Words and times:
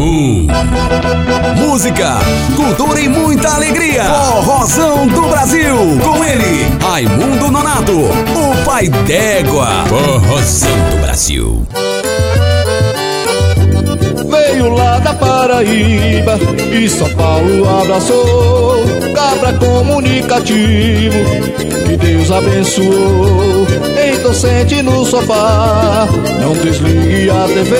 um. 0.00 0.46
Música, 1.56 2.18
cultura 2.54 3.00
e 3.00 3.08
muita 3.08 3.54
alegria. 3.54 4.04
Forrozão 4.04 5.06
do 5.06 5.22
Brasil. 5.28 5.76
Com 6.02 6.24
ele, 6.24 6.66
Raimundo 6.80 7.50
Nonato, 7.50 7.92
o 7.92 8.64
pai 8.64 8.88
d'égua. 8.88 9.84
Forrozão 9.88 10.90
do 10.90 11.00
Brasil. 11.00 11.66
Veio 14.46 14.72
lá 14.74 14.98
da 15.00 15.12
Paraíba 15.12 16.38
e 16.72 16.88
São 16.88 17.08
Paulo 17.14 17.68
abraçou. 17.80 18.84
Cabra 19.12 19.52
comunicativo, 19.54 21.16
que 21.84 21.96
Deus 21.96 22.30
abençoou. 22.30 23.66
Então 24.14 24.32
sente 24.32 24.82
no 24.82 25.04
sofá, 25.04 26.06
não 26.40 26.52
desligue 26.52 27.28
a 27.28 27.48
TV. 27.48 27.76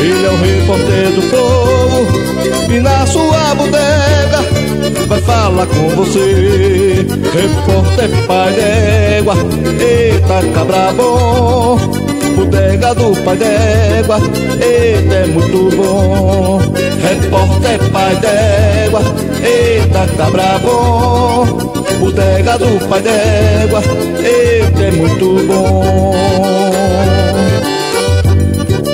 Ele 0.00 0.26
é 0.26 0.30
o 0.30 0.36
repórter 0.36 1.12
do 1.12 1.22
povo 1.30 2.72
e 2.72 2.80
na 2.80 3.06
sua 3.06 3.54
bodega 3.54 4.42
vai 5.06 5.20
falar 5.20 5.66
com 5.66 5.88
você. 5.90 7.06
Repórter 7.32 8.26
pai 8.26 8.52
d'égua, 8.52 9.34
eita 9.78 10.42
cabra 10.54 10.92
bom. 10.92 12.11
Bodega 12.42 12.92
do 12.96 13.14
pai 13.22 13.36
d'égua, 13.36 14.18
eita 14.60 15.14
é 15.14 15.26
muito 15.28 15.76
bom. 15.76 16.58
Repórter 17.00 17.78
pai 17.92 18.16
d'égua, 18.16 19.00
eita 19.44 20.08
cabra 20.16 20.58
bom. 20.58 21.46
Bodega 22.00 22.58
do 22.58 22.88
pai 22.88 23.00
d'égua, 23.00 23.80
eita 24.18 24.82
é 24.82 24.90
muito 24.90 25.46
bom. 25.46 26.14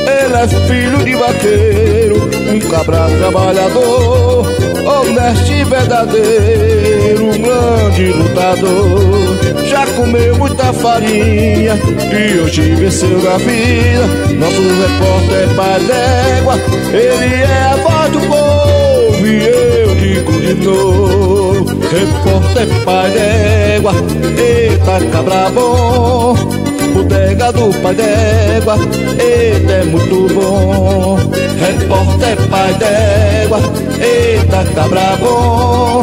Ele 0.07 0.35
é 0.35 0.49
filho 0.67 1.05
de 1.05 1.15
vaqueiro, 1.15 2.29
um 2.53 2.59
cabra 2.69 3.09
trabalhador, 3.19 4.47
honesto 4.87 5.53
e 5.53 5.65
verdadeiro, 5.65 6.78
um 7.21 7.41
grande 7.41 8.13
lutador. 8.13 9.39
Já 9.69 9.87
comeu 9.87 10.37
muita 10.37 10.73
farinha 10.73 11.79
e 12.13 12.39
hoje 12.41 12.75
venceu 12.75 13.23
na 13.23 13.37
vida. 13.39 14.07
Nosso 14.35 14.63
repórter 14.63 15.55
pai 15.57 15.81
d'égua, 15.81 16.55
ele 16.93 17.35
é 17.43 17.63
a 17.73 17.77
voz 17.77 18.13
do 18.13 18.21
povo 18.21 19.27
e 19.27 19.47
eu 19.47 19.95
digo 19.95 20.33
de 20.33 20.55
novo. 20.55 21.65
Repórter 21.91 22.85
pai 22.85 23.11
d'égua, 23.11 23.93
eita 24.39 25.05
cabra 25.11 25.51
bom. 25.51 26.68
Bodega 26.95 27.53
do 27.53 27.73
pai 27.81 27.95
d'égua, 27.95 28.77
eita 29.19 29.73
é 29.73 29.85
muito 29.85 30.29
bom. 30.35 31.17
Repórter 31.61 32.37
pai 32.49 32.75
d'égua, 32.75 33.61
eita 34.01 34.65
cabra 34.75 35.17
bom. 35.21 36.03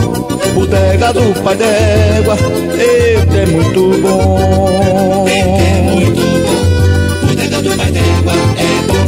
Bodega 0.54 1.14
do 1.14 1.34
pai 1.42 1.56
d'égua, 1.56 2.38
eita 2.78 3.38
é 3.38 3.46
muito 3.46 4.02
bom. 4.02 5.26
Eita 5.28 5.64
é 5.64 5.82
muito 5.82 6.22
bom, 6.46 7.28
bodega 7.28 7.62
do 7.62 7.78
pai 7.78 7.92
d'égua 7.92 8.34
é 8.58 8.82
bom. 8.88 9.06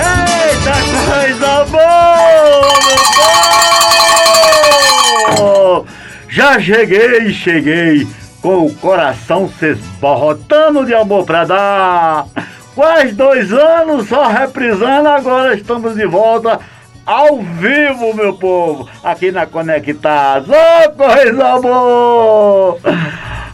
Eita 0.00 0.76
coisa 1.06 1.52
boa, 1.70 2.78
meu 2.86 2.98
povo! 5.36 5.86
Já 6.28 6.60
cheguei, 6.60 7.32
cheguei 7.32 8.06
com 8.44 8.66
o 8.66 8.74
coração 8.74 9.48
se 9.48 9.70
esborrotando 9.70 10.84
de 10.84 10.92
amor 10.92 11.24
pra 11.24 11.46
dar. 11.46 12.26
Quase 12.74 13.12
dois 13.12 13.50
anos 13.50 14.06
só 14.06 14.26
reprisando, 14.28 15.08
agora 15.08 15.54
estamos 15.54 15.94
de 15.94 16.04
volta 16.04 16.60
ao 17.06 17.38
vivo, 17.38 18.12
meu 18.12 18.34
povo, 18.34 18.86
aqui 19.02 19.32
na 19.32 19.46
Conectados. 19.46 20.50
Ô, 20.50 20.90
coisa 20.90 21.58
boa! 21.58 22.78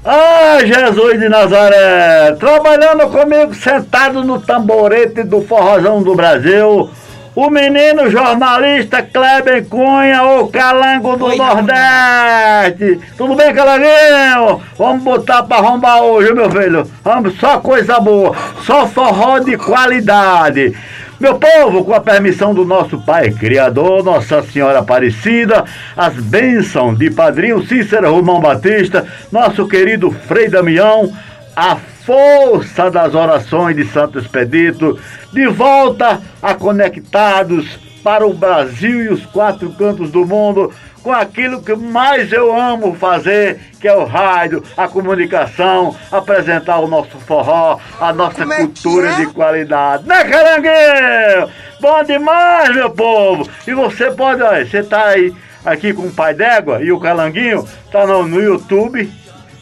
Ah, 0.04 0.58
Jesus 0.64 1.20
de 1.20 1.28
Nazaré! 1.28 2.32
Trabalhando 2.40 3.08
comigo, 3.10 3.54
sentado 3.54 4.24
no 4.24 4.40
tamborete 4.40 5.22
do 5.22 5.40
Forrozão 5.42 6.02
do 6.02 6.16
Brasil, 6.16 6.90
o 7.34 7.48
menino 7.48 8.10
jornalista 8.10 9.02
Kleber 9.02 9.64
Cunha, 9.66 10.22
o 10.22 10.48
calango 10.48 11.16
do 11.16 11.36
Nordeste. 11.36 13.00
Tudo 13.16 13.34
bem, 13.34 13.54
calanguinho? 13.54 14.60
Vamos 14.76 15.02
botar 15.02 15.42
pra 15.44 15.58
arrombar 15.58 16.02
hoje, 16.02 16.32
meu 16.32 16.50
filho. 16.50 16.90
Vamos, 17.04 17.38
só 17.38 17.60
coisa 17.60 18.00
boa, 18.00 18.34
só 18.64 18.86
forró 18.86 19.38
de 19.38 19.56
qualidade. 19.56 20.74
Meu 21.20 21.38
povo, 21.38 21.84
com 21.84 21.92
a 21.92 22.00
permissão 22.00 22.54
do 22.54 22.64
nosso 22.64 22.98
Pai 22.98 23.30
Criador, 23.30 24.02
Nossa 24.02 24.42
Senhora 24.42 24.78
Aparecida, 24.78 25.66
as 25.94 26.14
bênçãos 26.14 26.98
de 26.98 27.10
Padrinho 27.10 27.62
Cícero 27.66 28.10
Romão 28.10 28.40
Batista, 28.40 29.06
nosso 29.30 29.68
querido 29.68 30.10
Frei 30.10 30.48
Damião, 30.48 31.12
a 31.60 31.76
força 31.76 32.90
das 32.90 33.14
orações 33.14 33.76
de 33.76 33.84
Santo 33.84 34.18
Expedito, 34.18 34.98
de 35.30 35.46
volta 35.46 36.22
a 36.40 36.54
conectados 36.54 37.78
para 38.02 38.26
o 38.26 38.32
Brasil 38.32 39.02
e 39.04 39.08
os 39.08 39.26
quatro 39.26 39.68
cantos 39.72 40.10
do 40.10 40.24
mundo, 40.24 40.72
com 41.02 41.12
aquilo 41.12 41.62
que 41.62 41.74
mais 41.74 42.32
eu 42.32 42.58
amo 42.58 42.94
fazer, 42.94 43.60
que 43.78 43.86
é 43.86 43.94
o 43.94 44.06
rádio, 44.06 44.64
a 44.74 44.88
comunicação, 44.88 45.94
apresentar 46.10 46.78
o 46.78 46.88
nosso 46.88 47.18
forró, 47.18 47.78
a 48.00 48.10
nossa 48.10 48.38
Como 48.38 48.54
é 48.54 48.60
cultura 48.60 49.10
é? 49.10 49.16
de 49.16 49.26
qualidade. 49.26 50.08
Né, 50.08 50.24
Caranguejo? 50.24 51.52
Bom 51.78 52.02
demais, 52.04 52.74
meu 52.74 52.88
povo! 52.88 53.46
E 53.66 53.74
você 53.74 54.10
pode, 54.10 54.40
olha, 54.40 54.64
você 54.64 54.82
tá 54.82 55.08
aí 55.08 55.34
aqui 55.62 55.92
com 55.92 56.06
o 56.06 56.12
Pai 56.12 56.32
d'Égua 56.32 56.82
e 56.82 56.90
o 56.90 56.98
Calanguinho, 56.98 57.68
tá 57.92 58.06
no, 58.06 58.26
no 58.26 58.42
YouTube, 58.42 59.12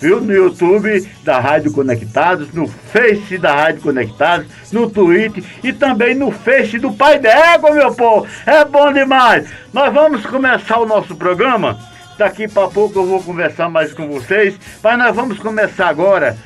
viu? 0.01 0.21
No 0.21 0.33
YouTube 0.33 1.09
da 1.25 1.39
Rádio 1.39 1.73
Conectados, 1.73 2.53
no 2.53 2.67
Face 2.67 3.39
da 3.39 3.55
Rádio 3.55 3.83
Conectados, 3.83 4.47
no 4.73 4.89
Twitter 4.89 5.43
e 5.63 5.73
também 5.73 6.15
no 6.15 6.31
Face 6.31 6.79
do 6.79 6.93
Pai 6.93 7.19
d'Égua, 7.19 7.73
meu 7.73 7.95
povo! 7.95 8.27
É 8.47 8.65
bom 8.65 8.93
demais! 8.93 9.49
Nós 9.73 9.93
vamos 9.93 10.25
começar 10.25 10.79
o 10.79 10.87
nosso 10.87 11.17
programa. 11.17 11.79
Daqui 12.17 12.49
para 12.49 12.69
pouco 12.69 12.99
eu 12.99 13.07
vou 13.07 13.23
conversar 13.23 13.69
mais 13.69 13.93
com 13.93 14.09
vocês, 14.09 14.59
mas 14.83 14.99
nós 14.99 15.15
vamos 15.15 15.39
começar 15.39 15.89
agora 15.89 16.37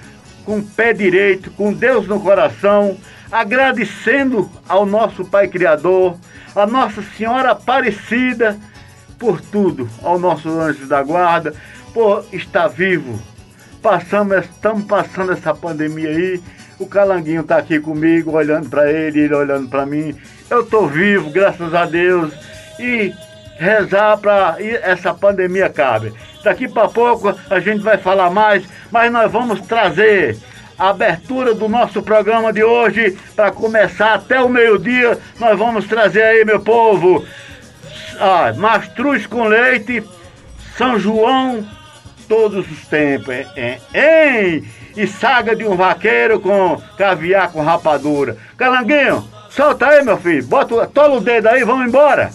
com 0.44 0.58
o 0.58 0.62
pé 0.62 0.92
direito, 0.92 1.50
com 1.52 1.72
Deus 1.72 2.06
no 2.06 2.20
coração, 2.20 2.98
agradecendo 3.30 4.50
ao 4.68 4.84
nosso 4.84 5.24
Pai 5.24 5.48
Criador, 5.48 6.16
a 6.54 6.66
Nossa 6.66 7.02
Senhora 7.16 7.52
Aparecida, 7.52 8.58
por 9.18 9.40
tudo, 9.40 9.88
ao 10.02 10.18
nosso 10.18 10.50
anjo 10.50 10.86
da 10.86 11.02
guarda, 11.02 11.54
por 11.94 12.24
estar 12.32 12.68
vivo. 12.68 13.31
Passamos, 13.82 14.44
estamos 14.44 14.84
passando 14.84 15.32
essa 15.32 15.52
pandemia 15.52 16.08
aí. 16.08 16.40
O 16.78 16.86
Calanguinho 16.86 17.40
está 17.40 17.56
aqui 17.56 17.80
comigo, 17.80 18.30
olhando 18.30 18.70
para 18.70 18.90
ele, 18.90 19.20
ele 19.20 19.34
olhando 19.34 19.68
para 19.68 19.84
mim. 19.84 20.14
Eu 20.48 20.60
estou 20.60 20.86
vivo, 20.86 21.30
graças 21.30 21.74
a 21.74 21.84
Deus. 21.84 22.32
E 22.78 23.12
rezar 23.58 24.16
para 24.18 24.56
essa 24.60 25.12
pandemia 25.12 25.66
acabe. 25.66 26.14
Daqui 26.44 26.68
para 26.68 26.88
pouco 26.88 27.36
a 27.50 27.58
gente 27.58 27.82
vai 27.82 27.98
falar 27.98 28.30
mais, 28.30 28.64
mas 28.90 29.10
nós 29.10 29.30
vamos 29.30 29.60
trazer 29.62 30.36
a 30.78 30.90
abertura 30.90 31.52
do 31.52 31.68
nosso 31.68 32.02
programa 32.02 32.52
de 32.52 32.62
hoje 32.62 33.18
para 33.34 33.50
começar 33.50 34.14
até 34.14 34.40
o 34.40 34.48
meio-dia. 34.48 35.18
Nós 35.40 35.58
vamos 35.58 35.86
trazer 35.86 36.22
aí, 36.22 36.44
meu 36.44 36.60
povo, 36.60 37.24
ah, 38.18 38.52
mastruz 38.56 39.26
com 39.26 39.44
leite, 39.44 40.04
São 40.76 40.98
João, 40.98 41.66
todos 42.22 42.70
os 42.70 42.86
tempos, 42.86 43.34
hein? 43.56 43.78
hein? 43.94 44.68
E 44.96 45.06
saga 45.06 45.56
de 45.56 45.64
um 45.64 45.76
vaqueiro 45.76 46.40
com 46.40 46.80
caviar 46.96 47.50
com 47.50 47.62
rapadura. 47.62 48.36
Calanguinho, 48.56 49.26
solta 49.50 49.86
aí, 49.86 50.04
meu 50.04 50.18
filho, 50.18 50.44
bota, 50.46 50.86
tola 50.86 51.16
o 51.16 51.20
dedo 51.20 51.48
aí, 51.48 51.64
vamos 51.64 51.86
embora. 51.86 52.30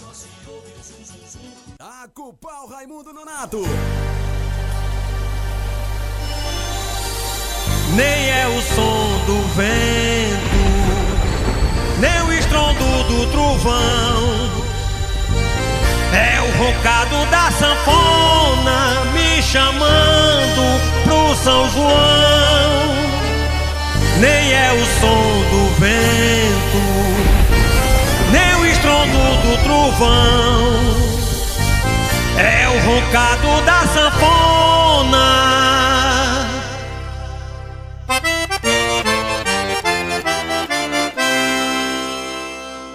A 1.80 2.08
culpar 2.12 2.64
o 2.64 2.68
Raimundo 2.68 3.12
Nonato. 3.12 3.62
Nem 7.94 8.30
é 8.30 8.46
o 8.48 8.60
som 8.60 9.24
do 9.26 9.40
vento, 9.54 10.58
nem 12.00 12.22
o 12.22 12.32
estrondo 12.38 13.04
do 13.04 13.32
trovão. 13.32 14.68
É 16.12 16.40
o 16.40 16.50
rocado 16.58 17.30
da 17.30 17.50
sanfona 17.50 19.17
chamando 19.42 20.80
pro 21.04 21.34
São 21.36 21.70
João. 21.70 22.98
Nem 24.18 24.52
é 24.52 24.72
o 24.72 24.84
som 25.00 25.44
do 25.50 25.66
vento, 25.78 26.82
nem 28.32 28.54
o 28.56 28.66
estrondo 28.66 29.18
do 29.42 29.56
trovão. 29.62 31.08
É 32.36 32.68
o 32.68 32.78
roncado 32.86 33.62
da 33.64 33.86
sanfona. 33.86 35.28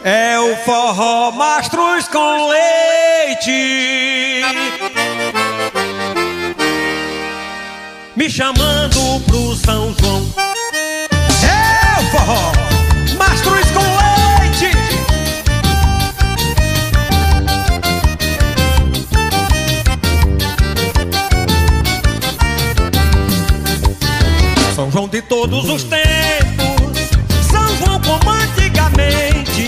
É 0.04 0.38
o 0.39 0.56
forró 0.66 1.31
mastros 1.31 2.07
com 2.10 2.50
leite 2.50 3.94
Me 8.15 8.30
chamando 8.30 9.19
pro 9.25 9.56
São 9.56 9.92
João. 10.00 10.24
É 11.44 12.00
o 12.00 12.04
forró 12.12 12.51
mastros 13.18 13.71
com 13.71 13.81
leite. 13.81 14.69
São 24.75 24.92
João 24.92 25.07
de 25.07 25.24
todos 25.24 25.68
os 25.69 25.83
tempos 25.83 27.10
São 27.50 27.75
João 27.77 28.00
como 28.00 28.30
antigamente. 28.30 29.65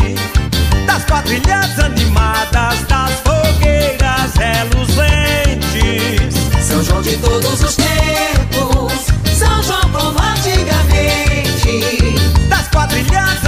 Das 0.85 1.03
quadrilhas 1.05 1.79
animadas 1.79 2.83
Das 2.87 3.13
fogueiras 3.21 4.35
reluzentes 4.35 6.44
São 6.65 6.83
João 6.83 7.01
de 7.01 7.15
todos 7.17 7.61
os 7.61 7.75
tempos, 7.75 9.05
São 9.37 9.61
João 9.61 9.81
como 9.91 10.19
antigamente. 10.19 12.15
Das 12.49 12.67
quadrilhas 12.69 13.45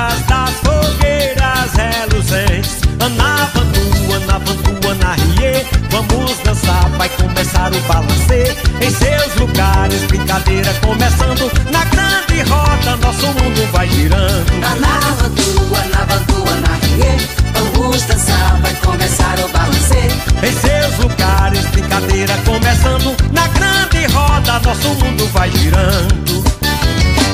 animadas 0.00 0.22
Das 0.26 0.50
fogueiras 0.60 1.72
reluzentes 1.74 2.80
Anavantu, 3.00 4.14
Anavantu, 4.14 4.88
Anarie 4.88 5.66
Vamos 5.90 6.38
dançar, 6.44 6.88
vai 6.96 7.08
começar 7.08 7.72
o 7.72 7.80
balancê. 7.80 8.56
Em 8.80 8.90
seus 8.90 9.34
lugares, 9.36 10.02
brincadeira 10.04 10.72
começando. 10.84 11.50
Na 11.70 11.84
grande 11.84 12.42
roda, 12.48 12.96
nosso 12.96 13.26
mundo 13.26 13.72
vai 13.72 13.88
girando. 13.88 14.50
Anavantu, 14.64 15.74
Anavantu, 15.74 16.48
Anarie. 16.48 17.28
Vamos 17.52 18.02
dançar, 18.04 18.56
vai 18.62 18.72
começar 18.74 19.36
o 19.40 19.48
balancê. 19.48 20.08
Em 20.46 20.52
seus 20.52 20.98
lugares, 20.98 21.66
brincadeira 21.72 22.34
começando. 22.46 23.16
Na 23.32 23.48
grande 23.48 24.06
roda, 24.12 24.60
nosso 24.60 24.88
mundo 24.90 25.26
vai 25.32 25.50
girando 25.50 26.69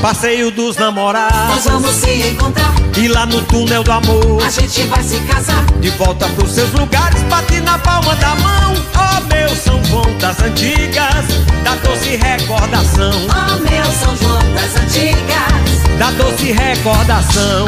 Passeio 0.00 0.50
dos 0.50 0.76
Nós 0.76 0.76
namorados 0.76 1.64
vamos 1.64 1.90
se 1.90 2.28
encontrar, 2.28 2.72
E 2.96 3.08
lá 3.08 3.26
no 3.26 3.40
túnel 3.42 3.82
do 3.82 3.92
amor. 3.92 4.42
A 4.44 4.50
gente 4.50 4.82
vai 4.84 5.02
se 5.02 5.18
casar. 5.20 5.64
De 5.80 5.90
volta 5.90 6.28
pros 6.30 6.52
seus 6.52 6.70
lugares, 6.72 7.22
bate 7.24 7.60
na 7.60 7.78
palma 7.78 8.14
da 8.16 8.34
mão. 8.36 8.74
Oh 8.94 9.34
meu 9.34 9.48
São 9.56 9.82
João 9.84 10.18
das 10.18 10.40
antigas 10.40 11.26
Da 11.64 11.74
doce 11.82 12.16
recordação. 12.16 13.12
Oh 13.28 13.58
meu 13.58 13.84
São 13.92 14.16
João 14.16 14.54
das 14.54 14.76
antigas. 14.76 15.98
Da 15.98 16.10
doce 16.12 16.52
recordação. 16.52 17.66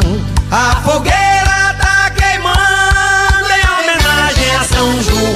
A 0.51 0.81
fogueira 0.83 1.75
tá 1.79 2.11
queimando 2.15 3.49
Em 3.53 3.65
homenagem 3.83 4.55
a 4.55 4.63
São 4.63 5.03
João 5.03 5.28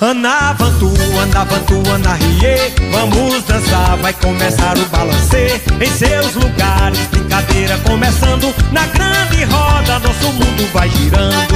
Anavantu, 0.00 0.92
Anavantu, 1.22 1.82
Anarie 1.94 2.74
Vamos 2.90 3.44
dançar, 3.44 3.96
vai 3.98 4.12
começar 4.12 4.76
o 4.76 4.84
balancê. 4.86 5.60
Em 5.80 5.90
seus 5.90 6.34
lugares, 6.34 6.98
brincadeira 7.10 7.78
começando. 7.78 8.54
Na 8.72 8.86
grande 8.86 9.44
roda, 9.44 9.98
nosso 10.00 10.32
mundo 10.32 10.72
vai 10.72 10.88
girando. 10.90 11.54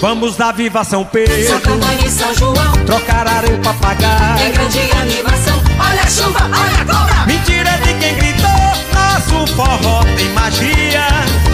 Vamos 0.00 0.36
dar 0.36 0.52
viva 0.52 0.84
São 0.84 1.04
Pedro 1.04 1.34
Caetano 1.34 2.06
e 2.06 2.08
São 2.08 2.34
João. 2.34 2.72
Trocar 2.86 3.26
areia 3.26 3.52
Tem 3.52 3.62
papagaio 3.62 4.52
grande 4.52 4.78
animação. 4.92 5.60
Olha 5.78 6.02
a 6.02 6.06
chuva, 6.06 6.44
olha 6.44 6.82
a 6.82 6.84
cobra. 6.84 7.26
Mentira 7.26 7.70
de 7.78 7.94
quem 7.94 8.14
gritou. 8.14 8.48
Nosso 8.94 9.54
forró 9.54 10.04
tem 10.16 10.28
magia. 10.30 11.06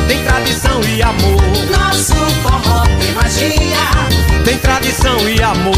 Tem 0.06 0.22
tradição 0.24 0.80
e 0.84 1.02
amor. 1.02 1.42
Nosso 1.70 2.14
forró 2.42 2.84
tem 3.00 3.12
magia. 3.12 4.33
Tem 4.44 4.58
tradição 4.58 5.28
e 5.28 5.42
amor. 5.42 5.74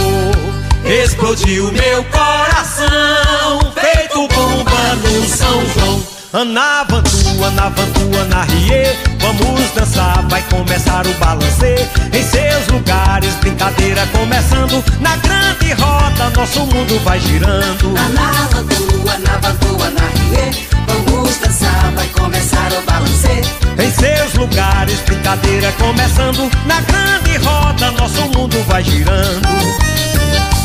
Explodiu 0.85 1.71
meu 1.73 2.05
coração. 2.05 3.73
Feito 3.73 4.29
bomba 4.29 4.95
no 4.97 5.25
São 5.25 5.67
João 5.67 6.16
Anavantu, 6.37 7.45
Anavantu, 7.47 8.11
Anarie 8.21 8.95
Vamos 9.21 9.71
dançar, 9.71 10.23
vai 10.29 10.43
começar 10.51 11.07
o 11.07 11.15
balancê. 11.15 11.89
Em 12.13 12.23
seus 12.23 12.69
lugares, 12.69 13.35
brincadeira 13.37 14.07
começando. 14.09 14.85
Na 15.01 15.17
grande 15.17 15.73
roda, 15.73 16.29
nosso 16.37 16.61
mundo 16.61 17.03
vai 17.05 17.19
girando. 17.21 17.95
Anavantu, 17.97 19.09
Anavantu, 19.09 19.83
Anarie. 19.83 20.69
Vamos 20.87 21.39
dançar, 21.39 21.91
vai 21.95 22.07
começar 22.09 22.71
o 22.71 22.83
balancê. 22.83 23.41
Em 23.83 23.91
seus 23.91 24.35
lugares, 24.35 25.01
brincadeira 25.07 25.73
começando. 25.73 26.51
Na 26.67 26.83
grande 26.83 27.39
roda, 27.39 27.93
nosso 27.93 28.21
mundo 28.39 28.63
vai 28.69 28.85
girando. 28.85 29.49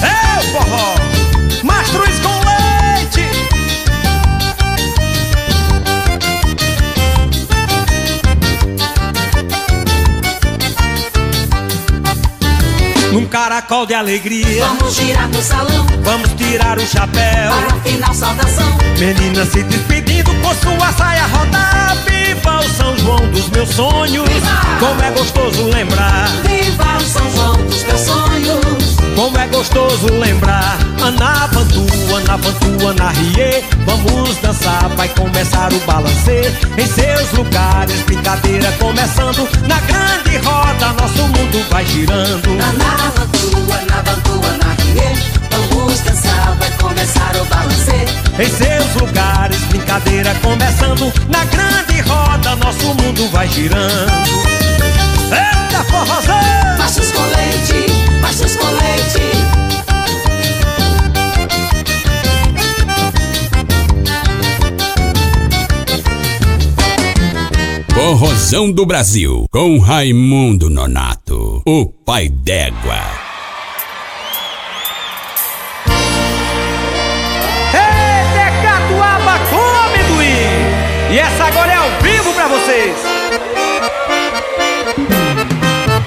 O 0.04 0.52
forró, 0.52 0.96
mastruz 1.64 2.20
com 2.20 2.41
Num 13.12 13.26
caracol 13.26 13.86
de 13.86 13.94
alegria 13.94 14.66
Vamos 14.66 14.96
girar 14.96 15.28
no 15.28 15.42
salão. 15.42 15.86
Vamos 16.02 16.30
tirar 16.36 16.78
o 16.78 16.88
chapéu 16.88 17.52
Para 17.52 17.76
a 17.76 17.80
final 17.82 18.14
saudação. 18.14 18.78
Menina 18.98 19.46
se 19.46 19.64
despedindo 19.64 20.34
com 20.36 20.56
sua 20.56 20.94
saia 20.94 21.26
rodar 21.28 21.98
Viva 22.06 22.60
o 22.60 22.70
São 22.70 22.98
João 22.98 23.28
dos 23.32 23.50
meus 23.50 23.70
sonhos 23.70 24.28
Viva! 24.30 24.48
Como 24.80 25.02
é 25.04 25.12
gostoso 25.12 25.64
lembrar 25.64 26.30
Viva 26.48 26.98
o 26.98 27.02
São 27.02 27.32
João 27.36 27.58
dos 27.66 27.84
teus 27.84 28.00
sonhos. 28.00 28.61
Como 29.16 29.38
é 29.38 29.48
gostoso 29.48 30.08
lembrar. 30.14 30.78
Anavantu, 31.02 31.86
Anavantu, 32.16 32.88
Anarie 32.88 33.64
Vamos 33.86 34.38
dançar, 34.38 34.90
vai 34.96 35.10
começar 35.10 35.72
o 35.74 35.80
balancê. 35.80 36.42
Em 36.78 36.86
seus 36.86 37.32
lugares, 37.34 38.02
brincadeira 38.04 38.72
começando. 38.80 39.48
Na 39.68 39.80
grande 39.82 40.38
roda, 40.38 40.94
nosso 41.02 41.24
mundo 41.24 41.66
vai 41.70 41.86
girando. 41.86 42.50
Anavantu, 42.50 43.58
Anavantu, 43.74 44.42
Anarie. 44.48 45.32
Vamos 45.50 46.00
dançar, 46.02 46.56
vai 46.60 46.72
começar 46.72 47.36
o 47.36 47.46
balancê. 47.46 48.22
Em 48.40 48.50
seus 48.50 49.02
lugares, 49.02 49.60
brincadeira 49.70 50.34
começando. 50.42 51.12
Na 51.30 51.44
grande 51.46 52.02
roda, 52.02 52.56
nosso 52.56 52.86
mundo 52.96 53.30
vai 53.32 53.48
girando. 53.48 54.12
Eita 55.32 55.84
forrozão! 55.90 56.78
Machos 56.78 57.12
com 57.12 57.22
leite, 57.22 57.91
machos 58.32 58.56
com 58.56 58.68
leite. 58.68 59.32
Corrosão 67.94 68.72
do 68.72 68.86
Brasil, 68.86 69.46
com 69.52 69.80
Raimundo 69.80 70.70
Nonato, 70.70 71.62
o 71.66 71.86
pai 71.86 72.30
d'égua. 72.30 73.02
Eita, 77.74 78.52
catuaba 78.64 79.40
com 79.50 79.90
amendoim! 79.90 81.14
E 81.14 81.20
essa 81.20 81.46
agora 81.46 81.72
é 81.72 81.76
ao 81.76 81.90
vivo 82.02 82.34
pra 82.34 82.48
vocês! 82.48 82.96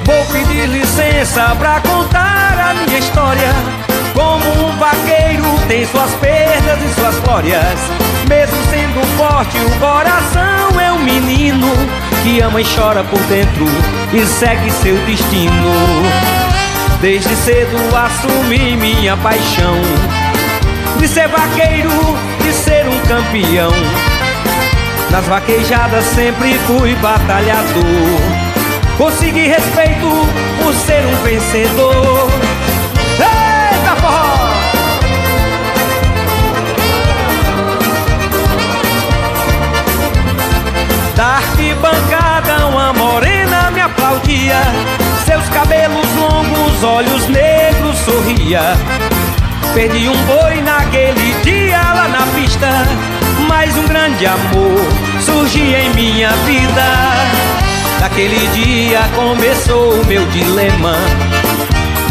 Vou 0.04 0.24
pedir 0.26 0.68
licença 0.94 1.56
pra 1.58 1.80
contar 1.80 2.56
a 2.70 2.74
minha 2.74 2.98
história. 2.98 3.52
Como 4.12 4.68
um 4.68 4.78
vaqueiro 4.78 5.44
tem 5.66 5.84
suas 5.86 6.10
perdas 6.14 6.78
e 6.84 6.94
suas 6.94 7.18
glórias. 7.18 7.80
Mesmo 8.28 8.56
sendo 8.70 9.04
forte, 9.16 9.58
o 9.58 9.70
coração 9.80 10.80
é 10.80 10.90
um 10.92 11.00
menino 11.00 11.66
Que 12.22 12.40
ama 12.40 12.60
e 12.60 12.64
chora 12.64 13.04
por 13.04 13.18
dentro 13.24 13.66
e 14.12 14.24
segue 14.24 14.70
seu 14.70 14.96
destino. 15.04 15.72
Desde 17.00 17.34
cedo 17.36 17.76
assumi 17.94 18.76
minha 18.76 19.14
paixão 19.18 19.76
De 20.98 21.06
ser 21.06 21.28
vaqueiro, 21.28 21.90
de 22.40 22.52
ser 22.52 22.86
um 22.86 22.98
campeão. 23.00 23.72
Nas 25.10 25.26
vaquejadas 25.26 26.04
sempre 26.04 26.56
fui 26.66 26.94
batalhador 26.96 28.33
consegui 28.96 29.48
respeito 29.48 30.08
por 30.62 30.74
ser 30.74 31.04
um 31.06 31.16
vencedor. 31.22 32.30
Eita 33.18 33.96
forró! 33.96 34.34
Da 41.14 41.36
arquibancada 41.36 42.66
uma 42.66 42.92
morena 42.92 43.70
me 43.70 43.80
aplaudia 43.80 44.60
Seus 45.24 45.48
cabelos 45.50 46.06
longos, 46.16 46.82
olhos 46.82 47.28
negros 47.28 47.96
sorria 47.98 48.76
Perdi 49.72 50.08
um 50.08 50.16
boi 50.24 50.60
naquele 50.60 51.34
dia 51.44 51.78
lá 51.78 52.08
na 52.08 52.26
pista 52.34 52.68
Mas 53.48 53.76
um 53.76 53.86
grande 53.86 54.26
amor 54.26 54.84
surgia 55.20 55.82
em 55.82 55.94
minha 55.94 56.30
vida 56.30 57.73
Naquele 58.04 58.46
dia 58.48 59.00
começou 59.14 59.94
o 59.94 60.04
meu 60.04 60.26
dilema. 60.26 60.94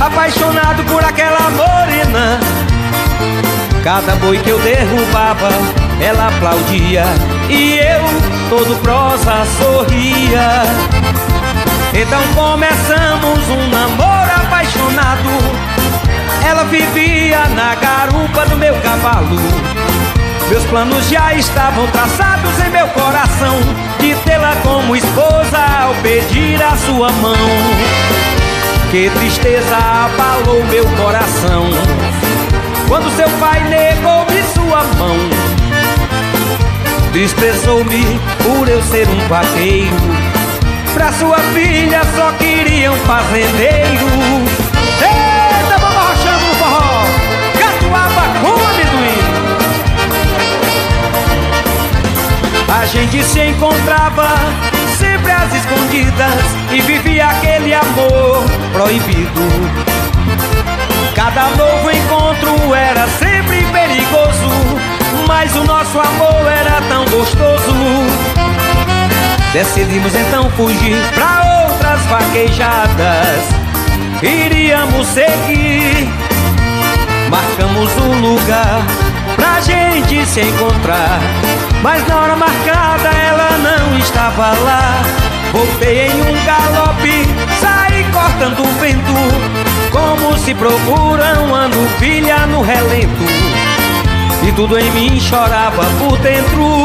Apaixonado 0.01 0.83
por 0.85 1.05
aquela 1.05 1.51
morena. 1.51 2.39
Cada 3.83 4.15
boi 4.15 4.39
que 4.39 4.50
eu 4.50 4.57
derrubava, 4.62 5.50
ela 6.01 6.29
aplaudia. 6.29 7.05
E 7.47 7.75
eu, 7.75 8.01
todo 8.50 8.75
prosa, 8.81 9.45
sorria. 9.59 10.63
Então 11.93 12.21
começamos 12.33 13.47
um 13.50 13.67
namoro 13.69 14.31
apaixonado. 14.47 15.29
Ela 16.43 16.63
vivia 16.63 17.45
na 17.50 17.75
garupa 17.75 18.47
do 18.47 18.57
meu 18.57 18.73
cavalo 18.81 19.83
Meus 20.53 20.65
planos 20.65 21.10
já 21.10 21.33
estavam 21.33 21.88
traçados 21.88 22.60
em 22.63 22.69
meu 22.69 22.88
coração 22.89 23.57
De 24.00 24.13
tê-la 24.24 24.55
como 24.62 24.95
esposa 24.95 25.57
ao 25.81 25.95
pedir 25.95 26.62
a 26.62 26.77
sua 26.77 27.12
mão 27.13 27.33
Que 28.91 29.10
tristeza 29.10 29.75
abalou 29.75 30.63
meu 30.65 30.86
coração 30.95 31.65
quando 32.88 33.10
seu 33.15 33.27
pai 33.39 33.63
negou-me 33.69 34.43
sua 34.53 34.83
mão. 35.00 35.17
Desprezou-me 37.12 38.03
por 38.43 38.69
eu 38.69 38.83
ser 38.83 39.07
um 39.07 39.27
vaqueiro. 39.27 39.95
Pra 40.93 41.12
sua 41.13 41.39
filha 41.55 42.01
só 42.15 42.31
queria 42.33 42.91
um 42.91 42.98
fazendeiro. 42.98 44.62
A 52.67 52.86
gente 52.86 53.24
se 53.24 53.39
encontrava 53.41 54.27
sempre 54.98 55.32
às 55.32 55.53
escondidas 55.53 56.43
e 56.72 56.82
vivia 56.82 57.27
aquele 57.27 57.74
amor 57.74 58.43
proibido. 58.72 59.41
Cada 61.15 61.50
novo 61.50 61.91
encontro 61.91 62.74
era 62.74 63.08
sempre 63.20 63.63
perigoso, 63.65 64.50
mas 65.27 65.55
o 65.55 65.63
nosso 65.63 66.00
amor 66.00 66.48
era 66.48 66.82
tão 66.89 67.05
gostoso. 67.05 67.74
Decidimos 69.51 70.15
então 70.15 70.50
fugir 70.51 70.98
pra 71.13 71.67
outras 71.70 72.01
vaquejadas. 72.05 73.63
Iríamos 74.22 75.08
seguir, 75.08 76.10
marcamos 77.29 77.91
um 77.98 78.20
lugar 78.22 79.02
pra 79.43 79.59
gente 79.59 80.25
se 80.25 80.39
encontrar. 80.39 81.19
Mas 81.81 82.07
na 82.07 82.15
hora 82.15 82.35
marcada 82.35 83.09
ela 83.09 83.50
não 83.57 83.97
estava 83.97 84.53
lá. 84.53 85.01
Voltei 85.51 86.07
em 86.07 86.21
um 86.21 86.45
galope, 86.45 87.27
saí 87.59 88.05
cortando 88.12 88.62
o 88.62 88.79
vento. 88.79 89.91
Como 89.91 90.38
se 90.38 90.55
procura 90.55 91.41
uma 91.41 91.67
novilha 91.67 92.47
no 92.47 92.63
relento 92.63 93.23
E 94.41 94.51
tudo 94.53 94.79
em 94.79 94.89
mim 94.89 95.19
chorava 95.19 95.85
por 96.00 96.17
dentro 96.17 96.83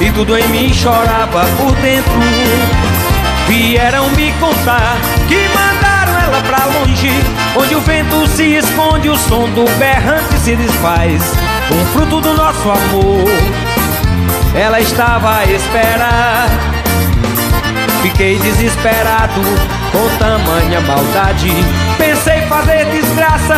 E 0.00 0.12
tudo 0.12 0.38
em 0.38 0.46
mim 0.48 0.72
chorava 0.72 1.44
por 1.58 1.72
dentro 1.80 2.20
Vieram 3.48 4.08
me 4.10 4.30
contar 4.34 4.96
que 5.26 5.48
mandaram 5.48 5.91
pra 6.42 6.64
longe 6.66 7.10
Onde 7.56 7.74
o 7.74 7.80
vento 7.80 8.26
se 8.28 8.56
esconde, 8.56 9.08
o 9.08 9.16
som 9.16 9.48
do 9.50 9.64
berrante 9.78 10.38
se 10.38 10.56
desfaz 10.56 11.22
Um 11.70 11.84
fruto 11.92 12.20
do 12.20 12.34
nosso 12.34 12.70
amor 12.70 13.24
Ela 14.54 14.80
estava 14.80 15.38
a 15.38 15.44
esperar 15.44 16.48
Fiquei 18.02 18.36
desesperado 18.36 19.40
com 19.92 20.16
tamanha 20.18 20.80
maldade. 20.80 21.52
Pensei 21.96 22.42
fazer 22.48 22.84
desgraça, 22.86 23.56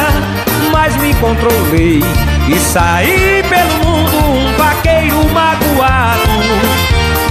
mas 0.71 0.95
me 0.97 1.14
controlei 1.14 2.03
e 2.47 2.59
saí 2.59 3.43
pelo 3.49 3.88
mundo 3.88 4.17
um 4.19 4.57
vaqueiro 4.59 5.25
magoado. 5.31 6.29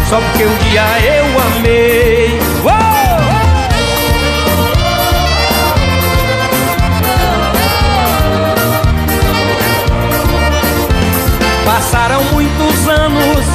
Só 0.09 0.19
porque 0.19 0.45
um 0.45 0.57
dia 0.69 0.85
eu 1.05 1.25
amei. 1.57 2.42
Passaram 11.83 12.23
muitos 12.31 12.87
anos 12.87 13.45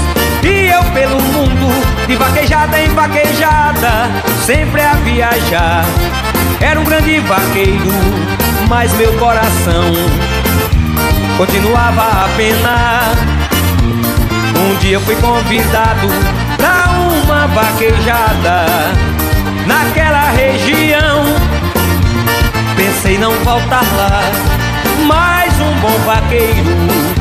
e 0.44 0.66
eu 0.66 0.84
pelo 0.92 1.18
mundo, 1.18 2.06
de 2.06 2.14
vaquejada 2.14 2.78
em 2.78 2.90
vaquejada, 2.90 4.10
sempre 4.44 4.82
a 4.82 4.92
viajar. 4.96 5.84
Era 6.60 6.78
um 6.78 6.84
grande 6.84 7.20
vaqueiro, 7.20 7.90
mas 8.68 8.92
meu 8.92 9.14
coração 9.14 9.92
continuava 11.38 12.02
a 12.02 12.28
penar. 12.36 13.12
Um 14.60 14.76
dia 14.76 14.96
eu 14.96 15.00
fui 15.00 15.16
convidado 15.16 16.08
pra 16.58 16.90
uma 16.90 17.46
vaquejada 17.46 18.66
naquela 19.66 20.30
região. 20.32 21.24
Pensei 22.76 23.16
não 23.16 23.32
voltar 23.42 23.86
lá, 23.96 24.20
mas 25.06 25.58
um 25.60 25.72
bom 25.80 25.98
vaqueiro 26.04 27.17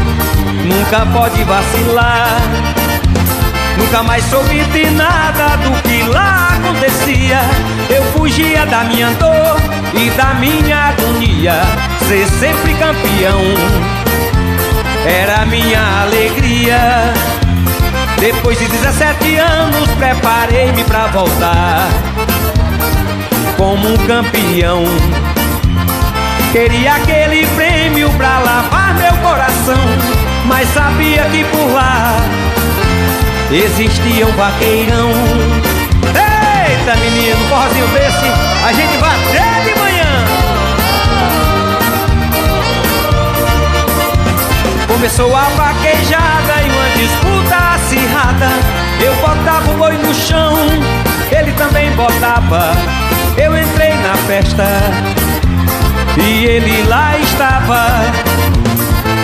nunca 0.68 1.06
pode 1.08 1.44
vacilar. 1.44 2.42
Nunca 3.78 4.04
mais 4.04 4.24
soube 4.26 4.64
de 4.66 4.90
nada 4.92 5.56
do 5.58 5.82
que 5.82 6.04
lá 6.04 6.58
acontecia. 6.58 7.40
Eu 7.90 8.04
fugia 8.14 8.66
da 8.66 8.84
minha 8.84 9.10
dor 9.12 9.58
e 9.94 10.10
da 10.12 10.34
minha 10.36 10.90
agonia. 10.90 11.54
Ser 12.08 12.28
sempre 12.28 12.74
campeão 12.76 13.42
era 15.06 15.46
minha 15.46 16.02
alegria. 16.04 17.14
Depois 18.20 18.58
de 18.58 18.68
17 18.68 19.38
anos, 19.38 19.90
preparei-me 19.92 20.84
pra 20.84 21.08
voltar 21.08 21.88
como 23.56 23.94
um 23.94 23.98
campeão. 24.08 24.84
Queria 26.52 26.96
aquele 26.96 27.46
prêmio 27.48 28.10
pra 28.12 28.40
lavar 28.40 28.96
meu 28.96 29.14
coração, 29.18 29.86
mas 30.48 30.68
sabia 30.70 31.24
que 31.26 31.44
por 31.46 31.74
lá 31.74 32.16
existia 33.52 34.26
um 34.26 34.32
vaqueirão. 34.32 35.12
Eita 36.16 36.96
menino, 36.98 37.38
forrozinho 37.50 37.88
desse, 37.90 38.32
a 38.66 38.74
gente 38.74 38.98
vai 38.98 39.16
até 39.16 39.70
de 39.70 39.80
manhã. 39.80 40.26
Começou 44.88 45.36
a 45.36 45.44
vaquejada 45.44 46.62
e 46.64 46.70
uma 46.70 46.90
disputa 46.96 47.76
acirrada. 47.76 48.50
Eu 49.02 49.16
botava 49.18 49.72
o 49.72 49.78
boi 49.78 49.98
no 49.98 50.14
chão, 50.14 50.56
ele 51.30 51.52
também 51.52 51.92
botava. 51.92 52.72
Eu 53.38 53.56
entrei 53.56 53.94
na 53.98 54.16
festa 54.26 54.66
e 56.18 56.46
ele 56.46 56.84
lá 56.88 57.18
estava. 57.18 58.47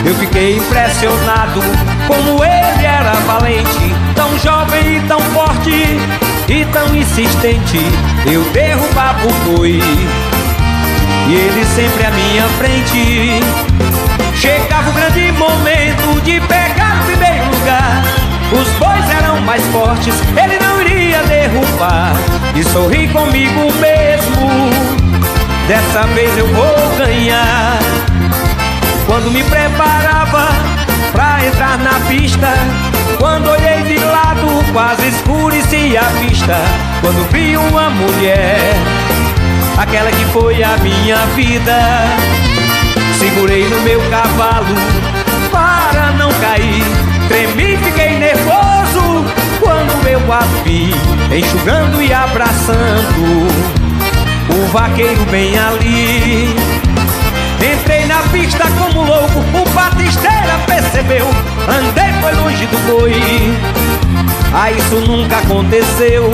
Eu 0.05 0.13
fiquei 0.15 0.57
impressionado 0.57 1.61
como 2.07 2.43
ele 2.43 2.85
era 2.85 3.13
valente, 3.25 3.95
tão 4.15 4.37
jovem 4.39 4.97
e 4.97 4.99
tão 5.07 5.19
forte 5.19 5.97
e 6.49 6.65
tão 6.65 6.93
insistente. 6.93 7.79
Eu 8.29 8.43
derrubava 8.51 9.25
o 9.25 9.57
boi 9.57 9.79
e 11.29 11.33
ele 11.33 11.65
sempre 11.65 12.05
à 12.05 12.11
minha 12.11 12.43
frente. 12.57 13.39
Chegava 14.35 14.89
o 14.89 14.93
grande 14.93 15.31
momento 15.31 16.21
de 16.23 16.41
pegar 16.41 17.01
o 17.01 17.05
primeiro 17.05 17.45
lugar. 17.57 18.03
Os 18.51 18.67
bois 18.77 19.09
eram 19.09 19.39
mais 19.41 19.63
fortes, 19.67 20.13
ele 20.35 20.59
não 20.59 20.81
iria 20.81 21.23
derrubar. 21.23 22.13
E 22.55 22.63
sorri 22.63 23.07
comigo 23.07 23.71
mesmo. 23.79 24.69
Dessa 25.67 26.05
vez 26.07 26.37
eu 26.37 26.47
vou 26.47 26.97
ganhar. 26.97 27.79
Quando 29.13 29.29
me 29.29 29.43
preparava 29.43 30.47
pra 31.11 31.45
entrar 31.45 31.77
na 31.77 31.99
pista, 32.07 32.51
Quando 33.19 33.47
olhei 33.47 33.83
de 33.83 34.03
lado, 34.03 34.47
quase 34.73 35.07
escurecia 35.07 36.01
a 36.01 36.09
vista. 36.19 36.57
Quando 36.99 37.31
vi 37.31 37.55
uma 37.55 37.91
mulher, 37.91 38.73
aquela 39.77 40.09
que 40.09 40.25
foi 40.33 40.63
a 40.63 40.75
minha 40.77 41.17
vida. 41.35 41.77
Segurei 43.19 43.69
no 43.69 43.81
meu 43.81 44.01
cavalo 44.09 44.75
para 45.51 46.11
não 46.13 46.31
cair. 46.41 46.83
Tremi, 47.27 47.77
fiquei 47.77 48.17
nervoso 48.17 49.23
quando 49.59 50.07
eu 50.07 50.33
a 50.33 50.41
vi, 50.63 50.91
enxugando 51.31 52.01
e 52.01 52.11
abraçando 52.11 53.47
o 54.49 54.67
vaqueiro 54.71 55.23
bem 55.25 55.55
ali. 55.55 56.55
Entrei 57.63 58.02
pista 58.33 58.65
como 58.79 59.05
louco, 59.05 59.39
o 59.39 59.69
batisteira 59.69 60.57
percebeu. 60.65 61.27
Andei 61.69 62.11
foi 62.19 62.33
longe 62.33 62.65
do 62.65 62.77
boi, 62.87 63.13
ah, 64.53 64.71
isso 64.71 64.95
nunca 65.07 65.37
aconteceu. 65.37 66.29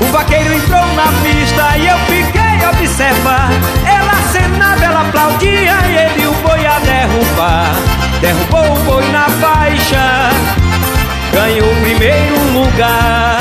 O 0.00 0.04
vaqueiro 0.10 0.52
entrou 0.54 0.86
na 0.94 1.06
pista 1.22 1.76
e 1.76 1.86
eu 1.86 1.98
fiquei 2.06 2.64
a 2.64 2.70
observar. 2.70 3.50
Ela 3.86 4.12
acenava, 4.12 4.84
ela 4.84 5.00
aplaudia 5.02 5.76
e 5.86 5.96
ele 5.96 6.26
o 6.26 6.32
boi 6.34 6.66
a 6.66 6.78
derrubar. 6.78 7.74
Derrubou 8.20 8.72
o 8.72 8.84
boi 8.84 9.12
na 9.12 9.28
faixa, 9.40 10.30
ganhou 11.32 11.70
o 11.70 11.80
primeiro 11.82 12.36
lugar. 12.54 13.38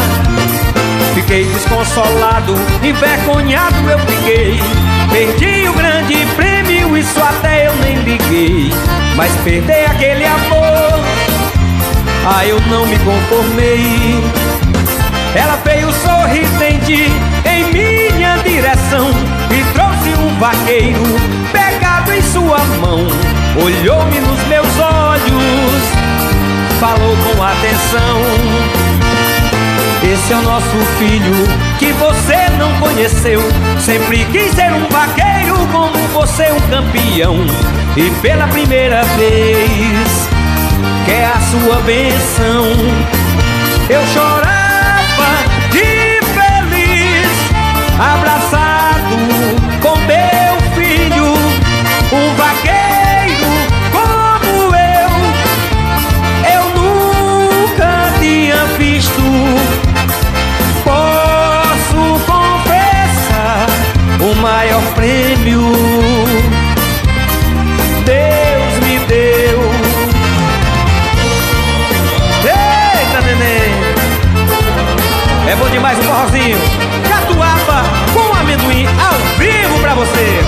Fiquei 1.15 1.45
desconsolado, 1.45 2.53
envergonhado 2.83 3.89
eu 3.89 3.99
fiquei. 3.99 4.59
Perdi 5.11 5.67
o 5.67 5.73
grande 5.73 6.25
prêmio, 6.35 6.56
isso 6.97 7.21
até 7.21 7.67
eu 7.67 7.75
nem 7.77 7.95
liguei. 7.97 8.71
Mas 9.15 9.31
perder 9.43 9.85
aquele 9.89 10.25
amor, 10.25 10.99
ah, 12.25 12.45
eu 12.45 12.59
não 12.69 12.85
me 12.85 12.97
conformei. 12.99 14.23
Ela 15.35 15.59
veio 15.63 15.91
sorridente 15.91 17.11
em 17.45 17.71
minha 17.71 18.37
direção. 18.37 19.07
Me 19.49 19.63
trouxe 19.73 20.09
um 20.19 20.39
vaqueiro 20.39 21.03
pegado 21.51 22.13
em 22.13 22.21
sua 22.21 22.59
mão. 22.81 23.07
Olhou-me 23.63 24.19
nos 24.19 24.47
meus 24.47 24.79
olhos, 24.79 25.83
falou 26.79 27.15
com 27.17 27.43
atenção. 27.43 28.86
Esse 30.03 30.33
é 30.33 30.35
o 30.35 30.41
nosso 30.41 30.77
filho 30.99 31.33
que 31.79 31.91
você 31.93 32.49
não 32.57 32.71
conheceu. 32.79 33.41
Sempre 33.79 34.25
quis 34.25 34.53
ser 34.53 34.71
um 34.73 34.87
vaqueiro 34.89 35.55
como 35.71 35.97
você, 36.13 36.51
um 36.51 36.61
campeão. 36.69 37.35
E 37.95 38.09
pela 38.21 38.47
primeira 38.47 39.03
vez, 39.17 40.29
quer 41.05 41.25
a 41.25 41.39
sua 41.39 41.81
benção. 41.81 42.65
Eu 43.89 44.05
chorava 44.07 44.47
de 45.71 46.19
feliz, 46.35 47.29
abraçado 47.99 48.56
Deus 68.03 68.79
me 68.85 68.99
deu. 69.05 69.61
Eita, 72.43 73.21
neném! 73.21 73.71
É 75.49 75.55
bom 75.55 75.69
demais 75.69 75.97
o 75.99 76.03
forrozinho. 76.03 76.57
Catuaba 77.07 77.83
com 78.13 78.35
amendoim 78.35 78.85
ao 78.87 79.13
vivo 79.37 79.79
pra 79.79 79.95
você. 79.95 80.41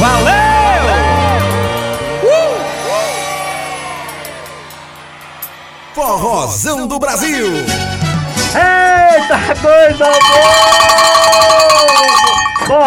Valeu! 0.00 0.36
Forrozão 5.94 6.86
do 6.86 6.98
Brasil. 6.98 7.46
Eita, 9.26 9.56
coisa 9.60 10.04
boa! 10.04 11.65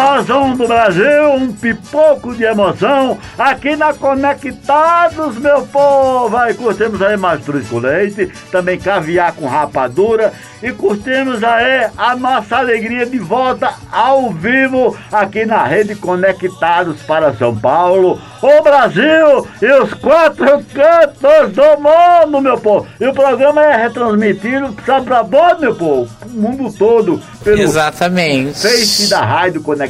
Forrozão 0.00 0.56
do 0.56 0.66
Brasil, 0.66 1.32
um 1.34 1.52
pipoco 1.52 2.34
de 2.34 2.44
emoção 2.44 3.18
aqui 3.38 3.76
na 3.76 3.92
Conectados, 3.92 5.36
meu 5.36 5.66
povo! 5.66 6.36
Aí 6.36 6.54
curtimos 6.54 7.02
aí 7.02 7.18
mastruz 7.18 7.68
com 7.68 7.78
leite, 7.78 8.32
também 8.50 8.78
caviar 8.78 9.34
com 9.34 9.46
rapadura 9.46 10.32
e 10.62 10.72
curtimos 10.72 11.42
aí 11.42 11.90
a 11.96 12.16
nossa 12.16 12.56
alegria 12.56 13.06
de 13.06 13.18
volta 13.18 13.74
ao 13.90 14.30
vivo 14.30 14.96
aqui 15.12 15.44
na 15.44 15.64
Rede 15.64 15.94
Conectados 15.94 17.00
para 17.02 17.34
São 17.34 17.56
Paulo, 17.56 18.20
o 18.42 18.62
Brasil 18.62 19.46
e 19.60 19.72
os 19.82 19.92
quatro 19.94 20.64
cantos 20.72 21.52
do 21.52 21.80
mundo, 21.80 22.40
meu 22.40 22.58
povo! 22.58 22.86
E 22.98 23.06
o 23.06 23.12
programa 23.12 23.62
é 23.64 23.76
retransmitido, 23.76 24.74
sabe 24.84 25.06
pra 25.06 25.22
onde, 25.22 25.60
meu 25.60 25.74
povo? 25.74 26.10
O 26.24 26.28
mundo 26.28 26.72
todo, 26.72 27.20
pelo 27.44 27.60
Exatamente. 27.60 28.58
Face 28.58 29.08
da 29.10 29.20
Rádio 29.24 29.62
Conectados, 29.62 29.89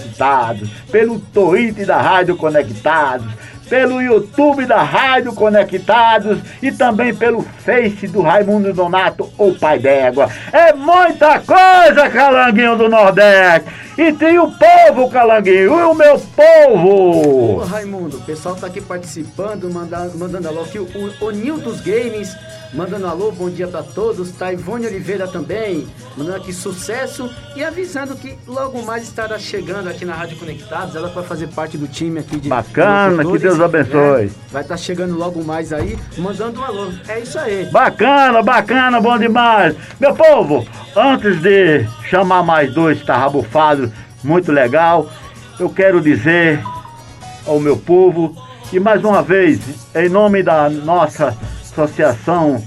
pelo 0.91 1.19
Twitter 1.19 1.87
da 1.87 2.01
Rádio 2.01 2.37
Conectados, 2.37 3.27
pelo 3.69 4.03
YouTube 4.03 4.67
da 4.67 4.83
Rádio 4.83 5.33
Conectados 5.33 6.41
e 6.61 6.73
também 6.73 7.15
pelo 7.15 7.43
Face 7.43 8.09
do 8.09 8.21
Raimundo 8.21 8.73
Donato, 8.73 9.31
o 9.39 9.55
pai 9.55 9.79
d'égua. 9.79 10.29
É 10.53 10.73
muita 10.73 11.39
coisa, 11.39 12.11
Calanguinho 12.11 12.77
do 12.77 12.89
Nordeste! 12.89 13.71
E 13.97 14.13
tem 14.13 14.39
o 14.39 14.51
povo, 14.51 15.11
Calanguinho, 15.11 15.79
e 15.79 15.83
o 15.83 15.95
meu 15.95 16.15
Ô 16.15 16.19
povo! 16.19 17.65
Raimundo, 17.65 18.17
o 18.17 18.23
pessoal 18.23 18.57
tá 18.57 18.67
aqui 18.67 18.81
participando, 18.81 19.73
mandando, 19.73 20.19
mandando 20.19 20.49
alô 20.49 20.63
aqui. 20.63 20.79
O, 20.79 20.89
o 21.21 21.31
Nil 21.31 21.59
dos 21.59 21.81
Games, 21.81 22.35
mandando 22.73 23.07
alô, 23.07 23.33
bom 23.33 23.51
dia 23.51 23.67
pra 23.69 23.83
todos. 23.83 24.31
Tá 24.33 24.53
Ivone 24.53 24.87
Oliveira 24.87 25.27
também, 25.27 25.87
mandando 26.17 26.37
aqui 26.37 26.53
sucesso 26.53 27.31
e 27.57 27.65
avisando 27.65 28.15
que 28.17 28.37
logo 28.47 28.83
mais 28.83 29.03
estará 29.03 29.39
chegando 29.39 29.89
aqui 29.89 30.05
na 30.05 30.15
Rádio 30.15 30.39
Conectados. 30.39 30.95
Ela 30.95 31.09
vai 31.09 31.25
fazer 31.25 31.49
parte 31.49 31.77
do 31.77 31.87
time 31.87 32.21
aqui 32.21 32.39
de. 32.39 32.49
Bacana, 32.49 33.25
que 33.25 33.39
Deus 33.39 33.61
abençoe. 33.61 34.27
né? 34.27 34.31
Vai 34.51 34.63
estar 34.63 34.77
chegando 34.77 35.17
logo 35.17 35.43
mais 35.45 35.73
aí, 35.73 35.99
mandando 36.19 36.61
um 36.61 36.65
alô. 36.65 36.93
É 37.09 37.21
isso 37.21 37.39
aí. 37.39 37.69
Bacana, 37.71 38.43
bacana, 38.43 39.01
bom 39.01 39.19
demais. 39.19 39.75
Meu 39.99 40.15
povo, 40.15 40.67
antes 40.97 41.41
de 41.41 41.85
chamar 42.09 42.43
mais 42.43 42.73
dois 42.73 43.03
tarrabufados, 43.05 43.91
muito 44.23 44.53
legal, 44.53 45.11
eu 45.59 45.71
quero 45.71 46.01
dizer 46.01 46.61
ao 47.47 47.59
meu 47.59 47.77
povo 47.77 48.35
e 48.73 48.79
mais 48.79 49.03
uma 49.03 49.23
vez, 49.23 49.59
em 49.95 50.09
nome 50.09 50.43
da 50.43 50.69
nossa 50.71 51.37
associação, 51.85 52.63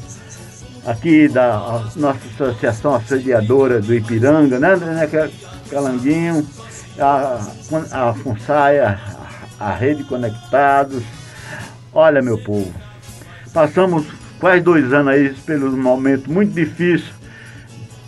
aqui 0.86 1.28
da 1.28 1.56
a 1.56 1.90
nossa 1.96 2.20
associação 2.34 2.96
assediadora 2.96 3.80
do 3.80 3.94
Ipiranga, 3.94 4.60
né, 4.60 4.76
né 4.76 5.08
Ca- 5.08 5.30
Calanguinho, 5.70 6.48
a, 7.00 7.40
a 7.92 8.14
FUNSAIA, 8.14 9.00
a 9.60 9.72
Rede 9.72 10.04
Conectados. 10.04 11.04
Olha, 11.94 12.22
meu 12.22 12.38
povo, 12.40 12.74
passamos 13.54 14.06
quase 14.40 14.62
dois 14.62 14.92
anos 14.92 15.14
aí 15.14 15.34
pelo 15.46 15.72
momento 15.78 16.32
muito 16.32 16.54
difícil 16.54 17.14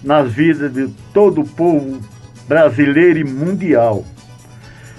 nas 0.03 0.31
vidas 0.31 0.73
de 0.73 0.87
todo 1.13 1.41
o 1.41 1.47
povo 1.47 1.99
brasileiro 2.47 3.19
e 3.19 3.23
mundial. 3.23 4.03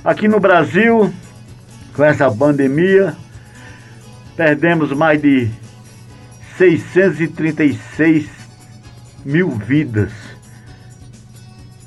Aqui 0.04 0.28
no 0.28 0.38
Brasil, 0.38 1.12
com 1.94 2.04
essa 2.04 2.30
pandemia, 2.30 3.14
perdemos 4.36 4.92
mais 4.92 5.20
de 5.20 5.50
636 6.56 8.28
mil 9.24 9.50
vidas 9.50 10.12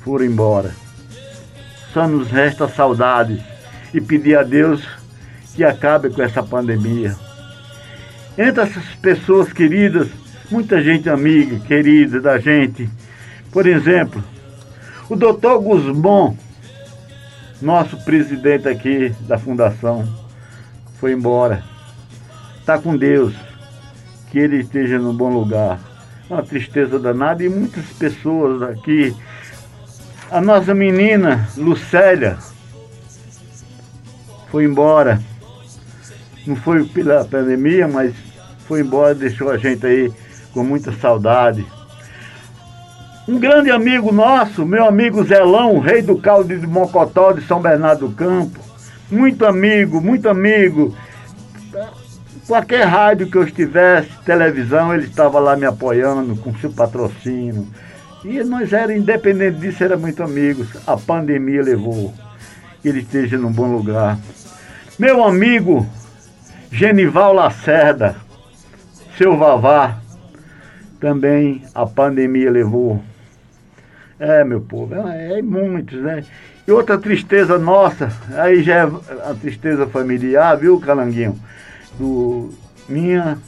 foram 0.02 0.24
embora. 0.24 0.72
Só 1.92 2.06
nos 2.06 2.30
resta 2.30 2.68
saudades 2.68 3.42
e 3.92 4.00
pedir 4.00 4.36
a 4.36 4.44
Deus 4.44 4.86
que 5.54 5.64
acabe 5.64 6.10
com 6.10 6.22
essa 6.22 6.42
pandemia. 6.42 7.16
Entre 8.38 8.62
essas 8.62 8.84
pessoas 9.02 9.52
queridas, 9.52 10.08
muita 10.50 10.80
gente 10.80 11.08
amiga, 11.08 11.58
querida 11.60 12.20
da 12.20 12.38
gente. 12.38 12.88
Por 13.50 13.66
exemplo, 13.66 14.22
o 15.08 15.16
doutor 15.16 15.60
Guzmão, 15.60 16.38
nosso 17.60 17.96
presidente 18.04 18.68
aqui 18.68 19.12
da 19.22 19.36
fundação, 19.36 20.08
foi 21.00 21.12
embora. 21.12 21.64
Está 22.60 22.78
com 22.78 22.96
Deus. 22.96 23.49
Que 24.30 24.38
ele 24.38 24.58
esteja 24.58 24.98
no 24.98 25.12
bom 25.12 25.28
lugar. 25.28 25.80
Uma 26.28 26.42
tristeza 26.42 26.98
danada 26.98 27.42
e 27.42 27.48
muitas 27.48 27.84
pessoas 27.98 28.62
aqui. 28.62 29.14
A 30.30 30.40
nossa 30.40 30.72
menina, 30.72 31.48
Lucélia, 31.56 32.38
foi 34.50 34.64
embora. 34.64 35.20
Não 36.46 36.56
foi 36.56 36.84
pela 36.84 37.24
pandemia, 37.24 37.88
mas 37.88 38.14
foi 38.66 38.80
embora, 38.80 39.14
deixou 39.14 39.50
a 39.50 39.58
gente 39.58 39.84
aí 39.84 40.12
com 40.52 40.62
muita 40.62 40.92
saudade. 40.92 41.66
Um 43.28 43.38
grande 43.38 43.70
amigo 43.70 44.10
nosso, 44.10 44.64
meu 44.64 44.84
amigo 44.86 45.22
Zelão, 45.24 45.78
rei 45.78 46.02
do 46.02 46.18
caldo 46.18 46.56
de 46.56 46.66
Mocotó 46.66 47.32
de 47.32 47.44
São 47.46 47.60
Bernardo 47.60 48.08
do 48.08 48.14
Campo. 48.14 48.58
Muito 49.10 49.44
amigo, 49.44 50.00
muito 50.00 50.28
amigo. 50.28 50.96
Qualquer 52.50 52.84
rádio 52.84 53.30
que 53.30 53.38
eu 53.38 53.44
estivesse, 53.44 54.10
televisão, 54.24 54.92
ele 54.92 55.04
estava 55.04 55.38
lá 55.38 55.56
me 55.56 55.66
apoiando 55.66 56.34
com 56.34 56.52
seu 56.56 56.72
patrocínio. 56.72 57.64
E 58.24 58.42
nós 58.42 58.72
era 58.72 58.92
independente 58.92 59.60
disso, 59.60 59.84
era 59.84 59.96
muito 59.96 60.20
amigos. 60.20 60.66
A 60.84 60.96
pandemia 60.96 61.62
levou 61.62 62.12
que 62.82 62.88
ele 62.88 63.02
esteja 63.02 63.38
num 63.38 63.52
bom 63.52 63.72
lugar. 63.72 64.18
Meu 64.98 65.22
amigo 65.22 65.86
Genival 66.72 67.34
Lacerda, 67.34 68.16
seu 69.16 69.36
Vavá, 69.36 70.00
também 70.98 71.62
a 71.72 71.86
pandemia 71.86 72.50
levou. 72.50 73.00
É, 74.18 74.42
meu 74.42 74.60
povo, 74.60 74.96
é, 74.96 75.38
é 75.38 75.40
muitos, 75.40 76.00
né? 76.00 76.24
E 76.66 76.72
outra 76.72 76.98
tristeza 76.98 77.56
nossa, 77.60 78.12
aí 78.36 78.60
já 78.60 78.74
é 78.74 78.82
a 79.30 79.34
tristeza 79.40 79.86
familiar, 79.86 80.56
viu, 80.56 80.80
Calanguinho? 80.80 81.38
Do 81.98 82.52
minha, 82.88 83.38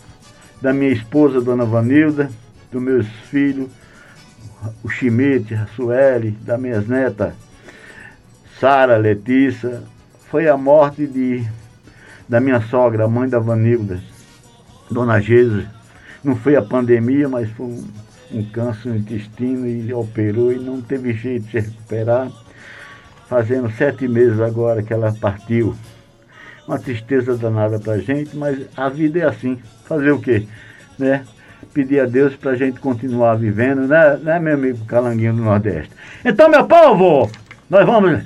da 0.60 0.72
minha 0.72 0.92
esposa, 0.92 1.40
Dona 1.40 1.64
Vanilda, 1.64 2.30
dos 2.70 2.82
meus 2.82 3.06
filhos, 3.30 3.68
o 4.82 4.88
Chimete, 4.88 5.54
a 5.54 5.66
Sueli, 5.74 6.30
das 6.30 6.60
minhas 6.60 6.86
netas, 6.86 7.34
Sara, 8.58 8.96
Letícia, 8.96 9.82
foi 10.30 10.48
a 10.48 10.56
morte 10.56 11.06
de, 11.06 11.44
da 12.28 12.40
minha 12.40 12.60
sogra, 12.60 13.04
a 13.04 13.08
mãe 13.08 13.28
da 13.28 13.38
Vanilda, 13.38 14.00
Dona 14.90 15.20
Geisa. 15.20 15.66
Não 16.22 16.36
foi 16.36 16.54
a 16.54 16.62
pandemia, 16.62 17.28
mas 17.28 17.50
foi 17.50 17.66
um, 17.66 17.84
um 18.30 18.44
câncer 18.44 18.90
no 18.90 18.96
intestino 18.96 19.66
e 19.66 19.92
operou 19.92 20.52
e 20.52 20.58
não 20.58 20.80
teve 20.80 21.12
jeito 21.12 21.46
de 21.46 21.50
se 21.50 21.60
recuperar. 21.60 22.30
Fazendo 23.28 23.70
sete 23.72 24.06
meses 24.06 24.40
agora 24.40 24.82
que 24.82 24.92
ela 24.92 25.12
partiu. 25.12 25.74
Uma 26.66 26.78
tristeza 26.78 27.36
danada 27.36 27.78
pra 27.78 27.98
gente, 27.98 28.36
mas 28.36 28.58
a 28.76 28.88
vida 28.88 29.18
é 29.18 29.26
assim. 29.26 29.58
Fazer 29.84 30.12
o 30.12 30.20
quê? 30.20 30.46
Né? 30.98 31.24
Pedir 31.72 32.00
a 32.00 32.06
Deus 32.06 32.34
pra 32.36 32.54
gente 32.54 32.80
continuar 32.80 33.34
vivendo, 33.34 33.86
né, 33.86 34.18
né 34.22 34.38
meu 34.38 34.54
amigo 34.54 34.84
Calanguinho 34.84 35.34
do 35.34 35.42
Nordeste? 35.42 35.90
Então, 36.24 36.48
meu 36.48 36.66
povo, 36.66 37.30
nós 37.68 37.86
vamos 37.86 38.22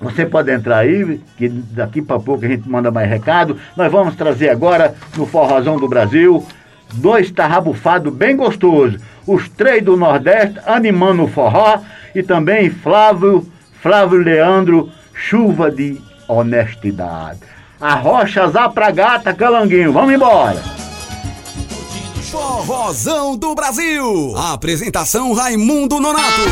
você 0.00 0.24
pode 0.24 0.50
entrar 0.50 0.78
aí, 0.78 1.20
que 1.36 1.48
daqui 1.48 2.00
para 2.00 2.18
pouco 2.18 2.42
a 2.46 2.48
gente 2.48 2.66
manda 2.66 2.90
mais 2.90 3.06
recado. 3.06 3.58
Nós 3.76 3.92
vamos 3.92 4.16
trazer 4.16 4.48
agora 4.48 4.94
no 5.14 5.26
Forrozão 5.26 5.76
do 5.76 5.86
Brasil 5.86 6.46
dois 6.94 7.30
tarrabufados 7.30 8.12
bem 8.12 8.36
gostosos. 8.36 9.00
Os 9.26 9.48
três 9.50 9.82
do 9.82 9.96
Nordeste 9.96 10.58
animando 10.66 11.24
o 11.24 11.28
forró 11.28 11.80
e 12.14 12.22
também 12.22 12.70
Flávio, 12.70 13.46
Flávio 13.80 14.18
Leandro, 14.18 14.90
chuva 15.14 15.70
de 15.70 16.00
honestidade. 16.30 17.40
A 17.80 17.94
rocha 17.94 18.48
pra 18.68 18.90
gata, 18.90 19.32
calanguinho. 19.32 19.92
Vamos 19.92 20.14
embora. 20.14 20.62
Forrozão 22.30 23.36
do 23.36 23.54
Brasil. 23.54 24.36
Apresentação 24.36 25.32
Raimundo 25.32 25.98
Nonato. 25.98 26.42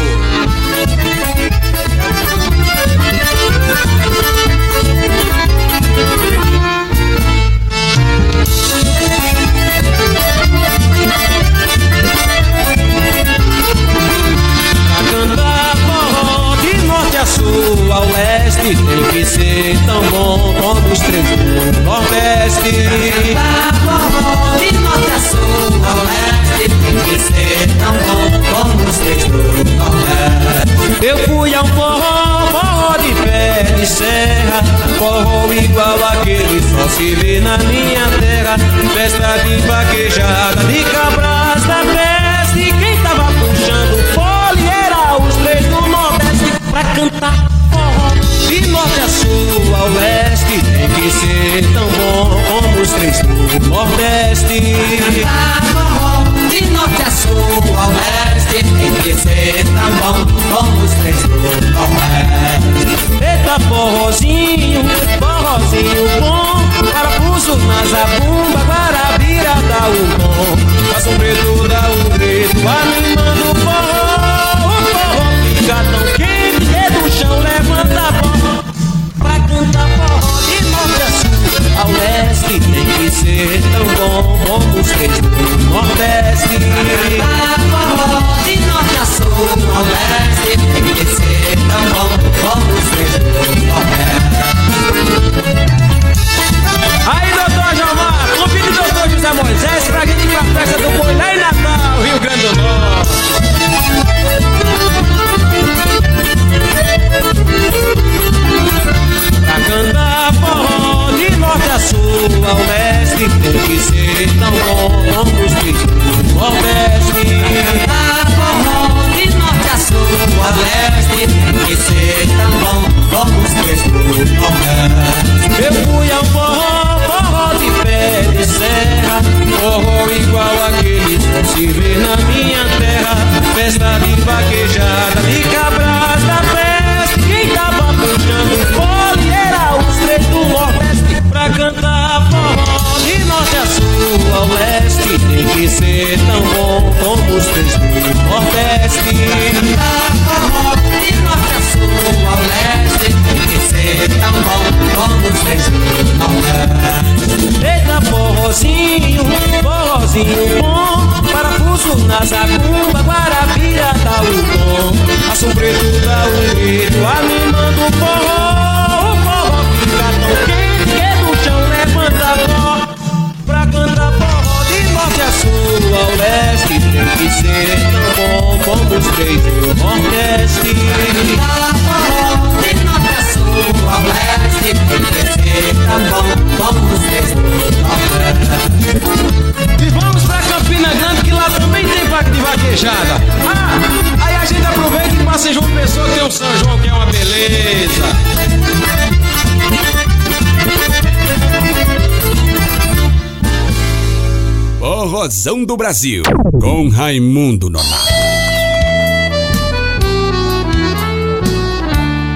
Do 205.49 205.79
Brasil, 205.79 206.23
com 206.61 206.91
Raimundo 206.91 207.71
Nonato. 207.71 208.13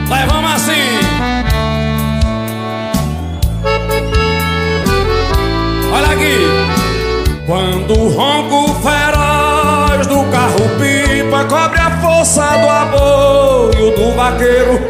Vai, 0.08 0.26
vamos 0.26 0.52
assim. 0.52 0.72
Olha 5.92 6.06
aqui. 6.06 7.44
Quando 7.46 7.98
o 7.98 8.08
ronco 8.08 8.74
feroz 8.80 10.06
do 10.06 10.24
carro-pipa 10.32 11.44
cobre 11.44 11.80
a 11.80 11.90
força 12.00 12.56
do 12.56 12.68
apoio 12.68 13.94
do 13.94 14.16
vaqueiro, 14.16 14.80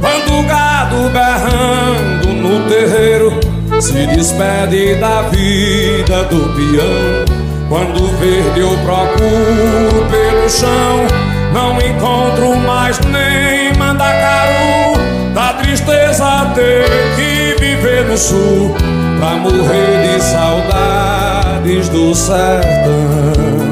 quando 0.00 0.36
o 0.36 0.42
gado 0.48 1.08
berrando 1.10 2.32
no 2.32 2.68
terreiro 2.68 3.38
se 3.80 4.04
despede 4.08 4.96
da 4.96 5.22
vida 5.22 6.24
do 6.24 6.40
peão. 6.56 7.37
Quando 7.68 8.16
verde 8.16 8.60
eu 8.60 8.76
procuro 8.78 10.06
pelo 10.10 10.48
chão, 10.48 11.06
não 11.52 11.78
encontro 11.78 12.56
mais 12.56 12.98
nem 13.00 13.76
mandacaru. 13.76 14.98
Da 15.34 15.52
tristeza 15.52 16.50
ter 16.54 16.86
que 17.14 17.60
viver 17.60 18.06
no 18.06 18.16
sul, 18.16 18.74
pra 19.18 19.36
morrer 19.36 20.16
de 20.16 20.22
saudades 20.22 21.90
do 21.90 22.14
sertão. 22.14 23.68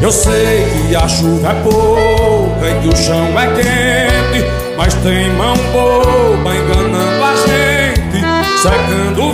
Eu 0.00 0.12
sei 0.12 0.66
que 0.86 0.96
a 0.96 1.06
chuva 1.08 1.48
é 1.48 1.54
pouca 1.62 2.70
e 2.70 2.80
que 2.80 2.88
o 2.88 2.96
chão 2.96 3.26
é 3.38 3.46
quente, 3.48 4.46
mas 4.78 4.94
tem 4.94 5.28
mão 5.34 5.54
boba 5.72 6.54
enganando 6.54 7.24
a 7.24 7.34
gente, 7.46 8.24
secando 8.62 9.29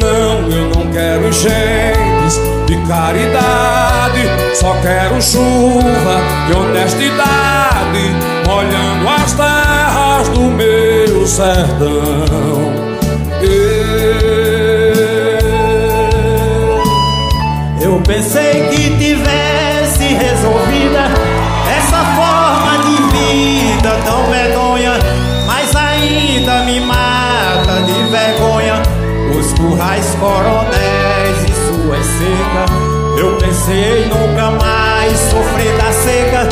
Não, 0.00 0.50
eu 0.50 0.70
não 0.74 0.90
quero 0.90 1.28
enchentes 1.28 2.40
de 2.66 2.76
caridade, 2.88 4.22
só 4.54 4.74
quero 4.82 5.22
chuva 5.22 6.20
de 6.48 6.56
honestidade, 6.56 8.12
molhando 8.44 9.08
as 9.08 9.32
terras 9.34 10.28
do 10.30 10.40
meu 10.50 11.24
sertão. 11.24 12.26
Eu 17.80 18.02
pensei 18.04 18.66
que 18.70 18.98
tivesse 18.98 20.14
resolvida 20.14 21.04
essa 21.70 22.04
forma 22.16 22.78
de 22.84 22.96
vida 23.16 23.96
tão 24.04 24.24
vergonha, 24.24 24.67
os 29.48 29.52
currais 29.54 30.14
coronéis 30.20 31.44
e 31.44 31.54
suas 31.54 32.04
secas. 32.04 33.18
Eu 33.18 33.36
pensei 33.36 34.06
nunca 34.06 34.50
mais 34.50 35.18
sofrer 35.18 35.76
da 35.76 35.92
seca 35.92 36.48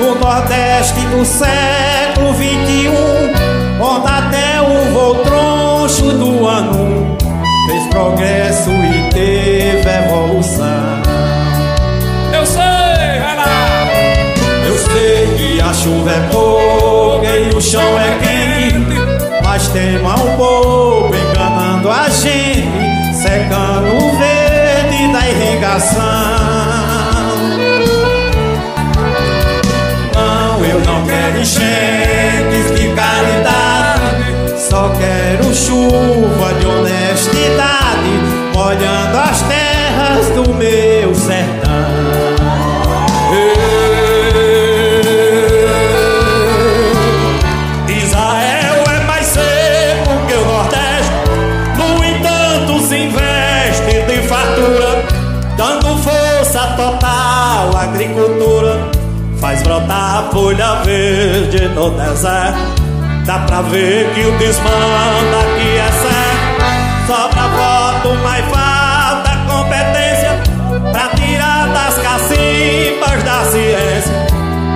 no 0.00 0.14
Nordeste 0.14 1.00
do 1.06 1.24
século 1.24 2.32
21, 2.34 2.92
onde 3.80 4.06
até 4.06 4.60
o 4.60 4.92
voo 4.92 5.14
troncho 5.16 6.12
do 6.16 6.46
ano 6.46 7.16
fez 7.66 7.86
progresso 7.88 8.70
e 8.70 9.10
teve 9.12 9.88
evolução. 9.88 11.02
Eu 12.32 12.46
sei, 12.46 12.62
vai 12.62 13.36
lá! 13.36 13.88
Eu 14.66 14.78
sei 14.78 15.36
que 15.36 15.60
a 15.60 15.72
chuva 15.72 16.10
é 16.10 16.28
pouca 16.30 17.26
e 17.26 17.50
o 17.54 17.60
chão 17.60 17.98
é 17.98 18.18
quente, 18.18 18.96
mas 19.44 19.68
tem 19.68 20.02
mão 20.02 20.36
boa 20.36 20.78
enganando 21.78 21.90
a 21.90 22.08
gente, 22.08 23.14
secando 23.14 23.94
o 23.94 24.18
verde 24.18 25.12
da 25.12 25.28
irrigação. 25.28 25.98
Não, 30.14 30.64
eu 30.64 30.80
não 30.80 31.06
quero 31.06 31.40
enchentes 31.40 32.78
de 32.78 32.88
caridade, 32.94 34.58
só 34.58 34.90
quero 34.98 35.54
chuva 35.54 36.54
de 36.58 36.66
honestidade, 36.66 38.10
molhando 38.54 39.16
as 39.16 39.42
terras 39.42 40.28
do 40.30 40.54
meu 40.54 41.14
sertão. 41.14 42.37
Fartura, 54.68 55.04
dando 55.56 55.96
força 55.98 56.60
total 56.76 57.76
à 57.76 57.82
agricultura, 57.82 58.90
faz 59.40 59.62
brotar 59.62 60.18
a 60.18 60.22
folha 60.30 60.74
verde 60.84 61.68
no 61.68 61.90
deserto. 61.90 62.88
Dá 63.24 63.40
pra 63.40 63.62
ver 63.62 64.10
que 64.14 64.24
o 64.24 64.38
desmanda 64.38 65.38
aqui 65.40 65.76
é 65.76 65.90
certo, 65.92 67.06
sobra 67.06 67.42
voto, 67.48 68.16
mas 68.22 68.44
falta 68.46 69.36
competência 69.46 70.40
pra 70.92 71.08
tirar 71.10 71.68
das 71.68 71.94
cacimbas 71.98 73.22
da 73.24 73.44
ciência 73.50 74.28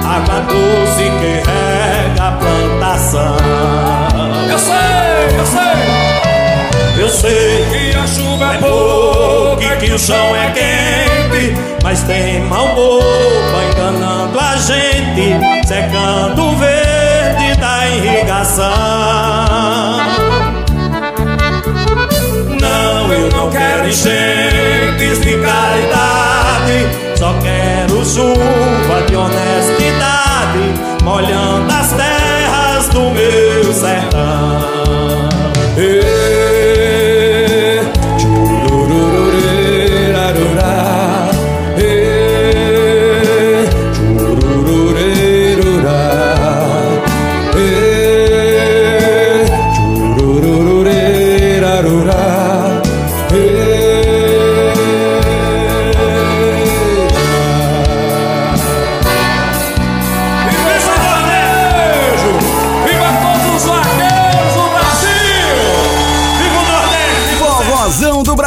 água 0.05 0.41
doce 0.41 1.05
que 1.05 1.43
rega 1.49 2.29
a 2.29 2.33
plantação. 2.33 4.02
Sei! 7.13 7.67
Que 7.71 7.97
a 7.97 8.07
chuva 8.07 8.55
é 8.55 8.59
pouca 8.59 9.77
que 9.77 9.93
o 9.93 9.99
chão 9.99 10.35
é 10.37 10.51
quente, 10.53 11.55
mas 11.83 12.03
tem 12.03 12.41
mão 12.43 12.75
boba 12.75 13.65
enganando 13.71 14.39
a 14.39 14.57
gente, 14.57 15.67
secando 15.67 16.43
o 16.43 16.57
verde 16.57 17.61
da 17.61 17.89
irrigação. 17.89 18.65
Não, 22.61 23.13
eu 23.13 23.29
não 23.31 23.51
quero 23.51 23.89
enchentes 23.89 25.21
de 25.21 25.37
caridade, 25.39 26.89
só 27.17 27.35
quero 27.43 28.05
chuva 28.05 29.03
de 29.09 29.17
honestidade, 29.17 31.03
molhando 31.03 31.73
as 31.73 31.93
terras 31.93 32.89
do 32.89 33.11
meu 33.11 33.73
sertão. 33.73 34.63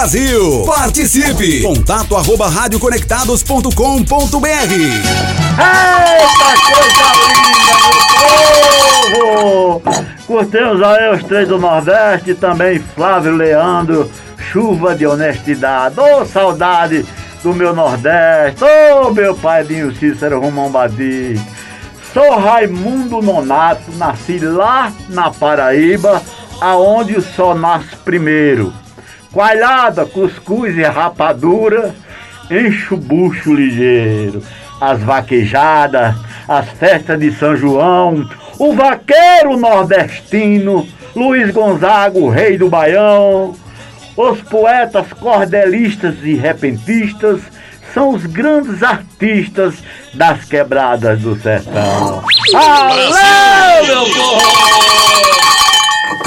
Brasil. 0.06 0.62
Participe. 0.68 1.64
Contato 1.64 2.16
arroba 2.16 2.48
radioconectados.com.br. 2.48 4.46
Eita 5.58 6.54
coisa 6.62 7.08
linda, 7.26 7.74
meu 7.82 7.90
povo! 9.10 9.82
Curtemos 10.28 10.84
aí 10.84 11.10
os 11.12 11.24
três 11.24 11.48
do 11.48 11.58
Nordeste, 11.58 12.36
também 12.36 12.78
Flávio 12.94 13.36
Leandro, 13.36 14.12
chuva 14.52 14.94
de 14.94 15.08
honestidade. 15.08 16.00
Ô, 16.00 16.24
saudade 16.24 17.04
do 17.42 17.56
meu 17.56 17.76
Nordeste! 17.76 18.64
Ô, 18.64 19.10
meu 19.12 19.36
pai 19.36 19.64
Dinho 19.64 19.92
Cícero 19.96 20.40
Romão 20.40 20.70
Badi! 20.70 21.42
Sou 22.14 22.38
Raimundo 22.38 23.24
Nonato, 23.24 23.92
nasci 23.98 24.38
lá 24.38 24.94
na 25.10 25.32
Paraíba, 25.32 26.22
aonde 26.62 27.16
o 27.16 27.24
sol 27.24 27.56
nasce 27.56 27.96
primeiro. 28.06 28.72
Coalhada, 29.36 30.06
cuscuz 30.06 30.78
e 30.78 30.84
rapadura, 30.84 31.94
enche 32.50 32.94
o 32.94 32.98
bucho 32.98 33.54
ligeiro. 33.54 34.42
as 34.80 35.04
vaquejadas, 35.04 36.16
as 36.48 36.70
festas 36.70 37.20
de 37.20 37.34
São 37.34 37.54
João, 37.54 38.30
o 38.58 38.74
vaqueiro 38.74 39.58
nordestino, 39.58 40.88
Luiz 41.14 41.52
Gonzaga, 41.52 42.18
o 42.18 42.30
rei 42.30 42.58
do 42.58 42.70
Baião, 42.70 43.54
os 44.16 44.40
poetas 44.44 45.12
cordelistas 45.12 46.16
e 46.24 46.36
repentistas 46.36 47.42
são 47.94 48.12
os 48.12 48.26
grandes 48.26 48.82
artistas 48.82 49.76
das 50.14 50.46
quebradas 50.46 51.20
do 51.20 51.36
sertão. 51.42 52.24
Alô, 52.54 53.86
meu 53.86 54.06
povo! 54.14 55.35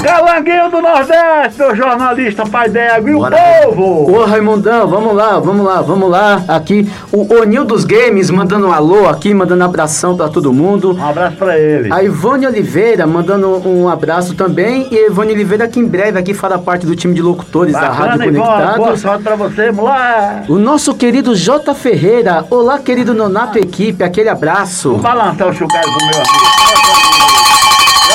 Calanguinho 0.01 0.69
do 0.71 0.81
Nordeste, 0.81 1.59
meu 1.59 1.75
jornalista 1.75 2.45
pai 2.45 2.69
d'égua 2.69 3.09
e 3.09 3.15
o 3.15 3.19
povo! 3.19 4.17
Ô 4.17 4.25
Raimundão, 4.25 4.87
vamos 4.87 5.13
lá, 5.13 5.37
vamos 5.39 5.65
lá, 5.65 5.81
vamos 5.81 6.09
lá. 6.09 6.41
Aqui, 6.47 6.89
o 7.11 7.27
Onil 7.41 7.65
dos 7.65 7.83
Games 7.83 8.29
mandando 8.29 8.67
um 8.67 8.71
alô 8.71 9.09
aqui, 9.09 9.33
mandando 9.33 9.61
um 9.61 9.65
abração 9.65 10.15
pra 10.15 10.29
todo 10.29 10.53
mundo. 10.53 10.95
Um 10.97 11.05
abraço 11.05 11.35
pra 11.35 11.59
ele. 11.59 11.91
A 11.91 12.01
Ivone 12.01 12.47
Oliveira 12.47 13.05
mandando 13.05 13.61
um 13.67 13.89
abraço 13.89 14.35
também. 14.35 14.87
E 14.89 14.97
a 14.97 15.07
Ivone 15.07 15.33
Oliveira 15.33 15.67
que 15.67 15.81
em 15.81 15.85
breve 15.85 16.17
aqui 16.17 16.33
fará 16.33 16.57
parte 16.57 16.85
do 16.85 16.95
time 16.95 17.13
de 17.13 17.21
locutores 17.21 17.73
da 17.73 17.89
Rádio 17.89 18.19
Bacana, 18.19 18.25
Ivone, 18.25 18.37
boa 18.39 18.57
Conectados. 18.57 19.01
sorte 19.01 19.23
pra 19.23 19.35
você, 19.35 19.71
lá! 19.71 20.43
O 20.47 20.55
nosso 20.57 20.95
querido 20.95 21.35
J. 21.35 21.73
Ferreira. 21.75 22.45
Olá, 22.49 22.79
querido 22.79 23.13
Nonato 23.13 23.57
Equipe, 23.59 24.01
aquele 24.01 24.29
abraço. 24.29 24.91
Vou 24.91 24.99
balançar 24.99 25.49
o 25.49 25.53
chocalho 25.53 25.91
pro 25.91 26.05
meu 26.07 26.15
amigo. 26.15 27.28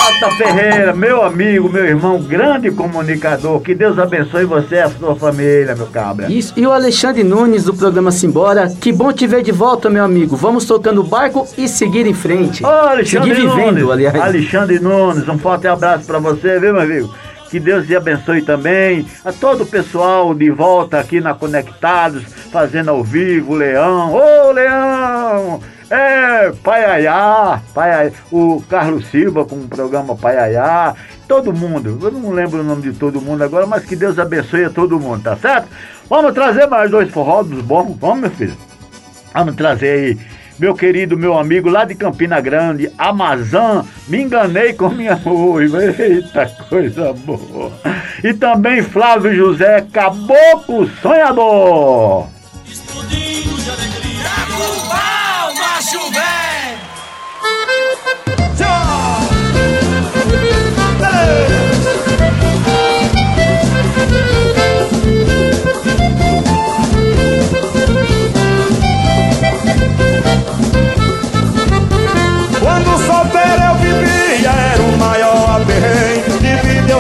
Jota 0.05 0.31
Ferreira, 0.37 0.95
meu 0.95 1.23
amigo, 1.25 1.67
meu 1.67 1.85
irmão, 1.87 2.21
grande 2.21 2.71
comunicador. 2.71 3.61
Que 3.61 3.75
Deus 3.75 3.99
abençoe 3.99 4.45
você 4.45 4.77
e 4.77 4.81
a 4.83 4.91
sua 4.91 5.17
família, 5.17 5.75
meu 5.75 5.87
cabra. 5.87 6.31
Isso, 6.31 6.53
e 6.59 6.67
o 6.67 6.73
Alexandre 6.73 7.25
Nunes 7.25 7.65
do 7.65 7.73
programa 7.73 8.13
Simbora. 8.13 8.71
Que 8.81 8.93
bom 8.93 9.11
te 9.13 9.27
ver 9.27 9.43
de 9.43 9.51
volta, 9.51 9.89
meu 9.89 10.05
amigo. 10.05 10.37
Vamos 10.37 10.67
tocando 10.67 11.01
o 11.01 11.05
barco 11.05 11.49
e 11.57 11.67
seguir 11.67 12.07
em 12.07 12.13
frente. 12.13 12.63
Ô, 12.63 12.69
Alexandre 12.69 13.35
seguir 13.35 13.49
vivendo, 13.49 13.79
Nunes. 13.79 13.91
aliás. 13.91 14.21
Alexandre 14.21 14.79
Nunes, 14.79 15.27
um 15.27 15.39
forte 15.39 15.67
abraço 15.67 16.05
pra 16.05 16.19
você, 16.19 16.61
viu, 16.61 16.75
meu 16.75 16.83
amigo? 16.83 17.15
Que 17.51 17.59
Deus 17.59 17.87
te 17.87 17.97
abençoe 17.97 18.43
também. 18.43 19.07
A 19.25 19.33
todo 19.33 19.63
o 19.63 19.67
pessoal 19.67 20.35
de 20.35 20.51
volta 20.51 20.99
aqui 20.99 21.19
na 21.19 21.33
Conectados, 21.33 22.25
fazendo 22.53 22.91
ao 22.91 23.03
vivo, 23.03 23.55
Leão. 23.55 24.13
Ô, 24.13 24.53
Leão! 24.53 25.61
É, 25.91 26.51
Paiaiá, 26.63 27.61
Paiaiá, 27.75 28.11
o 28.33 28.63
Carlos 28.69 29.07
Silva 29.11 29.45
com 29.45 29.57
o 29.57 29.69
programa 29.69 30.17
Paiaiá, 30.17 30.95
todo 31.29 31.53
mundo, 31.53 31.99
eu 32.03 32.11
não 32.11 32.31
lembro 32.31 32.61
o 32.61 32.65
nome 32.65 32.83
de 32.83 32.93
todo 32.93 33.21
mundo 33.21 33.45
agora, 33.45 33.67
mas 33.67 33.85
que 33.85 33.95
Deus 33.95 34.19
abençoe 34.19 34.65
a 34.65 34.71
todo 34.71 34.99
mundo, 34.99 35.23
tá 35.23 35.37
certo? 35.37 35.69
Vamos 36.09 36.33
trazer 36.33 36.67
mais 36.67 36.91
dois 36.91 37.11
forró 37.11 37.43
dos 37.43 37.63
bons, 37.63 37.97
vamos 37.99 38.21
meu 38.21 38.31
filho? 38.31 38.57
Vamos 39.33 39.57
trazer 39.57 39.89
aí, 39.89 40.19
meu 40.59 40.75
querido, 40.75 41.19
meu 41.19 41.37
amigo 41.39 41.69
lá 41.69 41.85
de 41.85 41.95
Campina 41.95 42.41
Grande, 42.41 42.91
Amazã, 42.97 43.85
me 44.09 44.23
enganei 44.23 44.73
com 44.73 44.89
minha 44.89 45.17
noiva, 45.17 45.85
eita 45.85 46.47
coisa 46.69 47.13
boa. 47.13 47.73
E 48.23 48.33
também 48.33 48.83
Flávio 48.83 49.35
José, 49.35 49.85
Caboclo 49.93 50.89
Sonhador. 51.03 52.29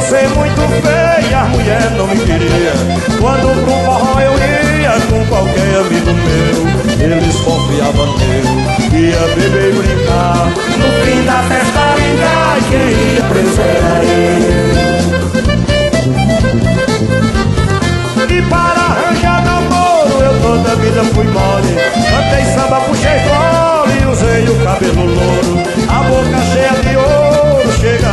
Ser 0.09 0.29
muito 0.31 0.61
feia, 0.83 1.39
a 1.41 1.45
mulher 1.45 1.91
não 1.97 2.07
me 2.07 2.17
queria. 2.17 2.73
Quando 3.21 3.65
pro 3.65 3.73
forró 3.85 4.21
eu 4.21 4.33
ia 4.39 4.95
com 5.09 5.25
qualquer 5.27 5.77
amigo 5.77 6.13
meu 6.13 6.59
Eles 7.05 7.37
confiavam 7.37 8.19
nele, 8.19 8.55
ia 8.93 9.23
beber 9.35 9.71
e 9.71 9.77
brincar 9.79 10.47
No 10.79 10.89
fim 11.05 11.21
da 11.25 11.39
festa 11.49 11.85
brincar, 11.97 12.59
quem 12.71 12.89
ia 13.15 13.25
ele. 14.03 14.75
E 18.29 18.43
para 18.43 18.81
arranjar 18.81 19.41
namoro 19.45 20.15
eu 20.21 20.35
toda 20.43 20.73
a 20.73 20.75
vida 20.75 21.05
fui 21.15 21.25
mole. 21.25 21.75
Cantei 22.11 22.45
samba, 22.55 22.81
puxei 22.81 23.19
fole, 23.21 23.97
usei 24.13 24.45
o 24.49 24.55
cabelo 24.65 25.05
louro. 25.07 25.55
A 25.89 26.03
boca 26.03 26.39
cheia 26.53 26.75
de 26.83 26.97
ouro, 26.97 27.24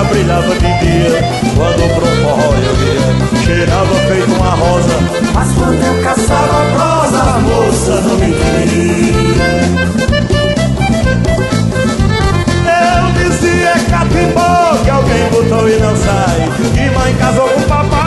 brilhava 0.09 0.53
de 0.53 0.59
dia 0.59 1.23
Quando 1.55 1.95
pro 1.95 2.05
forró 2.21 2.53
eu 2.55 2.75
ia, 2.87 3.43
cheirava 3.43 3.95
feito 4.07 4.31
uma 4.33 4.49
rosa 4.49 4.95
Mas 5.33 5.51
quando 5.53 5.81
eu 5.81 6.03
caçava 6.03 6.65
prosa, 6.73 7.21
a 7.21 7.39
moça 7.39 8.01
não 8.01 8.15
me 8.17 8.33
queria 8.33 9.51
eu 12.71 13.29
dizia 13.29 13.73
catimbó 13.89 14.77
que 14.83 14.89
alguém 14.89 15.29
botou 15.29 15.69
e 15.69 15.77
não 15.77 15.95
sai. 15.95 16.49
Que 16.73 16.89
mãe 16.95 17.13
casou 17.15 17.49
com 17.49 17.61
papai, 17.61 18.00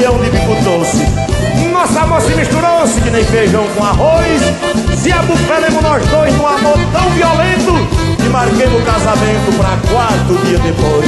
de 0.00 0.30
bico 0.30 0.54
doce. 0.64 1.06
Nossa 1.72 2.20
se 2.20 2.34
misturou-se 2.34 3.00
que 3.00 3.10
nem 3.10 3.24
feijão 3.24 3.64
com 3.76 3.84
arroz. 3.84 4.42
Se 4.98 5.12
abufemos 5.12 5.82
nós 5.82 6.04
dois 6.06 6.34
num 6.36 6.46
amor 6.46 6.78
tão 6.92 7.10
violento 7.10 8.16
Que 8.16 8.28
marquemos 8.28 8.80
o 8.80 8.84
casamento 8.84 9.56
pra 9.56 9.92
quatro 9.92 10.46
dias 10.46 10.60
depois. 10.62 11.06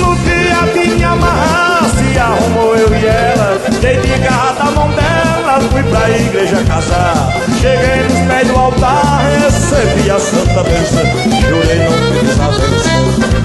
No 0.00 0.16
dia 0.16 0.82
de 0.82 0.94
me 0.94 1.04
amarrar 1.04 1.84
Se 1.84 2.18
arrumou 2.18 2.74
eu 2.74 2.92
e 2.92 3.06
ela 3.06 3.60
Dei 3.80 4.00
de 4.00 4.18
garra 4.18 4.52
da 4.52 4.64
mão 4.64 4.88
dela 4.90 5.35
Fui 5.60 5.82
pra 5.84 6.10
igreja 6.10 6.62
casar. 6.64 7.32
Cheguei 7.60 8.02
nos 8.04 8.20
pés 8.28 8.46
do 8.48 8.56
altar 8.56 9.24
Recebi 9.40 10.10
a 10.10 10.18
santa 10.18 10.62
bênção. 10.62 11.02
Jurei 11.48 11.78
não 11.78 11.92
ter 12.12 12.24
desavença 12.24 12.90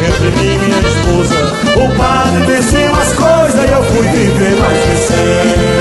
Entre 0.07 0.29
mim 0.31 0.53
e 0.53 0.57
minha 0.59 0.79
esposa. 0.81 1.39
O 1.77 1.87
padre 1.97 2.45
disse 2.47 2.77
umas 2.77 3.13
coisas 3.13 3.63
E 3.63 3.71
eu 3.71 3.83
fui 3.83 4.07
viver 4.09 4.55
mais 4.59 4.77
Vicente 4.87 5.71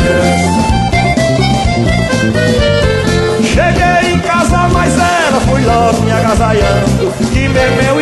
Cheguei 3.44 4.12
em 4.12 4.18
casa, 4.20 4.68
mas 4.72 4.94
ela 4.94 5.40
fui 5.40 5.64
logo 5.64 6.00
me 6.02 6.12
agasalhando 6.12 7.12
Que 7.32 7.48
mesmo 7.48 7.80
eu 7.82 8.00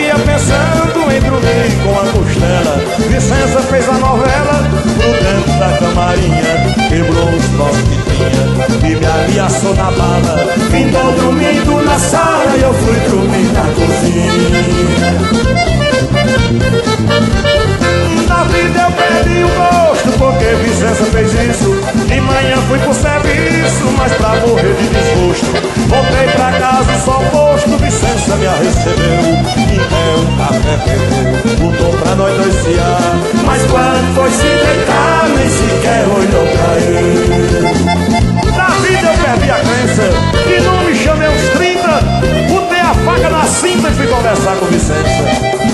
ia 1.10 1.12
pensando 1.12 1.12
em 1.12 1.20
dormir 1.20 1.76
com 1.84 1.92
a 1.98 2.04
costela. 2.12 2.74
Licença 3.10 3.60
fez 3.62 3.88
a 3.88 3.92
novela 3.94 4.68
pro 4.98 5.12
dentro 5.12 5.52
da 5.58 5.68
camarinha 5.78 6.44
Quebrou 6.88 7.28
os 7.30 7.50
nós 7.52 7.76
que 7.76 7.96
tinha. 8.12 8.90
E 8.90 8.94
me 8.96 9.06
ameaçou 9.06 9.74
na 9.74 9.90
bala 9.90 10.36
Vindou 10.70 11.12
dormindo 11.12 11.82
na 11.84 11.98
sala 11.98 12.56
e 12.56 12.62
eu 12.62 12.74
fui 12.74 12.96
dormir 13.08 13.52
na 13.52 13.62
cozinha 13.74 14.78
vida 18.48 18.80
eu 18.80 18.90
perdi 18.92 19.44
o 19.44 19.48
gosto 19.48 20.18
porque 20.18 20.44
Vicença 20.62 21.04
fez 21.06 21.32
isso. 21.32 21.70
De 22.06 22.20
manhã 22.20 22.56
fui 22.68 22.78
pro 22.78 22.94
serviço, 22.94 23.84
mas 23.96 24.12
pra 24.14 24.36
morrer 24.36 24.74
de 24.74 24.88
desgosto. 24.88 25.46
Voltei 25.88 26.28
pra 26.34 26.52
casa 26.52 26.98
só 27.04 27.18
posto, 27.30 27.76
Vicença 27.78 28.36
me 28.36 28.46
recebeu 28.46 29.22
E 29.56 29.78
um 30.20 30.36
café 30.36 30.78
perdeu, 30.84 31.56
botou 31.58 31.92
pra 31.98 32.14
nós 32.14 32.36
dois 32.36 32.54
fiar 32.66 33.16
Mas 33.44 33.62
quando 33.70 34.14
foi 34.14 34.30
se 34.30 34.42
deitar, 34.42 35.28
nem 35.36 35.48
sequer 35.48 36.04
olhou 36.06 36.46
pra 36.56 36.76
ele. 36.76 37.68
Na 38.56 38.68
vida 38.68 39.08
eu 39.08 39.14
perdi 39.24 39.50
a 39.50 39.60
crença 39.60 40.02
e 40.46 40.60
não 40.62 40.84
me 40.84 40.94
chamei 40.94 41.28
uns 41.28 41.48
30 41.56 41.78
Botei 42.48 42.80
a 42.80 42.94
faca 42.94 43.30
na 43.30 43.44
cinta 43.44 43.88
e 43.88 43.92
fui 43.92 44.06
conversar 44.06 44.56
com 44.56 44.66
Vicença 44.66 45.24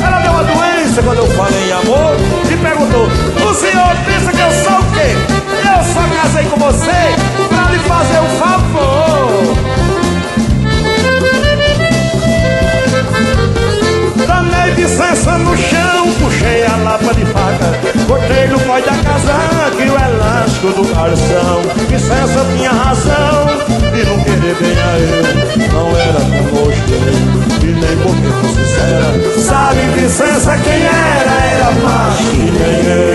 Ela 0.03 0.20
deu 0.20 0.33
uma 0.33 0.45
doença 0.45 0.74
quando 1.03 1.18
eu 1.18 1.26
falei 1.30 1.68
em 1.68 1.72
amor 1.72 2.14
E 2.51 2.57
perguntou, 2.57 3.07
o 3.07 3.55
senhor 3.55 3.97
pensa 4.07 4.32
que 4.32 4.40
eu 4.40 4.51
sou 4.53 4.78
o 4.78 4.92
quê? 4.92 5.11
Eu 5.59 5.84
só 5.92 6.22
casei 6.22 6.45
com 6.45 6.57
você 6.57 7.47
pra 7.49 7.70
lhe 7.70 7.78
fazer 7.80 8.20
um 8.20 8.38
favor 8.38 9.93
licença 14.85 15.39
no 15.39 15.57
chão, 15.57 16.12
puxei 16.20 16.66
a 16.66 16.76
lapa 16.76 17.14
de 17.14 17.24
faca 17.24 17.72
Cortei 18.07 18.47
no 18.49 18.61
pó 18.61 18.78
da 18.80 18.93
casaca 19.03 19.82
e 19.82 19.89
o 19.89 19.97
elástico 19.97 20.68
do 20.68 20.85
garçom 20.95 21.62
Licença 21.89 22.45
tinha 22.55 22.70
razão 22.70 23.49
e 23.95 24.05
não 24.05 24.18
querer 24.22 24.57
a 24.78 24.99
eu 24.99 25.22
Não 25.72 25.89
era 25.97 26.20
com 26.20 26.43
gostei 26.51 27.16
e 27.62 27.66
nem 27.66 27.97
porque 27.97 28.28
fosse 28.43 28.61
sincera 28.61 29.09
Sabe, 29.41 29.80
licença, 29.97 30.59
quem 30.59 30.82
era? 30.82 31.35
Era 31.55 31.70
macho 31.82 32.30
e 32.35 32.51
nem 32.51 32.80
eu 32.91 33.14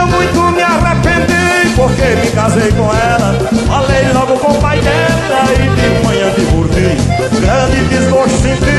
Eu 0.00 0.06
muito 0.08 0.40
me 0.50 0.62
arrependi 0.62 1.42
porque 1.76 2.06
me 2.16 2.30
casei 2.32 2.72
com 2.72 2.90
ela 2.92 3.38
Falei 3.68 4.12
logo 4.12 4.34
com 4.40 4.50
o 4.50 4.60
pai 4.60 4.80
dela 4.80 5.48
e 5.54 5.56
de 5.56 6.04
manhã 6.04 6.30
de 6.34 6.41
surtei, 6.62 6.96
grande 7.40 7.84
desgosto 7.88 8.38
senti, 8.38 8.78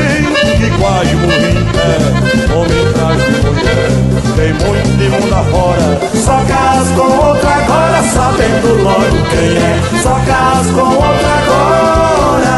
que 0.56 0.70
quase 0.78 1.14
morri, 1.16 1.52
é, 1.76 2.52
homem 2.54 2.84
traz 2.94 3.18
de 3.24 3.30
mulher, 3.46 3.90
tem 4.36 4.52
muito 4.54 4.90
de 4.96 5.08
mundo 5.08 5.34
afora, 5.34 6.00
só 6.14 6.42
caso 6.46 6.94
com 6.94 7.26
outra 7.26 7.50
agora, 7.50 8.02
sabendo 8.02 8.82
logo 8.82 9.18
quem 9.30 9.56
é, 9.58 9.80
só 10.02 10.14
caso 10.26 10.72
com 10.72 10.88
outra 10.94 11.32
agora, 11.42 12.56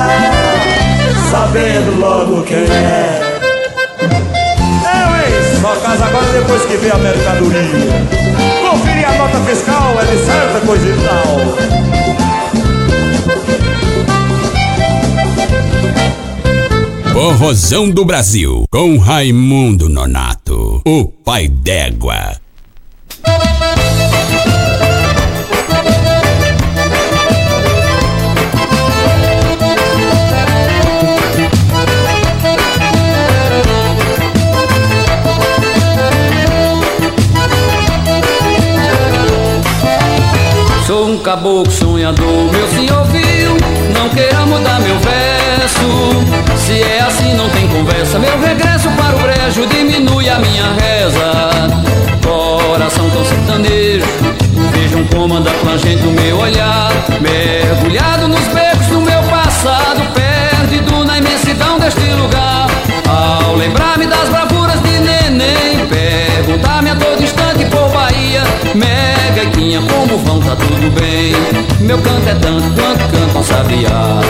sabendo 1.31 2.01
logo 2.01 2.43
quem 2.43 2.59
é. 2.59 2.63
é 2.63 3.21
Eu, 4.85 5.09
hein, 5.17 5.61
só 5.61 5.75
casa 5.77 6.05
agora 6.05 6.33
depois 6.33 6.65
que 6.67 6.77
vê 6.77 6.91
a 6.91 6.99
mercadoria. 6.99 8.07
Confira 8.69 9.09
a 9.09 9.13
nota 9.13 9.39
fiscal, 9.41 9.97
é 10.01 10.05
de 10.05 10.19
certa 10.25 10.61
coisa 10.67 10.87
e 10.87 10.97
tal. 11.05 11.87
Forrozão 17.17 17.89
do 17.89 18.05
Brasil, 18.05 18.67
com 18.71 18.99
Raimundo 18.99 19.89
Nonato, 19.89 20.83
o 20.85 21.07
pai 21.07 21.49
d'égua. 21.49 22.37
Sou 40.87 41.09
um 41.09 41.19
caboclo 41.19 41.73
sonhador, 41.73 42.53
meu 42.53 42.69
senhor 42.69 43.05
viu 43.07 43.57
Não 43.93 44.09
queira 44.11 44.47
mudar 44.47 44.79
meu 44.81 44.97
verso 45.01 46.57
Se 46.57 46.81
é 46.81 47.06
conversa. 47.77 48.19
Meu 48.19 48.39
regresso 48.41 48.89
para 48.93 49.17
o 49.17 49.19
brejo 49.19 49.67
diminui 49.67 50.29
a 50.29 50.39
minha 50.39 50.73
reza. 50.73 51.87
Coração 52.23 53.09
tão 53.11 53.25
sertanejo 53.25 54.05
Vejo 54.73 54.99
um 54.99 55.07
comandante 55.07 55.57
plangente 55.59 56.03
no 56.03 56.13
meu 56.13 56.39
olhar. 56.39 56.91
Mergulhado 57.21 58.29
nos 58.29 58.47
becos 58.49 58.87
do 58.89 59.01
meu 59.01 59.23
passado 59.25 60.01
Perdido 60.15 61.05
na 61.05 61.19
imensidão 61.19 61.79
deste 61.79 62.09
lugar. 62.13 62.67
Ao 63.09 63.55
lembrar-me 63.55 64.07
das 64.07 64.29
bravuras 64.29 64.56
E 69.69 69.77
como 69.79 70.17
vão, 70.19 70.39
tá 70.39 70.55
tudo 70.55 70.89
bem? 71.01 71.35
Meu 71.81 71.99
canto 71.99 72.29
é 72.29 72.35
tanto 72.37 72.63
quanto 72.81 73.11
canta 73.11 73.39
um 73.39 73.43
sabiá 73.43 74.21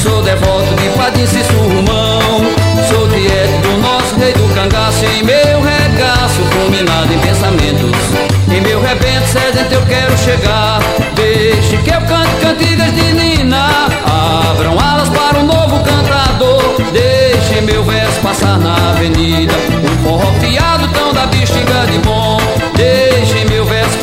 Sou 0.00 0.22
devoto 0.22 0.72
de 0.76 0.88
Padim 0.90 1.26
Surmão. 1.26 2.46
Sou 2.88 3.08
diete 3.08 3.58
do 3.60 3.76
nosso 3.82 4.14
rei 4.20 4.32
do 4.34 4.54
cangaço. 4.54 5.04
Em 5.04 5.24
meu 5.24 5.60
regaço, 5.60 6.40
fulminado 6.52 7.12
em 7.12 7.18
pensamentos. 7.18 7.96
Em 8.48 8.60
meu 8.60 8.80
rebento 8.80 9.26
sedento 9.26 9.74
eu 9.74 9.82
quero 9.86 10.16
chegar. 10.16 10.78
Deixe 11.16 11.76
que 11.78 11.90
eu 11.90 12.00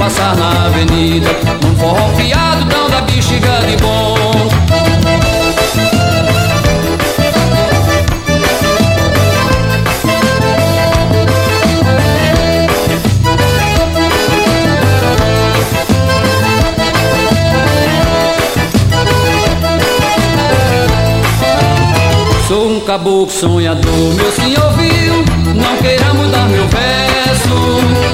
passar 0.06 0.36
na 0.36 0.68
avenida 0.68 1.30
Um 1.66 1.76
forró 1.78 2.10
fiado 2.16 2.64
tão 2.70 2.88
da 2.92 3.02
bexiga 3.02 3.60
de 3.68 3.76
bom. 3.78 4.16
Sou 22.48 22.78
um 22.78 22.80
caboclo 22.82 23.32
sonhador, 23.32 24.14
meu 24.14 24.32
senhor 24.32 24.72
viu 24.74 25.16
Não 25.56 25.78
queira 25.78 26.14
mudar 26.14 26.48
meu 26.48 26.68
verso 26.68 28.05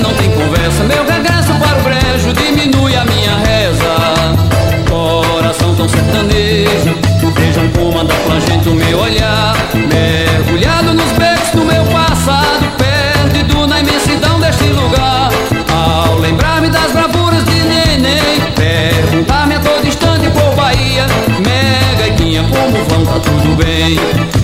não 0.00 0.12
tem 0.14 0.30
conversa. 0.30 0.84
Meu 0.84 1.04
regresso 1.04 1.52
para 1.54 1.78
o 1.78 1.82
brejo 1.82 2.32
diminui 2.32 2.96
a 2.96 3.04
minha 3.04 3.36
reza. 3.36 4.40
Coração 4.88 5.74
tão 5.74 5.88
sertanejo 5.88 6.94
Vejam 7.34 7.68
como 7.70 7.98
anda 7.98 8.14
plangente 8.26 8.68
o 8.68 8.74
meu 8.74 8.98
olhar. 8.98 9.56
Mergulhado 9.74 10.92
nos 10.94 11.10
becos 11.12 11.50
do 11.50 11.64
meu 11.64 11.84
passado 11.86 12.66
Perdido 12.76 13.66
na 13.66 13.80
imensidão 13.80 14.40
deste 14.40 14.64
lugar. 14.64 15.30
Ao 15.72 16.18
lembrar-me 16.18 16.68
das 16.68 16.92
bravuras 16.92 17.44
de 17.44 17.62
neném 17.62 18.40
Perguntar-me 18.54 19.54
a 19.54 19.60
todo 19.60 19.86
instante 19.86 20.28
por 20.30 20.54
Bahia. 20.54 21.06
Mega 21.38 22.08
e 22.08 22.12
Quinha, 22.16 22.42
como 22.44 22.84
vão, 22.84 23.06
tá 23.06 23.20
tudo 23.20 23.56
bem? 23.56 23.98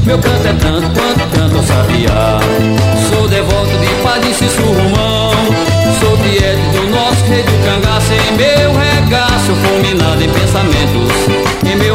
Meu 0.05 0.19
canto 0.19 0.47
é 0.47 0.53
tanto 0.53 0.89
quanto 0.91 1.37
canta 1.37 1.57
o 1.57 1.63
sabiá 1.63 2.39
Sou 3.11 3.29
devoto 3.29 3.77
de 3.79 4.03
Padre 4.03 4.33
Sou 4.33 4.47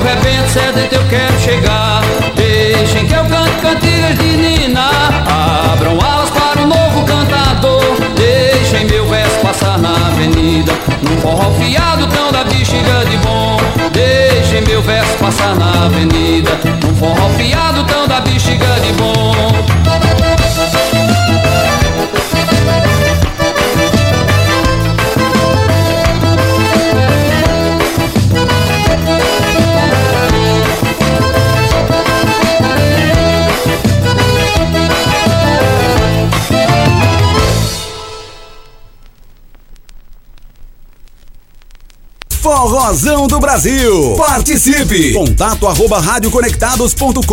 meu 0.02 0.16
rebento 0.16 0.50
sedento 0.50 0.96
eu 0.96 1.04
quero 1.08 1.40
chegar. 1.40 2.02
Deixem 2.36 3.06
que 3.06 3.14
eu 3.14 3.24
cante 3.26 3.58
cantigas 3.62 4.18
de 4.18 4.38
Nina. 4.38 4.90
Abram 5.74 6.00
alas 6.02 6.30
para 6.32 6.62
um 6.62 6.68
novo 6.68 7.06
cantador. 7.06 7.84
Deixem 8.16 8.86
meu 8.86 9.08
verso 9.08 9.40
passar 9.40 9.78
na 9.78 9.94
avenida. 10.08 10.74
Num 11.04 11.18
forró 11.22 11.52
fiado 11.52 12.08
tão 12.08 12.32
da 12.32 12.44
bexiga 12.44 13.06
de 13.10 13.18
bom. 13.18 13.58
Deixem 13.94 14.62
meu 14.62 14.82
verso 14.82 15.18
passar 15.18 15.56
na 15.56 15.86
avenida. 15.86 16.52
Num 16.84 16.96
forró 16.96 17.30
fiado 17.38 17.84
tão 17.84 18.01
Forrozão 42.92 43.26
do 43.26 43.40
Brasil. 43.40 44.16
Participe! 44.18 45.14
Contato 45.14 45.66
arroba 45.66 46.02
radioconectados.com.br 46.02 47.24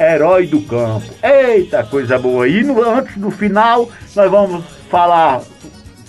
Herói 0.00 0.46
do 0.48 0.60
Campo. 0.62 1.06
Eita, 1.22 1.84
coisa 1.84 2.18
boa. 2.18 2.48
E 2.48 2.64
no, 2.64 2.82
antes 2.82 3.16
do 3.16 3.30
final, 3.30 3.88
nós 4.16 4.30
vamos 4.30 4.64
falar 4.90 5.40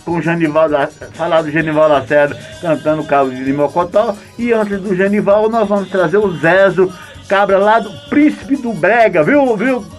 com 0.05 0.17
o 0.17 0.21
Genival, 0.21 0.69
falar 1.13 1.43
do 1.43 1.51
Genival 1.51 1.87
Lacerda 1.87 2.35
cantando 2.61 3.03
Carlos 3.03 3.35
de 3.35 3.53
Mocotó. 3.53 4.15
E 4.39 4.51
antes 4.53 4.79
do 4.79 4.95
Genival, 4.95 5.49
nós 5.49 5.67
vamos 5.67 5.89
trazer 5.89 6.17
o 6.17 6.35
Zezo 6.37 6.91
Cabra 7.27 7.59
lá 7.59 7.79
do 7.79 7.91
Príncipe 8.09 8.55
do 8.55 8.73
Brega, 8.73 9.23
viu, 9.23 9.55
viu? 9.55 9.98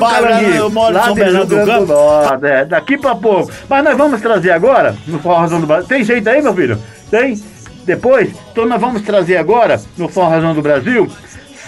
Caranguinho? 0.00 0.54
eu 0.54 0.70
moro 0.70 0.92
em 0.92 0.96
Lá 0.96 1.04
São 1.04 1.14
de 1.14 1.22
Rio 1.22 1.32
Bernardo 1.32 1.56
do 1.56 1.66
Campo. 1.66 1.92
Norte, 1.92 2.46
é, 2.46 2.64
daqui 2.64 2.98
pra 2.98 3.14
pouco. 3.14 3.50
Mas 3.68 3.84
nós 3.84 3.96
vamos 3.96 4.20
trazer 4.20 4.50
agora, 4.50 4.96
no 5.06 5.18
Forrozão 5.18 5.60
do 5.60 5.66
Brasil. 5.66 5.88
Tem 5.88 6.04
jeito 6.04 6.28
aí, 6.28 6.42
meu 6.42 6.54
filho? 6.54 6.78
Tem? 7.10 7.40
Depois? 7.84 8.34
Então 8.50 8.66
nós 8.66 8.80
vamos 8.80 9.02
trazer 9.02 9.36
agora, 9.36 9.80
no 9.96 10.08
Forrozão 10.08 10.54
do 10.54 10.62
Brasil, 10.62 11.08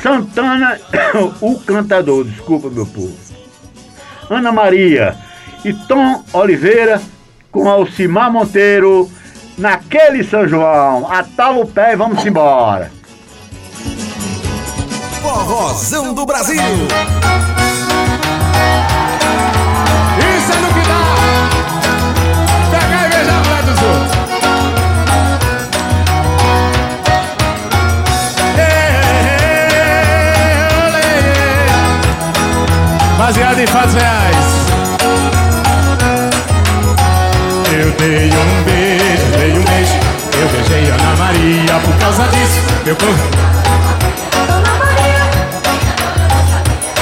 Santana, 0.03 0.79
o 1.41 1.59
cantador, 1.61 2.25
desculpa, 2.25 2.69
meu 2.69 2.87
povo. 2.87 3.15
Ana 4.29 4.51
Maria 4.51 5.17
e 5.65 5.73
Tom 5.73 6.25
Oliveira 6.33 7.01
com 7.51 7.69
Alcimar 7.69 8.31
Monteiro 8.31 9.11
naquele 9.57 10.23
São 10.25 10.47
João. 10.47 11.11
Atala 11.11 11.59
o 11.59 11.67
pé 11.67 11.93
e 11.93 11.97
vamos 11.97 12.25
embora. 12.25 12.91
Forrozão 15.23 16.15
do 16.15 16.25
Brasil. 16.27 16.61
Baseado 33.27 33.59
em 33.59 33.67
fatos 33.67 33.93
reais. 33.95 34.37
Eu 37.77 37.91
dei 37.91 38.31
um 38.31 38.63
beijo, 38.63 39.27
dei 39.37 39.51
um 39.59 39.65
beijo. 39.65 39.95
Eu 40.41 40.49
beijei 40.51 40.91
Ana 40.93 41.17
Maria 41.17 41.75
por 41.85 41.93
causa 41.97 42.23
disso. 42.29 42.61
Eu 42.87 42.95
corri. 42.95 43.19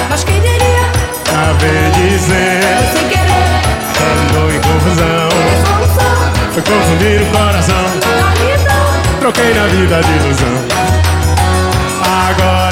Mas 0.09 0.25
quem 0.25 0.41
diria? 0.41 0.87
Acabei 1.29 1.91
dizer. 2.09 2.63
Sem 2.95 3.09
querer. 3.09 3.61
Andou 4.23 4.51
em 4.51 4.61
confusão. 4.63 5.29
Foi 6.53 6.63
confundir 6.63 7.21
o 7.21 7.27
coração. 7.37 7.85
Troquei 9.21 9.53
na 9.53 9.67
vida 9.67 10.01
de 10.01 10.11
ilusão. 10.25 10.65
Agora 12.31 12.55
Maria, 12.55 12.64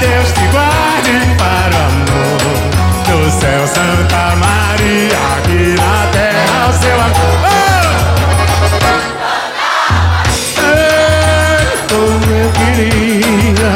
Deus 0.00 0.32
te 0.32 0.46
guarde 0.52 1.34
para 1.36 1.74
o 1.74 1.82
amor. 1.86 2.48
No 3.08 3.30
céu, 3.30 3.66
Santa 3.66 4.36
Maria, 4.36 5.18
aqui 5.38 5.74
na 5.76 6.06
terra, 6.12 6.68
o 6.68 6.72
seu 6.72 6.94
amor. 6.94 7.38
Ei, 10.62 11.78
Como 11.88 12.28
eu 12.32 12.48
queria 12.52 13.74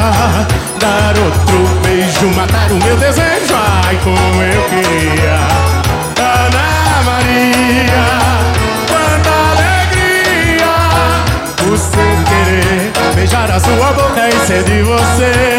dar 0.79 1.13
outro 1.17 1.57
beijo, 1.83 2.27
matar 2.35 2.71
o 2.71 2.75
meu 2.75 2.95
desejo. 2.97 3.55
Ai, 3.55 3.99
como 4.03 4.41
eu 4.41 4.63
queria. 4.69 5.39
Ana 6.19 7.03
Maria, 7.03 8.05
quanta 8.87 9.33
alegria. 9.51 10.73
O 11.69 11.77
seu 11.77 12.13
querer, 12.29 12.91
beijar 13.13 13.51
a 13.51 13.59
sua 13.59 13.91
boca 13.91 14.29
e 14.29 14.47
ser 14.47 14.63
de 14.63 14.81
você. 14.83 15.52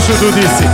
Chudu 0.00 0.32
disse. 0.32 0.64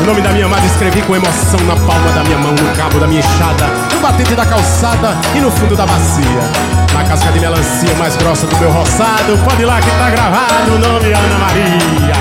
O 0.00 0.06
nome 0.06 0.22
da 0.22 0.30
minha 0.30 0.46
amada 0.46 0.64
escrevi 0.66 1.02
com 1.02 1.14
emoção 1.14 1.60
na 1.66 1.76
palma 1.76 2.10
da 2.12 2.24
minha 2.24 2.38
mão, 2.38 2.52
no 2.52 2.76
cabo 2.76 2.98
da 2.98 3.06
minha 3.06 3.20
enxada, 3.20 3.66
no 3.92 4.00
batente 4.00 4.34
da 4.34 4.46
calçada 4.46 5.16
e 5.34 5.40
no 5.40 5.50
fundo 5.50 5.76
da 5.76 5.84
bacia. 5.84 6.24
Na 6.94 7.04
casca 7.04 7.30
de 7.30 7.38
melancia 7.38 7.94
mais 7.98 8.16
grossa 8.16 8.46
do 8.46 8.56
meu 8.56 8.70
roçado, 8.70 9.36
pode 9.44 9.62
ir 9.62 9.66
lá 9.66 9.80
que 9.80 9.90
tá 9.90 10.10
gravado 10.10 10.74
o 10.74 10.78
nome 10.78 11.12
Ana 11.12 11.38
Maria. 11.38 12.14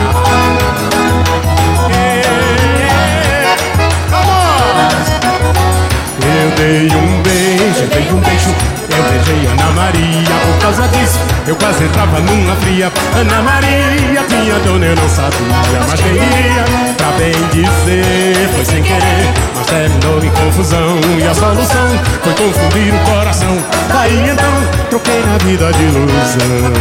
Eu 6.22 6.52
dei 6.58 6.96
um 6.96 7.22
beijo, 7.22 7.88
dei 7.88 8.12
um 8.12 8.20
beijo, 8.20 8.56
eu 8.98 9.04
beijei 9.04 9.48
Ana 9.48 9.72
Maria 9.74 10.36
por 10.46 10.62
causa 10.62 10.88
disso. 10.88 11.20
Eu 11.48 11.56
quase 11.56 11.84
entrava 11.84 12.20
numa 12.20 12.56
fria. 12.58 12.92
Ana 13.16 13.42
Maria 13.42 14.24
tinha 14.28 14.60
dona, 14.60 14.86
eu 14.86 14.96
não 14.96 15.10
sabia, 15.10 15.80
mas 15.88 16.02
quem 16.02 16.14
diria? 16.14 16.66
Pra 16.98 17.12
bem 17.12 17.34
dizer, 17.52 18.50
foi 18.54 18.66
sem 18.66 18.84
querer, 18.84 19.34
mas 19.56 19.66
terminou 19.68 20.24
em 20.24 20.32
confusão. 20.32 20.98
E 21.18 21.24
a 21.28 21.34
solução 21.34 21.88
foi 22.24 22.34
confundir 22.34 22.94
o 22.94 23.00
coração. 23.12 23.58
Daí 23.90 24.30
então, 24.30 24.54
troquei 24.90 25.24
na 25.26 25.38
vida 25.38 25.72
de 25.74 25.84
ilusão. 25.84 26.74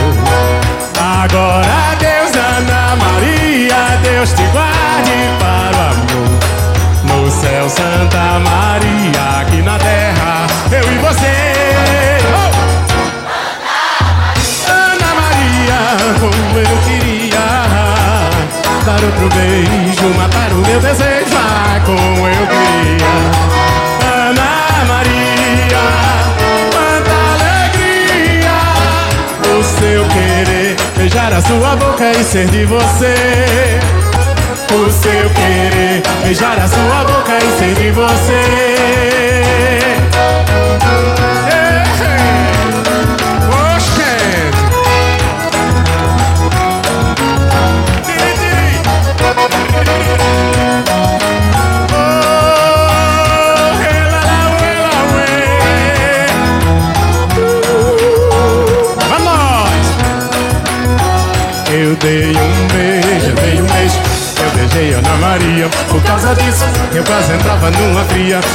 Agora 0.99 1.95
Deus, 1.99 2.33
Ana 2.35 2.97
Maria, 2.97 3.99
Deus 4.03 4.33
te 4.33 4.43
guarde 4.53 5.13
para 5.39 5.77
o 5.77 5.81
amor. 5.91 6.37
No 7.05 7.31
céu, 7.31 7.69
Santa 7.69 8.41
Maria, 8.41 9.41
aqui 9.41 9.63
na 9.63 9.79
terra, 9.79 10.47
eu 10.73 10.93
e 10.93 10.99
você. 10.99 11.33
Oh! 12.35 12.51
Ana 14.71 15.11
Maria, 15.15 15.81
como 16.21 16.59
eu 16.59 16.77
queria 16.85 17.47
dar 18.85 19.01
outro 19.05 19.29
beijo, 19.37 20.09
matar 20.17 20.51
o 20.53 20.57
meu 20.57 20.81
desejo, 20.81 21.37
ah, 21.37 21.81
como 21.85 22.27
eu 22.27 22.47
queria. 22.47 23.15
Ana 24.13 24.85
Maria, 24.89 25.85
quanta 26.73 27.17
alegria, 27.35 28.59
o 29.57 29.63
seu 29.63 30.03
querer, 30.09 30.77
beijar 30.97 31.33
a 31.33 31.41
sua 31.41 31.77
boca 31.77 32.11
e 32.11 32.25
ser 32.25 32.47
de 32.49 32.65
você. 32.65 33.15
O 34.73 34.91
seu 34.91 35.31
querer, 35.31 36.03
beijar 36.25 36.59
a 36.59 36.67
sua 36.67 37.05
boca 37.05 37.39
e 37.39 37.59
ser 37.59 37.75
de 37.75 37.91
você. 37.93 39.36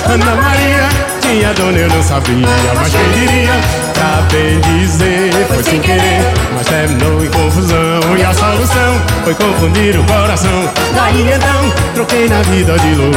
Ana 0.05 0.35
Maria 0.35 0.89
tinha 1.21 1.53
dona, 1.53 1.77
eu 1.77 1.89
não 1.89 2.03
sabia, 2.03 2.47
mas 2.75 2.91
quem 2.91 3.11
diria? 3.11 3.51
Pra 3.93 4.21
bem 4.31 4.59
dizer, 4.61 5.31
foi 5.47 5.63
sem 5.63 5.79
querer, 5.79 6.21
mas 6.55 6.67
terminou 6.67 7.23
em 7.23 7.29
confusão. 7.29 8.17
E 8.17 8.23
a 8.23 8.33
solução 8.33 9.01
foi 9.23 9.35
confundir 9.35 9.97
o 9.97 10.03
coração. 10.05 10.69
Daí 10.95 11.31
então, 11.31 11.73
troquei 11.93 12.27
na 12.27 12.41
vida 12.41 12.77
de 12.79 12.87
ilusão. 12.87 13.11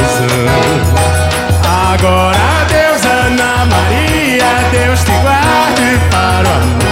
Agora 1.93 2.65
Deus, 2.69 3.03
Ana 3.05 3.65
Maria, 3.65 4.45
Deus 4.71 4.99
te 4.99 5.11
guarde 5.11 5.99
para 6.11 6.47
o 6.47 6.51
amor. 6.51 6.84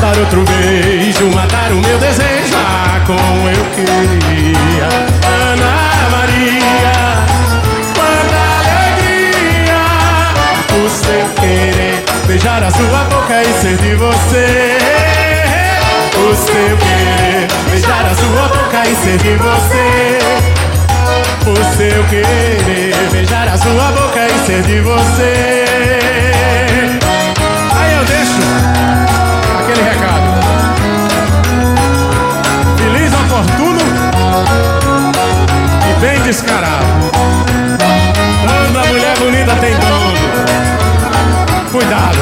Dar 0.00 0.16
outro 0.18 0.44
beijo, 0.44 1.26
matar 1.34 1.72
o 1.72 1.76
meu 1.76 1.98
desejo, 1.98 2.54
ah, 2.56 3.00
como 3.06 3.48
eu 3.48 3.64
queria. 3.74 4.88
Ana 5.26 6.10
Maria, 6.10 6.96
quanta 7.94 8.40
alegria, 8.60 9.82
o 10.84 10.88
seu 10.90 11.28
querer, 11.40 12.04
beijar 12.26 12.62
a 12.62 12.70
sua 12.70 13.04
boca 13.04 13.42
e 13.42 13.52
ser 13.60 13.76
de 13.76 13.94
você. 13.94 14.78
O 16.16 16.34
seu 16.34 16.76
querer, 16.78 17.48
beijar 17.70 18.06
a 18.06 18.14
sua 18.14 18.48
boca 18.48 18.88
e 18.88 18.94
ser 18.96 19.18
de 19.18 19.36
você. 19.36 20.18
O 21.46 21.76
seu 21.76 22.04
querer, 22.04 23.10
beijar 23.12 23.48
a 23.48 23.56
sua 23.56 23.92
boca 23.92 24.26
e 24.26 24.46
ser 24.46 24.62
de 24.62 24.80
você. 24.80 25.66
descarado. 36.26 36.84
a 38.80 38.86
mulher 38.86 39.16
bonita 39.18 39.54
tem 39.56 39.74
tudo. 39.74 40.16
Cuidado. 41.70 42.16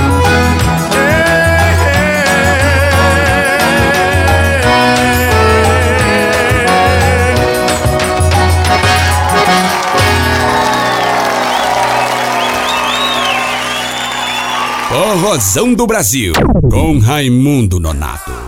Rosão 15.35 15.75
do 15.75 15.87
Brasil, 15.87 16.33
com 16.71 16.99
Raimundo 16.99 17.81
Nonato. 17.81 18.44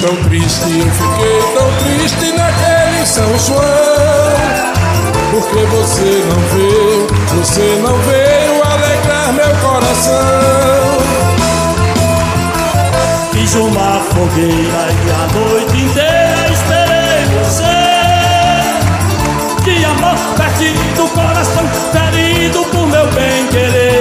tão 0.00 0.16
triste, 0.24 0.78
eu 0.78 0.90
fiquei 0.90 1.42
tão 1.54 1.72
triste 1.78 2.32
naquele 2.32 3.06
São 3.06 3.38
João. 3.38 4.72
Porque 5.30 5.64
você 5.66 6.24
não 6.28 6.40
veio, 6.48 7.06
você 7.34 7.80
não 7.82 7.96
veio 7.98 8.62
alegrar 8.62 9.32
meu 9.32 9.54
coração. 9.56 10.14
Fiz 13.32 13.54
uma 13.56 14.00
fogueira 14.00 14.86
e 14.90 15.10
a 15.10 15.26
noite 15.38 15.76
inteira 15.76 16.52
esperei 16.52 17.24
você. 17.42 17.84
Que 19.64 19.84
amor 19.84 20.18
perdido, 20.36 21.08
coração 21.08 21.64
ferido 21.92 22.64
por 22.66 22.86
meu 22.86 23.06
bem 23.12 23.46
querer. 23.48 23.93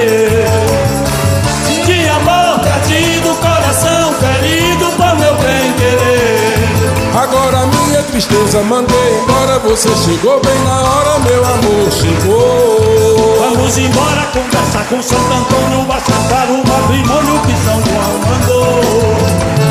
tristeza 8.14 8.62
mandei 8.62 9.20
embora. 9.24 9.58
Você 9.60 9.90
chegou 9.96 10.40
bem 10.40 10.60
na 10.64 10.82
hora, 10.82 11.20
meu 11.20 11.44
amor, 11.44 11.92
chegou. 11.92 13.40
Vamos 13.40 13.78
embora 13.78 14.22
conversar 14.32 14.88
com 14.88 15.02
Santo 15.02 15.34
Antônio, 15.34 15.92
achatar 15.92 16.52
o 16.52 16.58
matrimônio 16.58 17.42
que 17.42 17.58
São 17.66 17.82
João 17.84 18.20
mandou. 18.20 19.63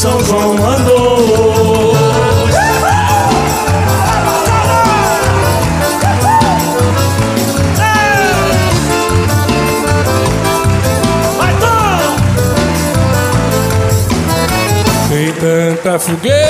São 0.00 0.18
João 0.24 0.54
mandou. 0.54 1.92
Tem 15.10 15.32
tanta 15.34 15.98
fogueira. 15.98 16.49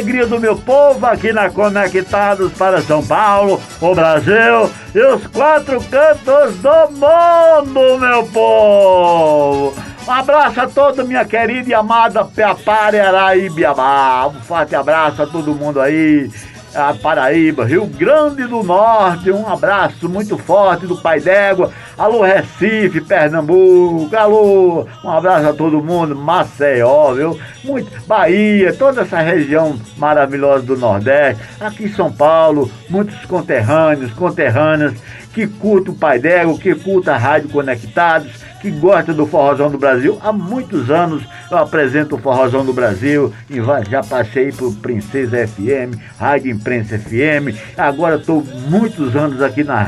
alegria 0.00 0.26
do 0.26 0.40
meu 0.40 0.56
povo 0.56 1.04
aqui 1.04 1.30
na 1.30 1.50
Conectados 1.50 2.50
para 2.54 2.80
São 2.80 3.04
Paulo, 3.04 3.60
o 3.82 3.94
Brasil 3.94 4.70
e 4.94 4.98
os 4.98 5.26
quatro 5.26 5.78
cantos 5.82 6.56
do 6.56 6.90
mundo, 6.92 7.98
meu 7.98 8.24
povo! 8.28 9.74
Um 10.08 10.10
abraço 10.10 10.58
a 10.58 10.66
toda 10.66 11.04
minha 11.04 11.22
querida 11.26 11.68
e 11.68 11.74
amada 11.74 12.24
Peapara 12.24 13.08
Araibiabá. 13.08 14.28
Um 14.28 14.40
forte 14.40 14.74
abraço 14.74 15.22
a 15.22 15.26
todo 15.26 15.54
mundo 15.54 15.78
aí 15.78 16.30
a 16.74 16.94
Paraíba, 16.94 17.66
Rio 17.66 17.86
Grande 17.86 18.46
do 18.46 18.62
Norte. 18.62 19.30
Um 19.30 19.46
abraço 19.46 20.08
muito 20.08 20.38
forte 20.38 20.86
do 20.86 20.96
Pai 20.96 21.20
d'Égua, 21.20 21.70
alô 22.00 22.22
Recife, 22.22 22.98
Pernambuco, 23.02 24.08
alô, 24.16 24.86
um 25.04 25.10
abraço 25.10 25.48
a 25.48 25.52
todo 25.52 25.84
mundo, 25.84 26.16
Maceió, 26.16 27.12
viu? 27.12 27.38
Muito, 27.62 27.90
Bahia, 28.06 28.72
toda 28.72 29.02
essa 29.02 29.20
região 29.20 29.78
maravilhosa 29.98 30.64
do 30.64 30.78
Nordeste, 30.78 31.42
aqui 31.60 31.84
em 31.84 31.92
São 31.92 32.10
Paulo, 32.10 32.70
muitos 32.88 33.26
conterrâneos, 33.26 34.14
conterrâneas 34.14 34.94
que 35.34 35.46
curta 35.46 35.90
o 35.90 35.94
Pai 35.94 36.18
Dego, 36.18 36.58
que 36.58 36.74
curta 36.74 37.12
a 37.12 37.18
Rádio 37.18 37.50
Conectados, 37.50 38.32
que 38.60 38.70
gosta 38.70 39.12
do 39.12 39.26
Forrozão 39.26 39.70
do 39.70 39.78
Brasil. 39.78 40.18
Há 40.22 40.32
muitos 40.32 40.90
anos 40.90 41.22
eu 41.50 41.58
apresento 41.58 42.16
o 42.16 42.18
Forrozão 42.18 42.64
do 42.64 42.72
Brasil 42.72 43.32
e 43.48 43.56
já 43.88 44.02
passei 44.02 44.52
por 44.52 44.74
Princesa 44.76 45.46
FM, 45.46 45.96
Rádio 46.18 46.50
Imprensa 46.50 46.98
FM. 46.98 47.56
Agora 47.76 48.16
estou 48.16 48.44
muitos 48.68 49.16
anos 49.16 49.40
aqui 49.40 49.64
na 49.64 49.82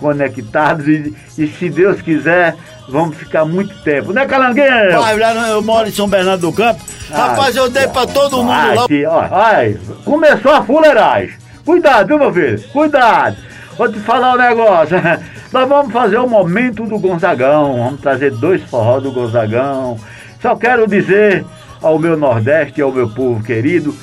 Conectados 0.00 0.86
e, 0.86 1.14
e 1.38 1.46
se 1.46 1.70
Deus 1.70 2.00
quiser, 2.02 2.54
vamos 2.88 3.16
ficar 3.16 3.44
muito 3.44 3.74
tempo, 3.82 4.12
né, 4.12 4.26
Calangueiro? 4.26 5.00
Pai, 5.00 5.18
lá 5.18 5.48
eu 5.48 5.62
moro 5.62 5.88
em 5.88 5.92
São 5.92 6.08
Bernardo 6.08 6.42
do 6.42 6.52
Campo. 6.52 6.82
Rapaz, 7.10 7.56
eu 7.56 7.70
dei 7.70 7.86
pra 7.88 8.06
todo 8.06 8.38
mundo 8.38 8.50
Ai, 8.52 8.74
lá. 8.76 8.86
que- 8.86 9.06
ó, 9.06 9.20
ai, 9.30 9.78
começou 10.04 10.52
a 10.52 10.62
fuleiragem. 10.62 11.34
Cuidado, 11.64 12.06
viu, 12.06 12.18
meu 12.18 12.32
filho? 12.32 12.60
Cuidado. 12.72 13.36
Vou 13.76 13.90
te 13.90 13.98
falar 14.00 14.34
um 14.34 14.38
negócio. 14.38 14.96
Nós 15.52 15.68
vamos 15.68 15.92
fazer 15.92 16.18
o 16.18 16.28
momento 16.28 16.84
do 16.86 16.98
Gonzagão. 16.98 17.76
Vamos 17.84 18.00
trazer 18.00 18.30
dois 18.32 18.62
forró 18.62 19.00
do 19.00 19.12
Gonzagão. 19.12 19.98
Só 20.40 20.54
quero 20.56 20.86
dizer 20.86 21.44
ao 21.82 21.98
meu 21.98 22.16
Nordeste 22.16 22.80
e 22.80 22.82
ao 22.82 22.92
meu 22.92 23.08
povo 23.08 23.42
querido 23.42 23.94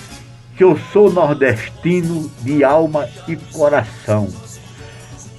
que 0.55 0.63
eu 0.63 0.77
sou 0.91 1.11
nordestino 1.11 2.29
de 2.41 2.63
alma 2.63 3.07
e 3.27 3.35
coração. 3.35 4.27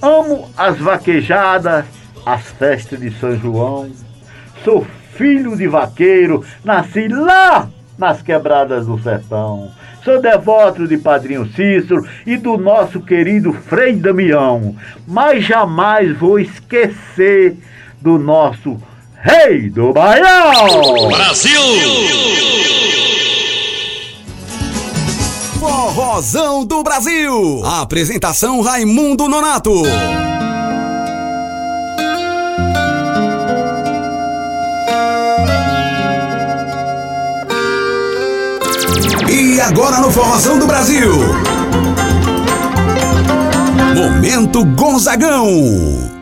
Amo 0.01 0.49
as 0.57 0.77
vaquejadas, 0.77 1.85
as 2.25 2.41
festas 2.51 2.99
de 2.99 3.11
São 3.19 3.37
João. 3.37 3.89
Sou 4.63 4.85
filho 5.15 5.55
de 5.55 5.67
vaqueiro, 5.67 6.43
nasci 6.63 7.07
lá 7.07 7.69
nas 7.97 8.21
quebradas 8.21 8.85
do 8.85 9.01
sertão. 9.01 9.71
Sou 10.03 10.21
devoto 10.21 10.87
de 10.87 10.97
Padrinho 10.97 11.47
Cícero 11.47 12.07
e 12.25 12.37
do 12.37 12.57
nosso 12.57 13.01
querido 13.01 13.53
Frei 13.53 13.95
Damião, 13.95 14.75
mas 15.07 15.43
jamais 15.43 16.15
vou 16.15 16.39
esquecer 16.39 17.57
do 17.99 18.19
nosso 18.19 18.79
Rei 19.19 19.69
do 19.71 19.91
Baião! 19.91 21.09
Forrozão 25.95 26.65
do 26.65 26.83
Brasil. 26.83 27.63
Apresentação 27.63 28.59
Raimundo 28.59 29.29
Nonato. 29.29 29.71
E 39.31 39.61
agora 39.61 40.01
no 40.01 40.11
Forrozão 40.11 40.59
do 40.59 40.67
Brasil. 40.67 41.13
Momento 43.95 44.65
Gonzagão. 44.65 46.14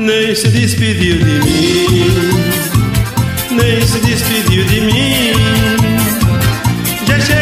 Nem 0.00 0.34
se 0.34 0.48
despediu 0.48 1.18
de 1.18 1.40
mim, 1.40 2.06
nem 3.50 3.86
se 3.86 3.98
despediu 3.98 4.64
de 4.64 4.80
mim. 4.80 5.34
Já 7.06 7.20
chegou 7.20 7.39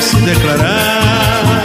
vai 0.00 0.02
se 0.02 0.16
declarar. 0.16 1.62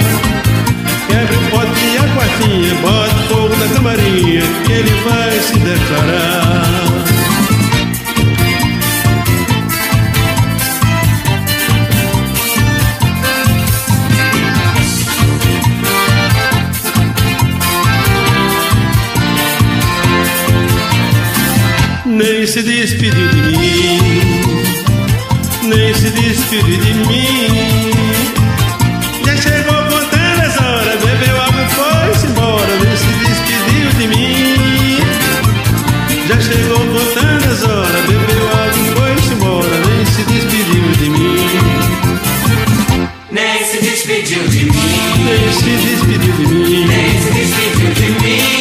Quebra 1.07 1.37
o 1.37 1.49
pote 1.51 1.97
a 1.97 2.03
quartinha, 2.15 2.75
bote 2.75 3.27
fogo 3.29 3.55
na 3.55 3.67
camarinha, 3.73 4.41
que 4.65 4.71
ele 4.71 4.91
vai 5.03 5.39
se 5.39 5.57
declarar. 5.59 6.75
nem 22.05 22.47
se 22.47 22.63
despediu 22.63 23.27
de 23.29 23.41
mim, 23.57 23.99
nem 25.63 25.93
se 25.93 26.09
despediu 26.11 26.77
de 26.77 26.93
mim. 26.93 27.94
Bebeu 37.61 38.47
água 38.49 38.79
e 38.79 38.95
foi-se 38.95 39.33
embora, 39.33 39.79
nem 39.87 40.05
se 40.05 40.23
despediu 40.23 40.91
de 40.99 41.09
mim. 41.09 41.35
Nem 43.31 43.65
se 43.65 43.77
despediu 43.81 44.47
de 44.47 44.65
mim. 44.65 44.71
Nem 45.23 45.53
se 45.53 45.69
despediu 45.69 46.33
de 46.33 46.53
mim. 46.53 46.85
Nem 46.85 47.21
se 47.21 47.31
despediu 47.31 47.93
de 47.93 48.09
mim. 48.21 48.54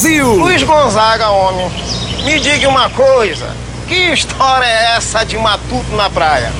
Brasil. 0.00 0.36
Luiz 0.36 0.62
Gonzaga, 0.62 1.28
homem, 1.28 1.70
me 2.24 2.40
diga 2.40 2.66
uma 2.70 2.88
coisa. 2.88 3.54
Que 3.86 4.12
história 4.14 4.64
é 4.64 4.96
essa 4.96 5.24
de 5.24 5.36
matuto 5.36 5.94
na 5.94 6.08
praia? 6.08 6.50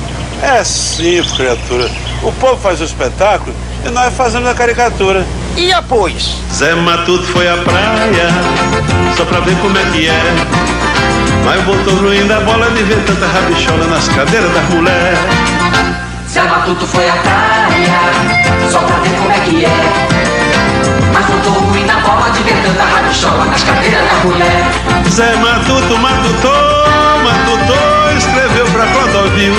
É 0.43 0.63
simples, 0.63 1.31
criatura. 1.31 1.89
O 2.21 2.31
povo 2.33 2.57
faz 2.61 2.79
o 2.81 2.83
espetáculo 2.83 3.55
e 3.83 3.89
nós 3.89 4.13
fazemos 4.13 4.47
a 4.47 4.53
caricatura. 4.53 5.25
E 5.57 5.73
após? 5.73 6.35
Zé 6.53 6.75
Matuto 6.75 7.23
foi 7.23 7.49
à 7.49 7.57
praia 7.57 8.29
só 9.17 9.25
pra 9.25 9.39
ver 9.39 9.57
como 9.57 9.75
é 9.75 9.83
que 9.91 10.07
é. 10.07 10.21
Mas 11.43 11.63
voltou 11.63 11.95
ruim 11.95 12.27
da 12.27 12.41
bola 12.41 12.69
de 12.69 12.83
ver 12.83 13.03
tanta 13.05 13.25
rabichola 13.25 13.87
nas 13.87 14.07
cadeiras 14.09 14.53
das 14.53 14.69
mulheres. 14.69 15.19
Zé 16.29 16.43
Matuto 16.43 16.85
foi 16.85 17.09
à 17.09 17.13
praia 17.13 18.69
Só 18.71 18.79
pra 18.79 18.97
ver 18.99 19.09
como 19.17 19.31
é 19.31 19.39
que 19.39 19.65
é 19.65 21.11
Mas 21.13 21.25
voltou 21.25 21.53
ruim 21.53 21.83
na 21.83 21.99
bola 21.99 22.20
rabichola 23.11 23.45
nas 23.45 23.63
cadeiras 23.63 24.07
da 24.07 24.23
mulher 24.23 24.71
Zé 25.09 25.35
Matuto, 25.35 25.97
Matutou, 25.97 26.51
Matutou, 27.23 28.17
escreveu 28.17 28.65
pra 28.67 28.87
Clodovil. 28.87 29.53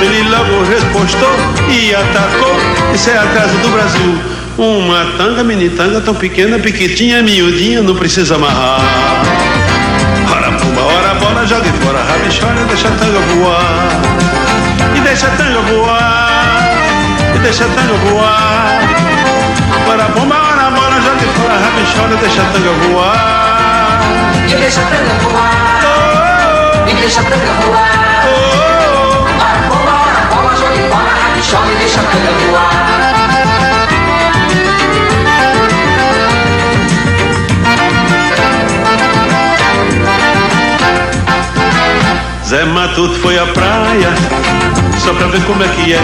Ele 0.00 0.28
logo 0.28 0.64
respostou 0.64 1.34
e 1.68 1.92
atacou. 1.94 2.56
Isso 2.94 3.10
é 3.10 3.18
a 3.18 3.26
casa 3.26 3.56
do 3.58 3.68
Brasil. 3.68 4.18
Uma 4.56 5.04
tanga, 5.18 5.42
mini 5.42 5.70
tanga, 5.70 6.00
tão 6.00 6.14
pequena, 6.14 6.58
piquitinha, 6.58 7.22
miudinha, 7.22 7.82
não 7.82 7.96
precisa 7.96 8.36
amarrar. 8.36 8.80
Ora 10.30 10.52
pumba, 10.52 10.82
ora 10.82 11.14
bola, 11.14 11.46
jogue 11.46 11.70
fora, 11.82 12.02
rabichola, 12.04 12.64
deixa 12.68 12.88
a 12.88 12.92
tanga 12.92 13.18
voar. 13.18 14.00
E 14.96 15.00
deixa 15.00 15.26
a 15.26 15.30
tanga 15.30 15.60
voar. 15.62 16.70
E 17.34 17.38
deixa 17.40 17.64
a 17.64 17.68
tanga 17.68 17.94
voar. 17.94 18.80
Ora 19.88 20.04
pumba, 20.06 20.51
rabichola, 21.82 22.16
deixa 22.16 22.42
a 22.42 22.44
tanga 22.46 22.70
voar. 22.70 24.00
E 24.48 24.54
deixa 24.54 24.80
a 24.80 24.84
tanga 24.84 25.14
voar 25.22 26.84
E 26.86 26.94
deixa 26.94 27.20
a 27.20 27.24
tanga 27.24 27.52
voar 27.64 28.24
Ora 29.40 29.58
bomba, 29.68 29.92
ora 29.92 30.22
bola, 30.30 30.56
jogue 30.56 30.82
bola, 30.88 31.12
rabichola 31.22 31.72
e 31.72 31.76
deixa 31.76 32.00
a 32.00 32.04
tanga 32.04 32.32
voar 32.50 32.82
Zé 42.46 42.64
Matuto 42.64 43.18
foi 43.20 43.38
à 43.38 43.46
praia 43.46 44.12
só 44.98 45.12
pra 45.14 45.26
ver 45.26 45.42
como 45.46 45.64
é 45.64 45.68
que 45.68 45.94
é. 45.94 46.00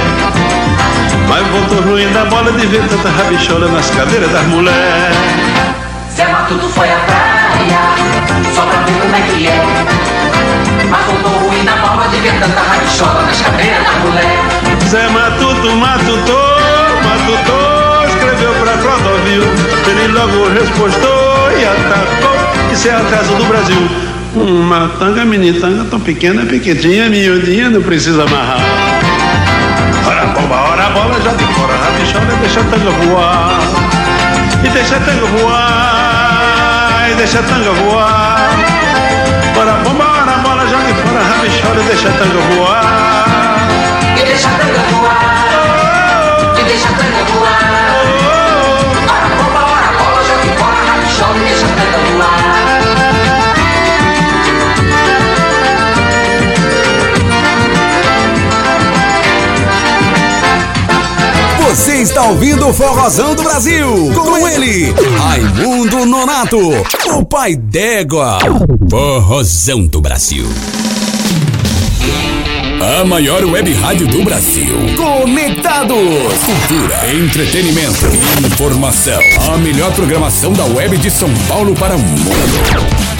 Mas 1.28 1.46
voltou 1.48 1.80
ruim 1.82 2.10
da 2.12 2.24
bola 2.24 2.50
de 2.50 2.66
ver 2.66 2.82
tanta 2.88 3.10
rabichola 3.10 3.68
nas 3.68 3.90
cadeiras 3.90 4.32
das 4.32 4.46
mulheres. 4.46 5.57
Matuto 6.48 6.68
foi 6.70 6.90
à 6.90 6.96
praia 6.96 7.78
Só 8.54 8.62
pra 8.62 8.80
ver 8.80 8.98
como 9.02 9.14
é 9.14 9.20
que 9.20 9.46
é 9.48 10.86
Mas 10.88 11.04
voltou 11.04 11.46
ruim 11.46 11.62
na 11.62 11.76
palma 11.76 12.08
de 12.08 12.16
ver 12.20 12.40
tanta 12.40 12.62
rabichola 12.62 13.22
nas 13.24 13.38
cadeiras 13.38 13.84
da 13.84 13.92
mulher 13.98 14.38
Zé 14.88 15.08
Matuto, 15.10 15.76
Matutou, 15.76 16.56
Matutou, 17.04 18.04
escreveu 18.08 18.54
pra 18.62 18.78
Clodovil. 18.78 19.42
Ele 19.88 20.08
logo 20.14 20.48
respostou 20.48 21.52
e 21.60 21.64
atacou. 21.66 22.72
Isso 22.72 22.88
é 22.88 22.92
a 22.92 23.04
casa 23.04 23.34
do 23.34 23.44
Brasil. 23.44 23.86
Uma 24.34 24.88
tanga, 24.98 25.26
mini 25.26 25.52
tanga, 25.52 25.84
tão 25.84 26.00
pequena, 26.00 26.46
pequitinha, 26.46 27.10
miudinha, 27.10 27.68
não 27.68 27.82
precisa 27.82 28.22
amarrar. 28.22 28.62
Ora 30.06 30.26
bomba, 30.28 30.56
ora 30.70 30.88
bola, 30.88 31.20
joga 31.20 31.46
fora, 31.52 31.76
rabichola, 31.76 32.38
deixa 32.40 32.60
a 32.60 32.64
tanga 32.64 32.90
voar. 32.90 33.60
E 34.64 34.68
deixa 34.70 34.96
a 34.96 35.00
tanga 35.00 35.26
voar, 35.26 36.07
e 37.10 37.14
deixa 37.14 37.38
a 37.40 37.42
tanga 37.42 37.72
voar. 37.72 38.50
Ora 39.58 39.72
bomba, 39.84 40.04
ora 40.04 40.36
bola, 40.38 40.66
joga 40.66 40.94
fora, 41.02 41.22
rabichola, 41.22 41.82
deixa 41.84 42.08
a 42.08 42.12
tanga 42.12 42.40
voar. 42.54 42.82
E 44.16 44.24
deixa 44.24 44.48
a 44.48 44.52
tanga 44.52 44.78
voar 44.90 45.18
E 46.58 46.64
deixa 46.64 46.88
a 46.88 46.92
tanga 46.92 47.10
voar 47.12 47.17
Você 61.98 62.02
está 62.02 62.28
ouvindo 62.28 62.68
o 62.68 62.72
Forrozão 62.72 63.34
do 63.34 63.42
Brasil. 63.42 64.12
Com 64.14 64.46
ele, 64.46 64.94
Raimundo 65.18 66.06
Nonato, 66.06 66.56
o 67.16 67.24
pai 67.24 67.56
d'égua. 67.56 68.38
Forrozão 68.88 69.84
do 69.84 70.00
Brasil. 70.00 70.46
A 73.00 73.04
maior 73.04 73.44
web 73.44 73.72
rádio 73.72 74.06
do 74.06 74.22
Brasil. 74.22 74.76
Conectados. 74.96 75.98
Cultura, 76.46 77.12
entretenimento, 77.12 78.06
informação. 78.46 79.20
A 79.52 79.58
melhor 79.58 79.92
programação 79.92 80.52
da 80.52 80.66
web 80.66 80.96
de 80.98 81.10
São 81.10 81.28
Paulo 81.48 81.74
para 81.74 81.96
o 81.96 81.98
mundo. 81.98 83.17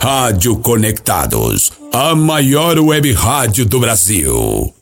Rádio 0.00 0.56
Conectados, 0.58 1.72
a 1.92 2.14
maior 2.14 2.78
web 2.78 3.12
rádio 3.12 3.66
do 3.66 3.80
Brasil. 3.80 4.72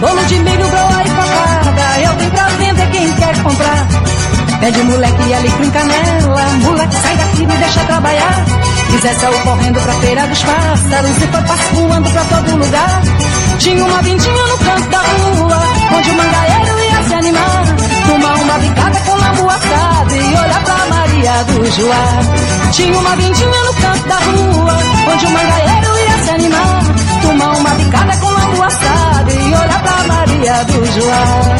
Bolo 0.00 0.24
de 0.24 0.38
milho, 0.38 0.66
broa 0.66 1.02
e 1.04 1.10
cocada, 1.10 2.00
eu 2.00 2.16
tenho 2.16 2.30
pra 2.30 2.44
vender 2.44 2.90
quem 2.90 3.12
quer 3.12 3.42
comprar. 3.42 3.86
Pede 4.58 4.82
moleque 4.84 5.28
e 5.28 5.34
alecrim 5.34 5.70
canela, 5.70 6.44
moleque 6.64 6.94
sai 6.94 7.16
daqui 7.18 7.46
me 7.46 7.54
deixa 7.54 7.80
trabalhar. 7.84 8.44
Quiser 8.90 9.14
saiu 9.16 9.38
correndo 9.40 9.78
pra 9.78 9.92
feira 9.92 10.26
dos 10.26 10.42
pássaros 10.42 11.16
e 11.18 11.26
foi 11.26 11.42
passo 11.42 11.74
voando 11.74 12.10
pra 12.10 12.24
todo 12.24 12.56
lugar. 12.56 13.02
Tinha 13.58 13.84
uma 13.84 14.02
vindinha 14.02 14.46
no 14.46 14.58
canto 14.58 14.88
da 14.88 14.98
rua, 15.00 15.62
onde 15.94 16.10
o 16.10 16.14
mangaeiro 16.14 16.80
ia 16.80 17.02
se 17.06 17.14
animar. 17.14 17.64
Tomar 18.06 18.34
uma 18.36 18.58
bicada 18.58 19.00
com 19.00 19.14
lambu 19.16 19.50
assado 19.50 20.16
e 20.16 20.28
olhar 20.28 20.64
pra 20.64 20.86
Maria 20.86 21.44
do 21.44 21.70
Joá. 21.72 22.72
Tinha 22.72 22.98
uma 22.98 23.16
vindinha 23.16 23.64
no 23.64 23.74
canto 23.74 24.08
da 24.08 24.16
rua, 24.16 24.78
onde 25.12 25.26
o 25.26 25.30
mangaeiro 25.30 25.98
ia 25.98 26.24
se 26.24 26.30
animar. 26.30 26.82
Tomar 27.20 27.56
uma 27.58 27.70
bicada 27.70 28.16
com 28.16 28.30
lambu 28.30 28.62
assado 28.62 28.89
olhar 29.54 29.82
pra 29.82 30.04
Maria 30.04 30.64
do 30.64 30.84
Joá. 30.86 31.56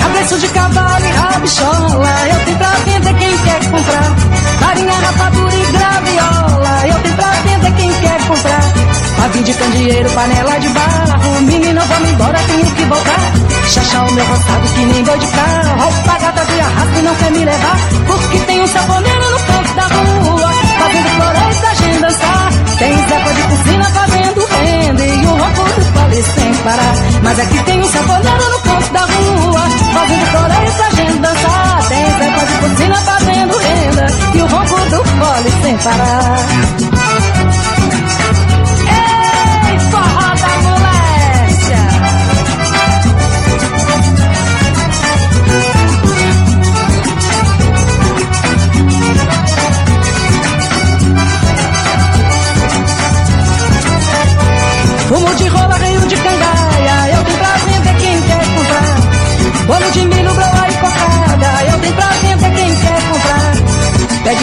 Cabeça 0.00 0.38
de 0.38 0.48
cavalo 0.48 1.04
e 1.04 1.10
rabichola, 1.10 2.28
eu 2.28 2.44
tenho 2.44 2.58
pra 2.58 2.70
vender 2.84 3.14
quem 3.14 3.38
quer 3.38 3.70
comprar. 3.70 4.16
Farinha, 4.60 4.92
rapadura 4.92 5.43
Pavim 9.24 9.42
de 9.42 9.54
candeeiro, 9.54 10.10
panela 10.10 10.58
de 10.60 10.68
barro, 10.68 11.40
menino, 11.40 11.80
vamos 11.80 12.10
embora, 12.10 12.38
tenho 12.46 12.66
que 12.74 12.84
voltar. 12.84 13.32
Chachar 13.70 14.06
o 14.06 14.12
meu 14.12 14.24
roçado 14.26 14.68
que 14.74 14.84
nem 14.84 15.02
boi 15.02 15.18
de 15.18 15.26
carro, 15.28 15.80
roupa 15.80 16.18
gata 16.18 16.44
de 16.44 16.60
arrasto 16.60 16.98
e 16.98 17.02
não 17.02 17.14
quer 17.14 17.30
me 17.30 17.44
levar. 17.46 17.76
Porque 18.06 18.38
tem 18.40 18.60
um 18.60 18.66
saponeiro 18.66 19.30
no 19.30 19.38
canto 19.38 19.74
da 19.76 19.82
rua, 19.82 20.50
fazendo 20.78 21.08
floreio 21.08 21.54
pra 21.58 21.74
gente 21.74 22.00
dançar. 22.00 22.52
Tem 22.76 22.96
Zepa 23.08 23.32
de 23.32 23.42
piscina 23.42 23.84
fazendo 23.84 24.46
renda 24.46 25.06
e 25.06 25.26
o 25.26 25.30
ronco 25.30 25.64
do 25.64 25.84
fole 25.94 26.22
sem 26.22 26.54
parar. 26.62 26.94
Mas 27.22 27.38
aqui 27.38 27.62
tem 27.64 27.80
um 27.80 27.88
saponeiro 27.88 28.50
no 28.50 28.60
canto 28.60 28.92
da 28.92 29.00
rua, 29.00 29.60
fazendo 29.94 30.26
floreio 30.26 30.72
pra 30.74 30.90
gente 30.90 31.18
dançar. 31.20 31.88
Tem 31.88 32.04
Zepa 32.04 32.44
de 32.44 32.68
piscina 32.68 32.96
fazendo 32.96 33.56
renda 33.56 34.06
e 34.34 34.42
o 34.42 34.46
ronco 34.48 34.90
do 34.90 35.02
fole 35.02 35.50
sem 35.62 35.78
parar. 35.78 36.93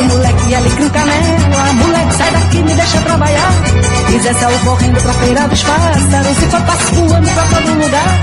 Pede 0.01 0.13
moleque 0.13 0.49
e 0.49 0.55
alecrim 0.55 0.89
canela, 0.89 1.73
moleque 1.73 2.13
sai 2.15 2.31
daqui, 2.31 2.57
me 2.63 2.73
deixa 2.73 3.01
trabalhar. 3.01 3.53
Quiser 4.07 4.33
saiu 4.33 4.59
correndo 4.59 5.01
pra 5.01 5.13
feira 5.13 5.47
dos 5.47 5.63
pássaros, 5.63 6.37
se 6.37 6.45
for 6.47 6.61
passo 6.61 6.95
voando 6.95 7.29
pra 7.29 7.43
todo 7.43 7.83
lugar. 7.83 8.19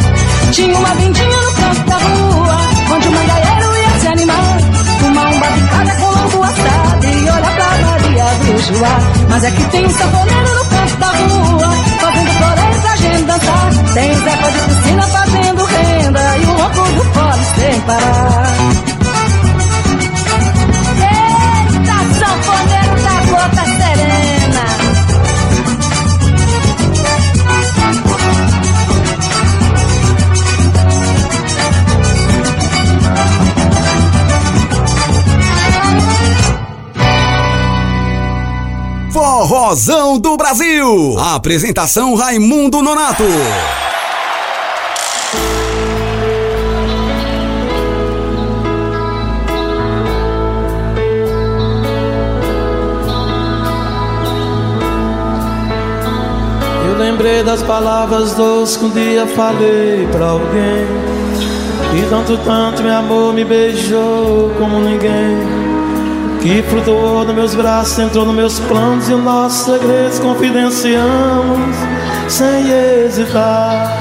Tinha 0.53 0.77
uma 0.77 0.95
vindinha 0.95 1.37
no 1.37 1.53
canto 1.53 1.81
da 1.89 1.97
rua, 1.99 2.57
onde 2.95 3.09
o 3.09 3.13
mangaeiro 3.13 3.77
ia 3.77 4.01
se 4.01 4.09
animar. 4.09 4.59
Tomar 5.01 5.29
um 5.29 5.39
batucada 5.39 5.95
com 6.01 6.07
lambu 6.07 6.43
assado 6.43 7.07
e 7.07 7.31
olhar 7.31 7.55
pra 7.55 7.79
Maria 7.87 8.25
do 8.25 8.79
Joá. 8.79 8.99
Mas 9.29 9.45
é 9.45 9.51
que 9.51 9.65
tem 9.65 9.87
um 9.87 9.91
sanfoneiro 9.91 10.55
no 10.55 10.65
canto 10.65 10.97
da 10.97 11.07
rua, 11.07 11.75
fazendo 12.01 12.31
floreio 12.31 12.81
pra 12.83 12.97
gente 12.97 13.23
dançar. 13.23 13.71
Tem 13.95 14.15
Zeca 14.15 14.51
de 14.51 14.59
piscina 14.59 15.03
fazendo 15.03 15.65
renda 15.65 16.39
e 16.39 16.45
o 16.45 16.53
ronco 16.55 16.93
do 16.93 17.05
fole 17.15 17.45
sem 17.57 17.81
parar. 17.83 18.98
Forrozão 39.39 40.19
do 40.19 40.37
Brasil. 40.37 41.17
Apresentação 41.17 42.17
Raimundo 42.17 42.83
Nonato. 42.83 43.23
Eu 56.89 56.99
lembrei 56.99 57.45
das 57.45 57.63
palavras 57.63 58.33
doces 58.33 58.77
que 58.77 58.87
um 58.87 58.91
dia 58.91 59.25
falei 59.25 60.09
pra 60.11 60.31
alguém. 60.31 60.85
E 61.97 62.11
tanto, 62.11 62.37
tanto 62.39 62.83
meu 62.83 62.97
amor 62.97 63.33
me 63.33 63.45
beijou 63.45 64.51
como 64.59 64.81
ninguém. 64.81 65.58
Que 66.41 66.63
flutuou 66.63 67.25
nos 67.25 67.35
meus 67.35 67.55
braços, 67.55 67.99
entrou 67.99 68.25
nos 68.25 68.35
meus 68.35 68.61
planos 68.61 69.09
e 69.09 69.15
os 69.15 69.23
nossos 69.23 69.67
segredos 69.67 70.19
confidenciamos 70.19 71.77
sem 72.29 72.71
hesitar. 72.71 73.98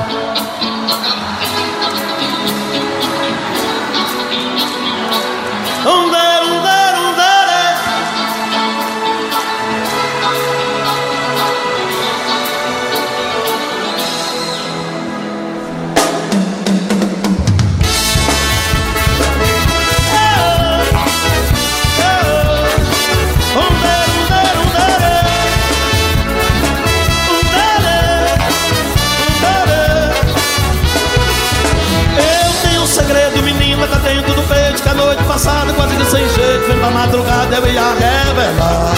Que 34.87 34.91
a 34.91 34.93
noite 34.93 35.21
passada, 35.25 35.73
quase 35.73 35.97
que 35.97 36.05
sem 36.05 36.23
jeito 36.29 36.65
Vem 36.65 36.79
pra 36.79 36.89
madrugada, 36.89 37.57
eu 37.57 37.67
ia 37.67 37.89
revelar 37.91 38.93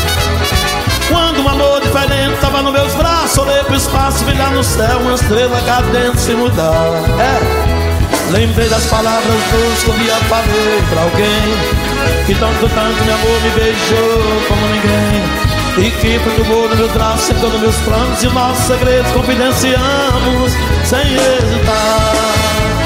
Quando 1.09 1.41
um 1.41 1.49
amor 1.49 1.81
diferente 1.81 2.39
tava 2.39 2.61
nos 2.61 2.71
meus 2.71 2.93
braços, 2.93 3.39
olhei 3.39 3.63
pro 3.63 3.75
espaço, 3.75 4.23
vi 4.23 4.37
lá 4.37 4.51
no 4.51 4.63
céu 4.63 4.99
uma 4.99 5.15
estrela 5.15 5.59
cá 5.65 5.81
dentro 5.81 6.19
se 6.19 6.33
mudar. 6.33 6.93
É. 7.19 8.31
Lembrei 8.31 8.69
das 8.69 8.85
palavras 8.85 9.23
doces 9.23 9.83
que 9.83 9.89
eu 9.89 9.93
via 9.95 10.15
falei 10.29 10.83
pra 10.91 11.01
alguém 11.01 12.25
Que 12.27 12.35
tanto, 12.35 12.69
tanto 12.69 13.03
meu 13.03 13.15
amor 13.15 13.41
me 13.41 13.49
beijou 13.49 14.41
como 14.47 14.67
ninguém 14.67 15.49
e 15.77 15.91
que 15.91 16.19
perturbou 16.19 16.67
no 16.69 16.75
meu 16.75 16.89
braço, 16.89 17.27
sentou 17.27 17.49
nos 17.49 17.61
meus 17.61 17.75
planos 17.77 18.21
E 18.21 18.27
nossos 18.27 18.65
segredos 18.65 19.11
confidenciamos 19.11 20.53
sem 20.83 21.15
hesitar 21.15 22.78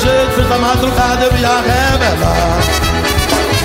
jeito 0.00 0.60
madrugada, 0.60 1.24
eu 1.24 1.38
ia 1.38 1.56
revelar. 1.60 2.58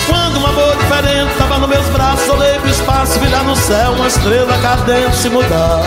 Quando 0.08 0.40
um 0.40 0.48
amor 0.48 0.76
diferente 0.78 1.34
tava 1.38 1.60
nos 1.60 1.70
meus 1.70 1.86
braços 1.88 2.30
Olhei 2.30 2.60
pro 2.60 2.70
espaço, 2.70 3.20
vi 3.20 3.28
lá 3.30 3.44
no 3.44 3.56
céu 3.56 3.92
Uma 3.94 4.08
estrela 4.08 4.58
cá 4.62 4.76
dentro 4.86 5.14
se 5.14 5.30
mudar. 5.30 5.82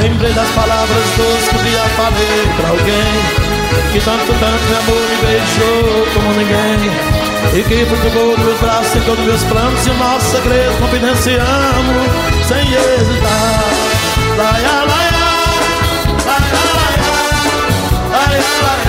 Lembrei 0.00 0.32
das 0.32 0.48
palavras 0.50 1.04
doces 1.16 1.48
que 1.48 1.56
um 1.56 1.62
dia 1.64 1.84
falei 1.96 2.48
pra 2.56 2.68
alguém 2.68 3.92
Que 3.92 4.00
tanto, 4.00 4.26
tanto 4.38 4.64
meu 4.68 4.78
amor 4.78 5.02
me 5.08 5.16
beijou 5.26 6.06
como 6.14 6.32
ninguém 6.34 7.18
e 7.54 7.62
que 7.62 7.74
nos 7.86 8.44
meus 8.44 8.60
braços 8.60 8.96
em 8.96 9.00
todos 9.00 9.24
meus 9.24 9.42
planos 9.44 9.86
E 9.86 9.90
o 9.90 9.94
nosso 9.94 10.30
segredo 10.32 10.78
confidenciamos 10.80 12.28
sem 12.46 12.58
hesitar. 12.58 13.64
Laia, 14.36 14.84
laia, 14.84 15.18
laia, 16.26 16.58
laia, 16.74 17.08
laia, 18.10 18.42
laia, 18.66 18.87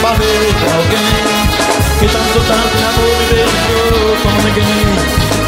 falei 0.00 0.54
pra 0.60 0.74
alguém 0.76 1.22
Que 1.98 2.06
tanto, 2.08 2.40
tanto 2.46 2.76
meu 2.76 2.88
amor 2.88 3.16
me 3.18 3.26
beijou 3.34 4.16
como 4.22 4.42
ninguém 4.42 4.86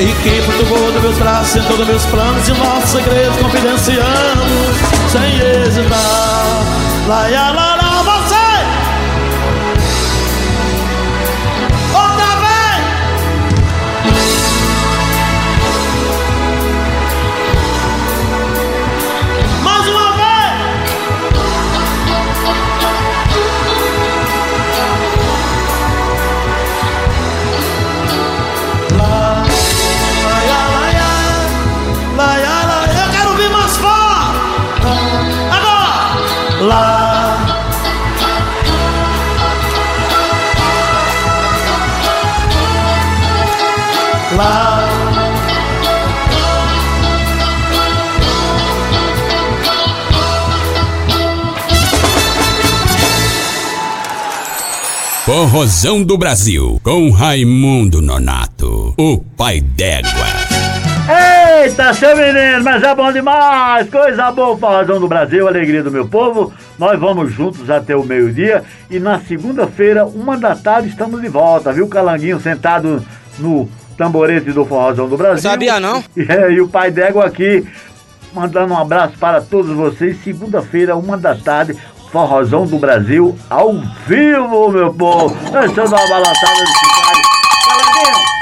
E 0.00 0.12
que 0.22 0.42
perturbou 0.42 0.92
dos 0.92 1.02
meus 1.02 1.18
braços 1.18 1.56
em 1.56 1.62
todos 1.62 1.86
meus 1.86 2.04
planos 2.06 2.48
E 2.48 2.52
nossos 2.52 2.90
segredos 2.90 3.36
confidenciamos 3.38 4.76
sem 5.10 5.40
hesitar 5.40 6.84
lá, 7.06 7.28
lá, 7.28 8.02
você! 8.02 8.23
Lá. 44.36 44.88
Forrozão 55.24 56.02
do 56.02 56.18
Brasil, 56.18 56.80
com 56.82 57.10
Raimundo 57.10 58.02
Nonato, 58.02 58.92
o 58.98 59.18
pai 59.18 59.60
d'égua. 59.60 60.10
Eita, 61.64 61.94
seu 61.94 62.16
menino, 62.16 62.62
mas 62.62 62.82
é 62.82 62.94
bom 62.94 63.12
demais! 63.12 63.88
Coisa 63.88 64.32
boa, 64.32 64.58
Forrozão 64.58 65.00
do 65.00 65.08
Brasil, 65.08 65.46
alegria 65.46 65.82
do 65.82 65.90
meu 65.90 66.08
povo. 66.08 66.52
Nós 66.78 66.98
vamos 66.98 67.32
juntos 67.32 67.70
até 67.70 67.94
o 67.94 68.04
meio-dia 68.04 68.64
e 68.90 68.98
na 68.98 69.20
segunda-feira, 69.20 70.04
uma 70.04 70.36
da 70.36 70.56
tarde, 70.56 70.88
estamos 70.88 71.22
de 71.22 71.28
volta, 71.28 71.72
viu? 71.72 71.86
Calanguinho 71.88 72.40
sentado 72.40 73.02
no 73.38 73.68
tamborete 73.96 74.52
do 74.52 74.64
Forrozão 74.64 75.08
do 75.08 75.16
Brasil. 75.16 75.50
Sabia 75.50 75.80
não? 75.80 76.02
E, 76.16 76.22
é, 76.30 76.52
e 76.52 76.60
o 76.60 76.68
pai 76.68 76.90
d'égua 76.90 77.26
aqui, 77.26 77.66
mandando 78.32 78.74
um 78.74 78.78
abraço 78.78 79.14
para 79.18 79.40
todos 79.40 79.74
vocês. 79.74 80.22
Segunda-feira, 80.22 80.96
uma 80.96 81.16
da 81.16 81.34
tarde, 81.34 81.76
Forrozão 82.10 82.66
do 82.66 82.78
Brasil, 82.78 83.36
ao 83.50 83.72
vivo, 84.06 84.70
meu 84.70 84.92
povo. 84.94 85.34
Deixando 85.50 85.88
uma 85.88 86.08
balançada 86.08 86.64
de 86.64 86.78
cidade. 86.78 87.24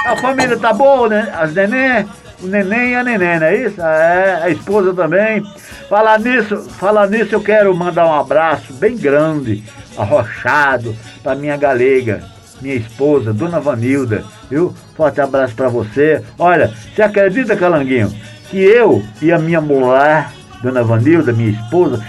A 0.05 0.17
família 0.17 0.59
tá 0.59 0.73
boa, 0.73 1.09
né? 1.09 1.33
As 1.35 1.55
neném, 1.55 2.07
o 2.43 2.47
neném 2.47 2.91
e 2.91 2.95
a 2.97 3.05
neném, 3.05 3.39
não 3.39 3.47
é 3.47 3.57
isso? 3.57 3.81
É, 3.81 4.41
a 4.43 4.51
esposa 4.51 4.93
também. 4.93 5.43
Falar 5.89 6.19
nisso, 6.19 6.57
falar 6.79 7.09
nisso, 7.09 7.35
eu 7.35 7.41
quero 7.41 7.75
mandar 7.75 8.07
um 8.07 8.15
abraço 8.15 8.73
bem 8.73 8.97
grande, 8.97 9.63
arrochado, 9.97 10.97
pra 11.23 11.35
minha 11.35 11.57
galega, 11.57 12.25
minha 12.61 12.75
esposa, 12.75 13.33
Dona 13.33 13.61
Vanilda, 13.61 14.25
viu? 14.53 14.75
Forte 14.95 15.19
abraço 15.19 15.55
pra 15.55 15.69
você. 15.69 16.23
Olha, 16.39 16.71
você 16.95 17.01
acredita, 17.01 17.57
Calanguinho, 17.57 18.13
que 18.51 18.59
eu 18.59 19.03
e 19.23 19.33
a 19.33 19.39
minha 19.39 19.63
mulher, 19.63 20.29
Dona 20.63 20.85
Vanilda, 20.85 21.33
minha 21.33 21.51
esposa, 21.51 22.05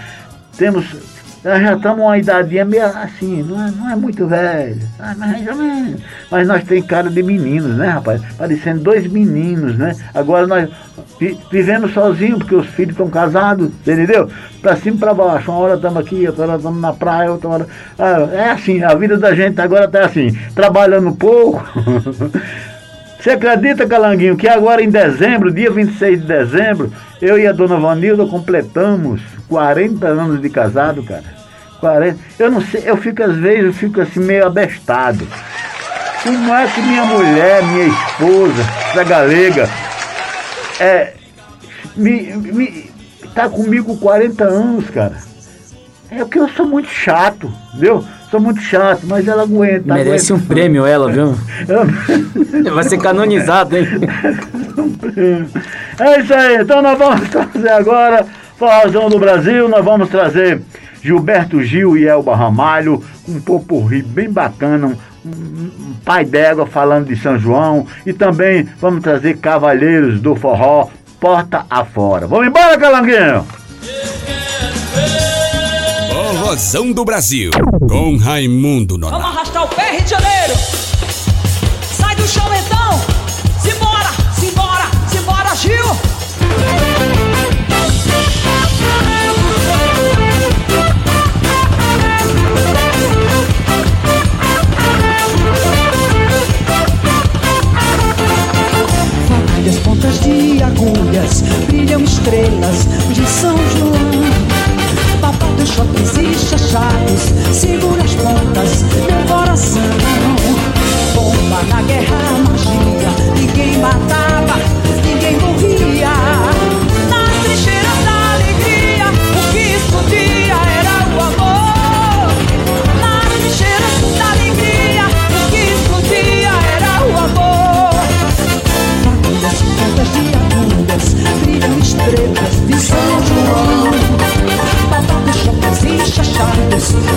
temos 0.58 0.84
nós 1.44 1.60
já 1.62 1.74
estamos 1.74 2.00
uma 2.04 2.16
idadinha 2.18 2.64
meio 2.64 2.86
assim, 2.86 3.42
não 3.42 3.66
é, 3.66 3.70
não 3.70 3.90
é 3.90 3.96
muito 3.96 4.26
velho, 4.26 4.80
ah, 4.98 5.14
mas, 5.18 5.44
mas 6.30 6.48
nós 6.48 6.64
tem 6.64 6.82
cara 6.82 7.10
de 7.10 7.22
meninos, 7.22 7.76
né, 7.76 7.88
rapaz? 7.88 8.22
Parecendo 8.38 8.80
dois 8.82 9.06
meninos, 9.06 9.76
né? 9.76 9.94
Agora 10.14 10.46
nós 10.46 10.70
vi- 11.20 11.38
vivendo 11.52 11.88
sozinhos, 11.88 12.38
porque 12.38 12.54
os 12.54 12.66
filhos 12.68 12.92
estão 12.92 13.08
casados, 13.10 13.68
entendeu? 13.86 14.28
Pra 14.62 14.74
cima 14.76 14.96
e 14.96 14.98
pra 15.00 15.12
baixo, 15.12 15.50
uma 15.50 15.60
hora 15.60 15.74
estamos 15.74 15.98
aqui, 16.00 16.26
outra 16.26 16.44
hora 16.44 16.56
estamos 16.56 16.80
na 16.80 16.92
praia, 16.92 17.30
outra 17.32 17.48
hora. 17.50 17.66
Ah, 17.98 18.28
é 18.32 18.50
assim, 18.50 18.82
a 18.82 18.94
vida 18.94 19.18
da 19.18 19.34
gente 19.34 19.60
agora 19.60 19.86
tá 19.86 20.06
assim, 20.06 20.34
trabalhando 20.54 21.12
pouco. 21.14 21.62
Você 23.24 23.30
acredita, 23.30 23.86
Calanguinho, 23.86 24.36
que 24.36 24.46
agora 24.46 24.82
em 24.82 24.90
dezembro, 24.90 25.50
dia 25.50 25.70
26 25.70 26.20
de 26.20 26.26
dezembro, 26.26 26.92
eu 27.22 27.38
e 27.38 27.46
a 27.46 27.52
dona 27.52 27.78
Vanilda 27.78 28.26
completamos 28.26 29.22
40 29.48 30.06
anos 30.06 30.42
de 30.42 30.50
casado, 30.50 31.02
cara. 31.02 31.24
40. 31.80 32.18
Eu 32.38 32.50
não 32.50 32.60
sei, 32.60 32.82
eu 32.84 32.98
fico 32.98 33.22
às 33.22 33.34
vezes, 33.34 33.64
eu 33.64 33.72
fico 33.72 33.98
assim 33.98 34.20
meio 34.20 34.46
abestado. 34.46 35.26
Como 36.22 36.52
é 36.52 36.66
que 36.66 36.82
minha 36.82 37.06
mulher, 37.06 37.62
minha 37.62 37.86
esposa, 37.86 38.62
essa 38.90 39.04
galega, 39.04 39.70
é, 40.78 41.14
me, 41.96 42.24
me, 42.24 42.90
tá 43.34 43.48
comigo 43.48 43.96
40 43.96 44.44
anos, 44.44 44.90
cara. 44.90 45.16
É 46.10 46.18
porque 46.18 46.38
eu 46.38 46.48
sou 46.50 46.66
muito 46.66 46.90
chato, 46.90 47.50
entendeu? 47.72 48.04
Sou 48.34 48.40
muito 48.40 48.60
chato, 48.62 49.02
mas 49.04 49.28
ela 49.28 49.44
aguenta. 49.44 49.94
Merece 49.94 50.32
um 50.32 50.36
aguenta. 50.36 50.52
prêmio 50.54 50.84
ela, 50.84 51.08
viu? 51.08 51.36
Vai 52.74 52.82
ser 52.82 52.98
canonizado, 52.98 53.76
hein? 53.76 53.86
É 56.00 56.18
isso 56.20 56.34
aí, 56.34 56.56
então 56.56 56.82
nós 56.82 56.98
vamos 56.98 57.28
trazer 57.28 57.68
agora 57.68 58.26
Forrozão 58.58 59.08
do 59.08 59.20
Brasil, 59.20 59.68
nós 59.68 59.84
vamos 59.84 60.08
trazer 60.08 60.60
Gilberto 61.00 61.62
Gil 61.62 61.96
e 61.96 62.08
Elba 62.08 62.34
Ramalho, 62.34 63.04
um 63.28 63.40
popurri 63.40 64.02
bem 64.02 64.28
bacana, 64.28 64.88
um, 64.88 64.96
um- 65.24 65.70
um 65.90 65.94
pai 66.04 66.24
d'égua 66.24 66.66
falando 66.66 67.06
de 67.06 67.14
São 67.14 67.38
João, 67.38 67.86
e 68.04 68.12
também 68.12 68.66
vamos 68.80 69.00
trazer 69.04 69.36
Cavalheiros 69.36 70.20
do 70.20 70.34
Forró, 70.34 70.88
porta 71.20 71.64
afora. 71.70 72.26
Vamos 72.26 72.48
embora, 72.48 72.76
Calanguinho! 72.76 73.44
Eu 73.46 74.43
Vozão 76.54 76.92
do 76.92 77.04
Brasil, 77.04 77.50
com 77.88 78.16
Raimundo 78.16 78.96
Nonato. 78.96 79.20
Vamos 79.20 79.36
arrastar 79.36 79.64
o 79.64 79.68
pé, 79.68 79.90
Rio 79.90 80.02
de 80.02 80.10
Janeiro! 80.10 80.54
Sai 81.82 82.14
do 82.14 82.28
chão 82.28 82.48
então! 82.54 83.00
Simbora, 83.60 84.10
simbora, 84.38 84.88
simbora, 85.08 85.56
Gil! 85.56 85.84
as 99.68 99.78
pontas 99.80 100.20
de 100.20 100.62
agulhas 100.62 101.42
brilham 101.66 102.00
estrelas 102.02 102.86
de 103.12 103.26
São 103.26 103.56
João. 103.76 104.54
Papai 105.20 105.52
do 105.54 105.66
shopping 105.66 106.04
jatos, 106.74 107.56
segura 107.56 108.02
as 108.02 108.14
pontas, 108.16 108.82
meu 108.82 109.24
coração. 109.28 109.82
Bomba 111.14 111.62
na 111.68 111.82
guerra, 111.82 112.18
magia, 112.48 113.10
ninguém 113.36 113.78
mata 113.78 114.23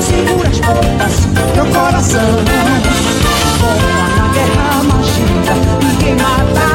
segura 0.08 0.50
as 0.50 0.60
pontas, 0.60 1.26
meu 1.54 1.66
coração. 1.66 2.22
Bola 3.60 3.88
na 4.16 4.28
guerra, 4.34 4.84
magia, 4.84 5.54
ninguém 5.82 6.16
mata. 6.16 6.67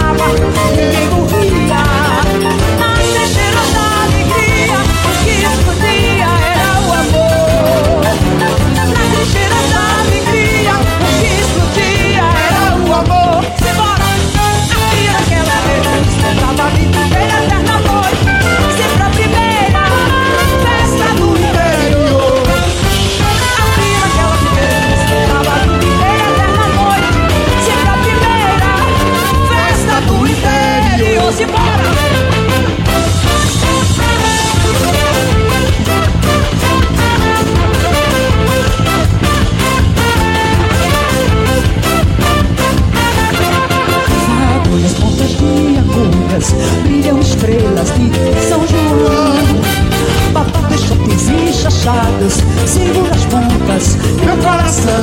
espadas, 52.26 52.44
segura 52.66 53.10
as 53.10 53.24
pontas 53.26 53.96
meu 54.24 54.36
coração. 54.38 55.02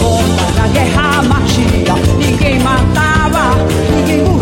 Volta 0.00 0.52
da 0.60 0.68
guerra, 0.68 1.22
magia, 1.22 1.94
ninguém 2.18 2.58
matava, 2.60 3.54
ninguém 3.90 4.33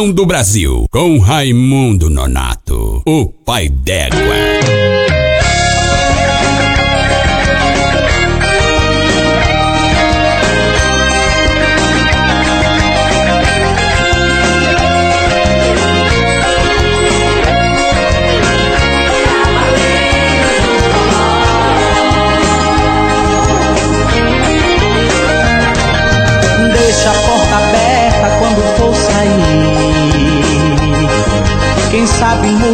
Do 0.00 0.24
Brasil, 0.24 0.86
com 0.90 1.18
Raimundo 1.18 2.08
Nonato, 2.08 3.02
o 3.06 3.26
pai 3.26 3.68
d'égua. 3.68 4.59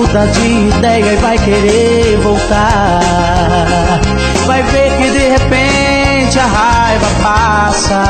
Muda 0.07 0.27
de 0.27 0.77
ideia 0.79 1.13
e 1.13 1.17
vai 1.17 1.39
querer 1.39 2.19
voltar. 2.19 4.01
Vai 4.47 4.63
ver 4.63 4.97
que 4.97 5.11
de 5.11 5.29
repente 5.29 6.39
a 6.39 6.47
raiva 6.47 7.07
passa. 7.23 8.05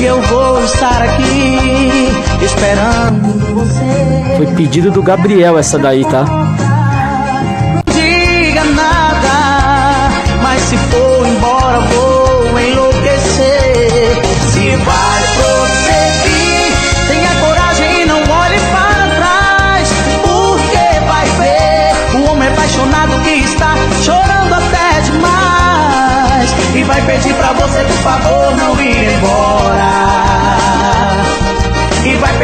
E 0.00 0.04
eu 0.04 0.20
vou 0.22 0.62
estar 0.64 1.02
aqui 1.02 2.12
esperando 2.42 3.54
você. 3.54 4.36
Foi 4.36 4.46
pedido 4.54 4.90
do 4.90 5.02
Gabriel 5.02 5.58
essa 5.58 5.78
daí, 5.78 6.04
tá? 6.04 6.47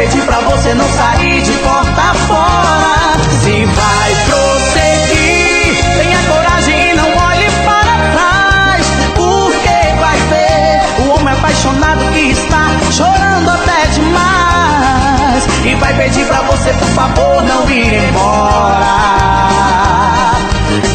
Pedir 0.05 0.21
pra 0.23 0.39
você 0.41 0.71
não 0.75 0.87
sair 0.87 1.41
de 1.41 1.51
porta 1.53 2.13
fora. 2.27 3.17
Se 3.41 3.65
vai 3.65 4.15
prosseguir, 4.27 5.83
tenha 5.97 6.19
coragem 6.29 6.91
e 6.91 6.93
não 6.93 7.07
olhe 7.07 7.49
para 7.65 7.97
trás. 8.13 8.85
Porque 9.15 9.95
vai 9.99 10.17
ver 10.29 11.01
o 11.01 11.09
homem 11.09 11.33
apaixonado 11.33 12.05
que 12.13 12.19
está 12.19 12.69
chorando 12.91 13.49
até 13.49 13.87
demais. 13.87 15.47
E 15.65 15.73
vai 15.73 15.93
pedir 15.95 16.27
pra 16.27 16.41
você, 16.41 16.71
por 16.73 16.89
favor, 16.89 17.41
não 17.41 17.67
ir 17.71 17.95
embora. 17.95 18.85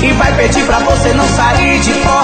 E 0.01 0.13
vai 0.13 0.33
pedir 0.35 0.65
pra 0.67 0.79
você 0.79 1.13
não 1.15 1.27
sair 1.31 1.81
de 1.81 1.95
porta 1.95 2.20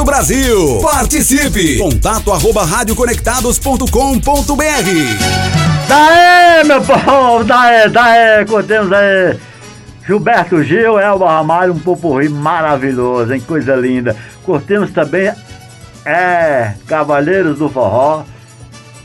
do 0.00 0.04
Brasil. 0.04 0.78
Participe. 0.80 1.76
Contato 1.76 2.32
arroba 2.32 2.64
radioconectados.com.br. 2.64 3.86
Daí, 5.86 6.64
meu 6.64 6.80
povo, 6.80 7.44
daí, 7.44 7.90
daí, 7.90 8.46
contemos 8.46 8.90
aí. 8.92 9.38
Gilberto 10.06 10.62
Gil, 10.62 10.98
Elba 10.98 11.28
Ramalho, 11.30 11.74
um 11.74 11.78
popurri 11.78 12.30
maravilhoso, 12.30 13.34
hein? 13.34 13.40
Coisa 13.40 13.76
linda. 13.76 14.16
Curtimos 14.42 14.90
também, 14.90 15.30
é, 16.06 16.72
Cavaleiros 16.86 17.58
do 17.58 17.68
Forró, 17.68 18.24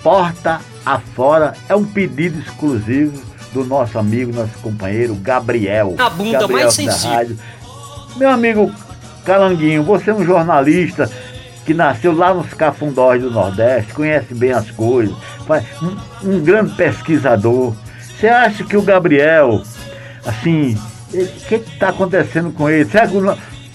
Porta 0.01 0.61
Afora. 0.85 1.55
É 1.67 1.75
um 1.75 1.83
pedido 1.83 2.39
exclusivo 2.39 3.21
do 3.51 3.65
nosso 3.65 3.99
amigo, 3.99 4.33
nosso 4.33 4.57
companheiro 4.61 5.13
Gabriel. 5.15 5.93
A 5.97 6.09
bunda 6.09 6.39
Gabriel 6.39 6.63
mais 6.63 6.77
da 6.77 6.83
sensível. 6.83 7.17
rádio. 7.17 7.37
Meu 8.15 8.29
amigo 8.29 8.71
Calanguinho, 9.25 9.83
você 9.83 10.11
é 10.11 10.13
um 10.13 10.23
jornalista 10.23 11.09
que 11.65 11.73
nasceu 11.73 12.15
lá 12.15 12.33
nos 12.33 12.53
Cafundós 12.53 13.21
do 13.21 13.31
Nordeste, 13.31 13.93
conhece 13.93 14.33
bem 14.35 14.51
as 14.51 14.69
coisas, 14.71 15.15
um, 15.81 16.29
um 16.35 16.39
grande 16.39 16.75
pesquisador. 16.75 17.73
Você 17.99 18.27
acha 18.27 18.63
que 18.63 18.77
o 18.77 18.83
Gabriel, 18.83 19.61
assim, 20.25 20.77
o 21.11 21.25
que 21.47 21.55
está 21.55 21.89
acontecendo 21.89 22.51
com 22.51 22.69
ele? 22.69 22.89
Será 22.89 23.07
que 23.07 23.15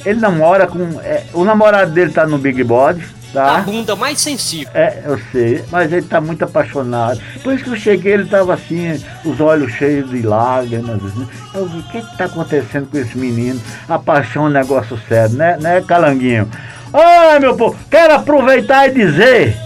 ele 0.06 0.20
namora 0.20 0.66
com. 0.66 1.01
é, 1.02 1.24
o 1.35 1.44
namorado 1.44 1.93
dele 1.93 2.12
tá 2.12 2.27
no 2.27 2.39
Big 2.39 2.62
Body, 2.64 3.05
tá? 3.32 3.57
A 3.57 3.61
bunda 3.62 3.97
mais 3.97 4.20
sensível. 4.20 4.70
É, 4.74 5.02
eu 5.05 5.19
sei, 5.32 5.65
mas 5.70 5.93
ele 5.93 6.07
tá 6.07 6.20
muito 6.20 6.44
apaixonado. 6.44 7.20
Por 7.43 7.55
isso 7.55 7.65
que 7.65 7.70
eu 7.70 7.77
cheguei, 7.77 8.12
ele 8.15 8.27
tava 8.27 8.55
assim, 8.55 9.02
os 9.24 9.40
olhos 9.40 9.73
cheios 9.73 10.11
de 10.11 10.23
lágrimas. 10.23 11.05
assim. 11.05 11.28
Eu 11.55 11.66
vi, 11.66 11.78
o 11.78 11.82
que 11.85 12.02
que 12.02 12.16
tá 12.16 12.24
acontecendo 12.27 12.89
com 12.90 12.98
esse 12.98 13.16
menino? 13.16 13.61
A 13.89 13.98
paixão 13.98 14.47
é 14.47 14.48
um 14.48 14.52
negócio 14.52 14.98
sério, 15.09 15.36
né, 15.36 15.57
né, 15.61 15.81
Calanguinho? 15.81 16.48
Ai, 16.93 17.39
meu 17.39 17.57
povo, 17.57 17.77
quero 17.90 18.15
aproveitar 18.15 18.89
e 18.89 18.94
dizer, 18.94 19.57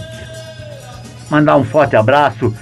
mandar 1.29 1.57
um 1.57 1.63
forte 1.63 1.95
abraço. 1.95 2.53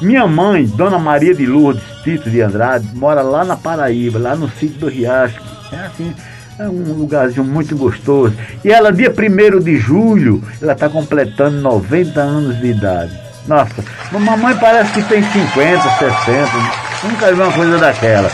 Minha 0.00 0.26
mãe, 0.26 0.64
Dona 0.64 0.98
Maria 0.98 1.34
de 1.34 1.44
Lourdes 1.44 1.82
Tito 2.04 2.30
de 2.30 2.40
Andrade, 2.40 2.88
mora 2.94 3.20
lá 3.20 3.44
na 3.44 3.56
Paraíba, 3.56 4.18
lá 4.18 4.34
no 4.34 4.48
sítio 4.48 4.78
do 4.78 4.88
Riacho. 4.88 5.42
É 5.72 5.86
assim, 5.86 6.14
é 6.58 6.68
um 6.68 6.92
lugarzinho 6.92 7.44
muito 7.44 7.76
gostoso. 7.76 8.34
E 8.64 8.70
ela, 8.70 8.92
dia 8.92 9.12
1 9.12 9.60
de 9.60 9.76
julho, 9.76 10.42
ela 10.60 10.72
está 10.72 10.88
completando 10.88 11.60
90 11.60 12.20
anos 12.20 12.58
de 12.60 12.68
idade. 12.68 13.16
Nossa, 13.46 13.82
mamãe 14.12 14.56
parece 14.56 14.92
que 14.92 15.02
tem 15.02 15.22
50, 15.22 15.82
60. 15.82 16.50
Nunca 17.04 17.26
vi 17.28 17.40
uma 17.40 17.52
coisa 17.52 17.78
daquela. 17.78 18.30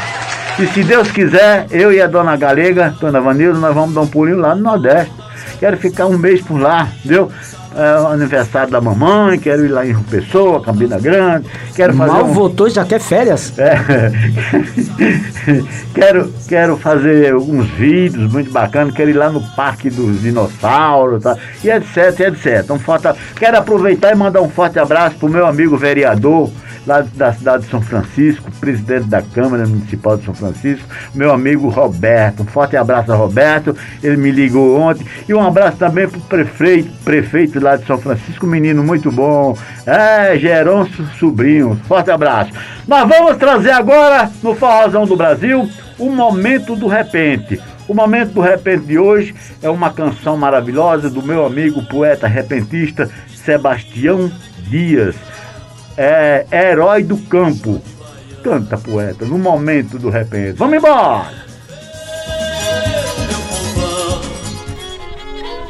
E 0.59 0.67
se 0.69 0.83
Deus 0.83 1.11
quiser, 1.11 1.67
eu 1.71 1.93
e 1.93 2.01
a 2.01 2.07
dona 2.07 2.37
Galega, 2.37 2.95
dona 3.01 3.21
Vanilda, 3.21 3.59
nós 3.59 3.75
vamos 3.75 3.95
dar 3.95 4.01
um 4.01 4.07
pulinho 4.07 4.39
lá 4.39 4.55
no 4.55 4.63
Nordeste. 4.63 5.13
quero 5.61 5.77
ficar 5.77 6.07
um 6.07 6.17
mês 6.17 6.41
por 6.41 6.59
lá, 6.59 6.89
entendeu? 6.99 7.31
É 7.77 8.01
o 8.01 8.07
aniversário 8.07 8.71
da 8.71 8.81
mamãe, 8.81 9.39
quero 9.39 9.65
ir 9.65 9.69
lá 9.69 9.85
em 9.85 9.95
Pessoa, 10.05 10.63
Campina 10.63 10.99
Grande, 10.99 11.49
quero 11.75 11.93
fazer 11.95 12.13
Mal 12.13 12.25
um... 12.25 12.33
votou, 12.33 12.71
já 12.71 12.85
quer 12.85 13.01
férias. 13.01 13.53
É. 13.59 13.75
quero, 15.93 16.33
quero 16.47 16.77
fazer 16.77 17.33
alguns 17.33 17.69
vídeos 17.71 18.33
muito 18.33 18.53
bacanas, 18.53 18.95
quero 18.95 19.11
ir 19.11 19.15
lá 19.15 19.29
no 19.29 19.41
Parque 19.57 19.91
dos 19.91 20.23
Dinossauros, 20.23 21.23
tá? 21.23 21.37
e 21.65 21.71
etc, 21.71 22.21
etc. 22.21 22.71
Um 22.71 22.79
forte, 22.79 23.09
quero 23.35 23.59
aproveitar 23.59 24.13
e 24.13 24.15
mandar 24.15 24.41
um 24.41 24.49
forte 24.49 24.79
abraço 24.79 25.17
pro 25.17 25.29
meu 25.29 25.45
amigo 25.45 25.77
vereador 25.77 26.51
lá 26.87 27.05
da 27.15 27.33
cidade 27.33 27.65
de 27.65 27.71
São 27.71 27.81
Francisco, 27.81 28.51
presidente 28.61 29.07
da 29.07 29.23
Câmara 29.23 29.67
Municipal 29.67 30.17
de 30.17 30.25
São 30.25 30.35
Francisco, 30.35 30.87
meu 31.15 31.33
amigo 31.33 31.69
Roberto. 31.69 32.43
Um 32.43 32.47
forte 32.47 32.77
abraço 32.77 33.13
a 33.13 33.17
Roberto, 33.17 33.77
ele 34.03 34.17
me 34.17 34.31
ligou 34.31 34.79
ontem. 34.79 35.07
E 35.29 35.35
um 35.35 35.45
abraço 35.45 35.79
também 35.79 36.09
pro 36.09 36.21
prefeito, 36.21 36.91
prefeito 37.05 37.61
lá 37.61 37.77
de 37.77 37.87
São 37.87 37.99
Francisco, 37.99 38.47
menino 38.47 38.83
muito 38.83 39.11
bom. 39.11 39.57
É, 39.87 40.39
Geron 40.39 40.87
Sobrinho. 41.19 41.81
Forte 41.87 42.11
abraço. 42.11 42.53
Nós 42.87 43.09
vamos 43.09 43.37
trazer 43.37 43.73
agora, 43.73 44.31
no 44.43 44.55
Forrozão 44.55 45.07
do 45.07 45.17
Brasil, 45.17 45.69
o 45.99 46.11
Momento 46.11 46.77
do 46.77 46.87
Repente. 46.87 47.61
O 47.87 47.95
Momento 47.95 48.33
do 48.33 48.41
Repente 48.41 48.87
de 48.87 48.99
hoje 48.99 49.35
é 49.63 49.69
uma 49.69 49.93
canção 49.93 50.37
maravilhosa 50.37 51.11
do 51.11 51.23
meu 51.23 51.45
amigo 51.45 51.85
poeta 51.85 52.27
repentista 52.27 53.11
Sebastião 53.45 54.31
Dias. 54.69 55.15
É 55.97 56.47
Herói 56.51 57.03
do 57.03 57.17
Campo. 57.17 57.81
Canta, 58.43 58.77
poeta, 58.77 59.25
no 59.25 59.39
Momento 59.39 59.99
do 59.99 60.11
Repente. 60.11 60.59
Vamos 60.59 60.77
embora! 60.77 61.45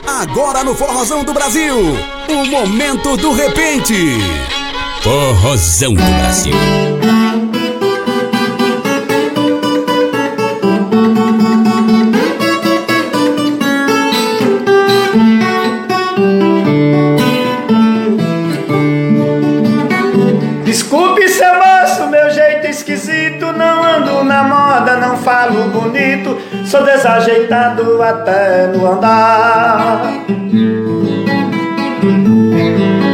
Agora 0.07 0.65
no 0.65 0.75
Forrozão 0.75 1.23
do 1.25 1.35
Brasil, 1.35 1.77
o 2.29 2.47
momento 2.47 3.17
do 3.17 3.33
repente. 3.33 3.95
Forrozão 5.03 5.93
do 5.93 6.03
Brasil. 6.03 6.94
Na 24.35 24.43
moda, 24.43 24.97
não 24.97 25.16
falo 25.16 25.69
bonito. 25.69 26.36
Sou 26.65 26.85
desajeitado 26.85 28.02
até 28.02 28.66
no 28.66 28.85
andar. 28.90 30.02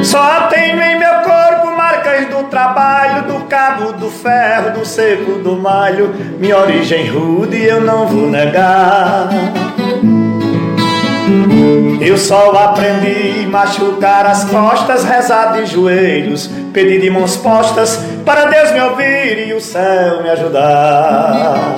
Só 0.03 0.49
tenho 0.49 0.81
em 0.81 0.99
meu 0.99 1.15
corpo 1.17 1.77
marcas 1.77 2.27
do 2.29 2.45
trabalho, 2.45 3.25
do 3.25 3.45
cabo 3.45 3.93
do 3.93 4.11
ferro, 4.11 4.71
do 4.79 4.87
seco 4.87 5.33
do 5.33 5.57
malho. 5.57 6.15
Minha 6.39 6.57
origem 6.57 7.07
rude 7.07 7.63
eu 7.63 7.83
não 7.83 8.07
vou 8.07 8.31
negar. 8.31 9.29
Eu 12.01 12.17
só 12.17 12.51
aprendi 12.53 13.47
machucar 13.47 14.27
as 14.27 14.45
costas, 14.45 15.05
rezar 15.05 15.53
de 15.53 15.67
joelhos, 15.67 16.49
pedir 16.73 17.01
de 17.01 17.11
mãos 17.11 17.37
postas 17.37 17.99
para 18.25 18.47
Deus 18.47 18.73
me 18.73 18.81
ouvir 18.81 19.49
e 19.49 19.53
o 19.53 19.61
céu 19.61 20.23
me 20.23 20.31
ajudar. 20.31 21.75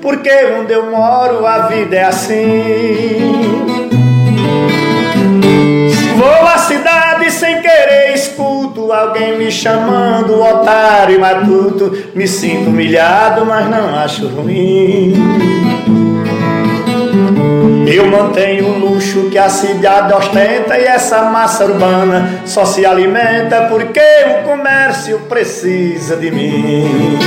Porque 0.00 0.30
onde 0.60 0.72
eu 0.72 0.90
moro 0.90 1.46
a 1.46 1.60
vida 1.60 1.96
é 1.96 2.04
assim. 2.04 3.62
Vou 6.16 6.46
à 6.46 6.58
cidade 6.58 7.30
sem 7.30 7.60
querer, 7.62 8.14
escuto 8.14 8.92
alguém 8.92 9.38
me 9.38 9.50
chamando, 9.50 10.40
otário 10.40 11.16
e 11.16 11.18
matuto. 11.18 11.96
Me 12.14 12.26
sinto 12.26 12.68
humilhado, 12.68 13.46
mas 13.46 13.68
não 13.68 13.94
acho 13.98 14.28
ruim. 14.28 15.14
Eu 17.86 18.06
mantenho 18.06 18.68
o 18.68 18.78
luxo 18.78 19.28
que 19.30 19.38
a 19.38 19.48
cidade 19.48 20.12
ostenta 20.14 20.78
e 20.78 20.84
essa 20.84 21.22
massa 21.22 21.64
urbana 21.64 22.40
só 22.46 22.64
se 22.64 22.86
alimenta 22.86 23.66
porque 23.68 24.00
o 24.00 24.48
comércio 24.48 25.18
precisa 25.28 26.16
de 26.16 26.30
mim. 26.30 27.18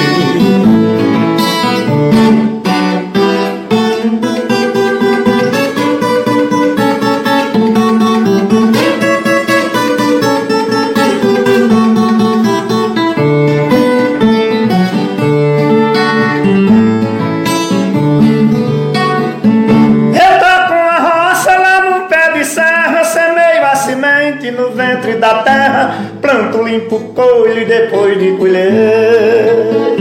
Limpo, 26.75 26.99
colho 27.13 27.61
e 27.61 27.65
depois 27.65 28.19
de 28.19 28.31
colher. 28.33 29.95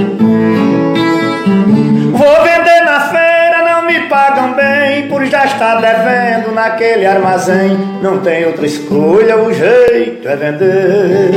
Vou 2.13 2.45
vender 2.45 2.85
na 2.85 3.01
feira, 3.01 3.65
não 3.65 3.87
me 3.87 4.09
pagam 4.09 4.55
bem, 4.55 5.09
por 5.09 5.25
já 5.27 5.45
estar 5.45 5.81
devendo 5.81 6.53
naquele 6.53 7.07
armazém. 7.07 7.79
Não 8.03 8.19
tem 8.19 8.47
outra 8.47 8.67
escolha, 8.67 9.37
o 9.37 9.53
jeito 9.53 10.29
é 10.29 10.37
vender. 10.37 11.31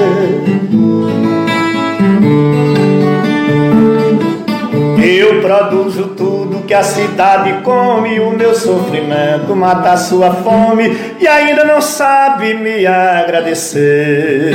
Eu 5.20 5.42
produzo 5.42 6.10
tudo 6.10 6.47
que 6.68 6.74
a 6.74 6.84
cidade 6.84 7.62
come, 7.64 8.20
o 8.20 8.32
meu 8.32 8.54
sofrimento 8.54 9.56
mata 9.56 9.94
a 9.94 9.98
sua 9.98 10.34
fome 10.34 11.16
e 11.18 11.26
ainda 11.26 11.64
não 11.64 11.82
sabe 11.82 12.54
me 12.56 12.86
agradecer. 12.86 14.54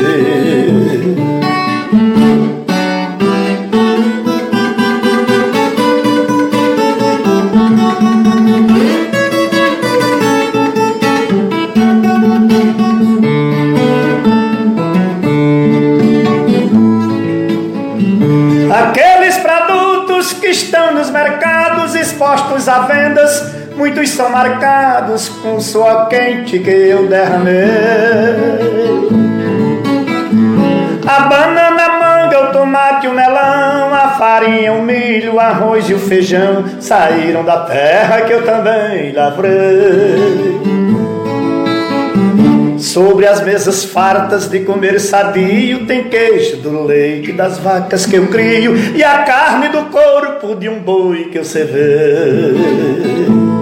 Aqueles 18.70 19.38
produtos 19.38 20.34
que 20.34 20.48
estão 20.48 20.92
nos 20.92 21.08
mercados 21.08 21.61
expostos 22.02 22.68
à 22.68 22.80
vendas, 22.80 23.54
muitos 23.76 24.10
são 24.10 24.28
marcados 24.28 25.28
com 25.28 25.60
suor 25.60 26.08
quente 26.08 26.58
que 26.58 26.70
eu 26.70 27.06
derramei. 27.06 27.62
A 31.06 31.20
banana, 31.20 31.84
a 31.84 31.98
manga, 32.00 32.48
o 32.48 32.52
tomate, 32.52 33.06
o 33.06 33.12
melão, 33.12 33.94
a 33.94 34.14
farinha, 34.18 34.72
o 34.72 34.82
milho, 34.82 35.34
o 35.34 35.40
arroz 35.40 35.88
e 35.88 35.94
o 35.94 35.98
feijão 35.98 36.64
saíram 36.80 37.44
da 37.44 37.58
terra 37.60 38.22
que 38.22 38.32
eu 38.32 38.44
também 38.44 39.12
lavrei. 39.12 40.81
Sobre 42.82 43.28
as 43.28 43.40
mesas 43.40 43.84
fartas 43.84 44.48
de 44.48 44.60
comer 44.60 45.00
sadio 45.00 45.86
Tem 45.86 46.04
queijo 46.04 46.56
do 46.56 46.84
leite 46.84 47.32
das 47.32 47.58
vacas 47.58 48.04
que 48.04 48.16
eu 48.16 48.26
crio 48.26 48.74
E 48.94 49.04
a 49.04 49.22
carne 49.22 49.68
do 49.68 49.84
corpo 49.84 50.56
de 50.56 50.68
um 50.68 50.80
boi 50.80 51.26
que 51.26 51.38
eu 51.38 51.44
servei 51.44 53.61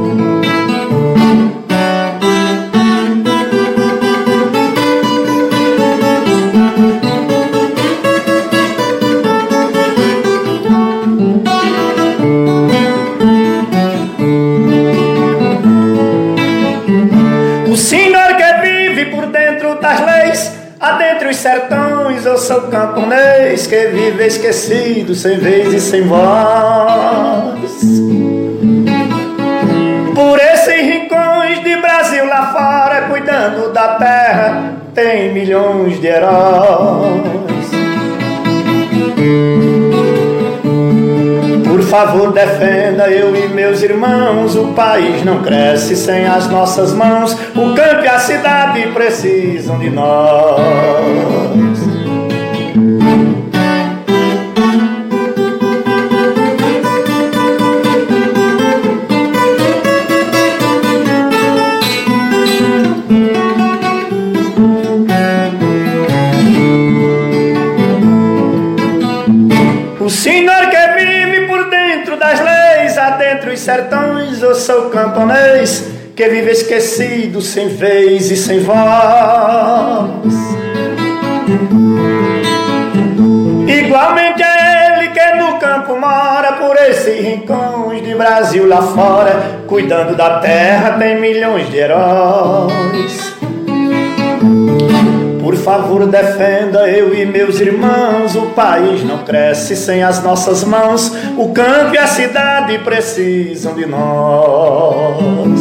sou 22.50 22.62
camponês 22.62 23.68
que 23.68 23.86
vive 23.86 24.26
esquecido, 24.26 25.14
sem 25.14 25.38
vez 25.38 25.72
e 25.72 25.80
sem 25.80 26.02
voz. 26.02 26.20
Por 30.12 30.36
esses 30.36 30.82
rincões 30.84 31.62
de 31.62 31.76
Brasil 31.76 32.26
lá 32.26 32.52
fora, 32.52 33.02
cuidando 33.02 33.72
da 33.72 33.94
terra, 33.94 34.72
tem 34.92 35.32
milhões 35.32 36.00
de 36.00 36.08
heróis. 36.08 37.70
Por 41.68 41.82
favor, 41.82 42.32
defenda 42.32 43.08
eu 43.08 43.36
e 43.36 43.46
meus 43.46 43.80
irmãos. 43.80 44.56
O 44.56 44.72
país 44.72 45.24
não 45.24 45.40
cresce 45.40 45.94
sem 45.94 46.26
as 46.26 46.48
nossas 46.48 46.92
mãos. 46.92 47.32
O 47.54 47.74
campo 47.76 48.02
e 48.02 48.08
a 48.08 48.18
cidade 48.18 48.88
precisam 48.88 49.78
de 49.78 49.88
nós. 49.88 51.69
Sou 74.60 74.90
camponês 74.90 75.86
que 76.14 76.28
vive 76.28 76.50
esquecido, 76.50 77.40
sem 77.40 77.68
vez 77.68 78.30
e 78.30 78.36
sem 78.36 78.60
voz. 78.60 78.76
Igualmente 83.66 84.42
é 84.42 84.98
ele 84.98 85.08
que 85.08 85.34
no 85.36 85.58
campo 85.58 85.98
mora, 85.98 86.52
por 86.52 86.76
esses 86.76 87.24
rincões 87.24 88.02
de 88.04 88.14
Brasil 88.14 88.68
lá 88.68 88.82
fora, 88.82 89.62
cuidando 89.66 90.14
da 90.14 90.40
terra, 90.40 90.98
tem 90.98 91.18
milhões 91.18 91.70
de 91.70 91.78
heróis. 91.78 93.34
Favor, 95.64 96.06
defenda 96.06 96.88
eu 96.88 97.14
e 97.14 97.26
meus 97.26 97.60
irmãos. 97.60 98.34
O 98.34 98.46
país 98.50 99.04
não 99.04 99.18
cresce 99.18 99.76
sem 99.76 100.02
as 100.02 100.22
nossas 100.22 100.64
mãos. 100.64 101.12
O 101.36 101.52
campo 101.52 101.94
e 101.94 101.98
a 101.98 102.06
cidade 102.06 102.78
precisam 102.78 103.74
de 103.74 103.86
nós. 103.86 105.60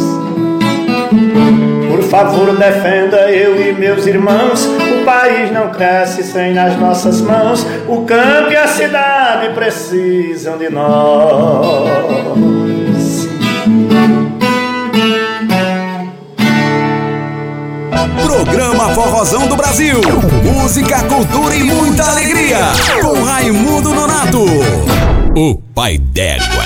Por 1.90 2.02
favor, 2.04 2.56
defenda 2.56 3.30
eu 3.30 3.60
e 3.60 3.72
meus 3.72 4.06
irmãos. 4.06 4.66
O 4.66 5.04
país 5.04 5.52
não 5.52 5.70
cresce 5.70 6.24
sem 6.24 6.58
as 6.58 6.76
nossas 6.78 7.20
mãos. 7.20 7.66
O 7.86 8.04
campo 8.04 8.50
e 8.50 8.56
a 8.56 8.66
cidade 8.66 9.54
precisam 9.54 10.56
de 10.56 10.70
nós. 10.70 12.79
Programa 18.50 18.92
Forrozão 18.94 19.46
do 19.46 19.54
Brasil. 19.54 20.00
Música, 20.42 21.04
cultura 21.04 21.54
e 21.54 21.62
muita 21.62 22.02
alegria. 22.10 22.58
Com 23.00 23.22
Raimundo 23.22 23.94
Nonato. 23.94 24.44
O 25.36 25.54
pai 25.72 25.98
d'égua. 25.98 26.64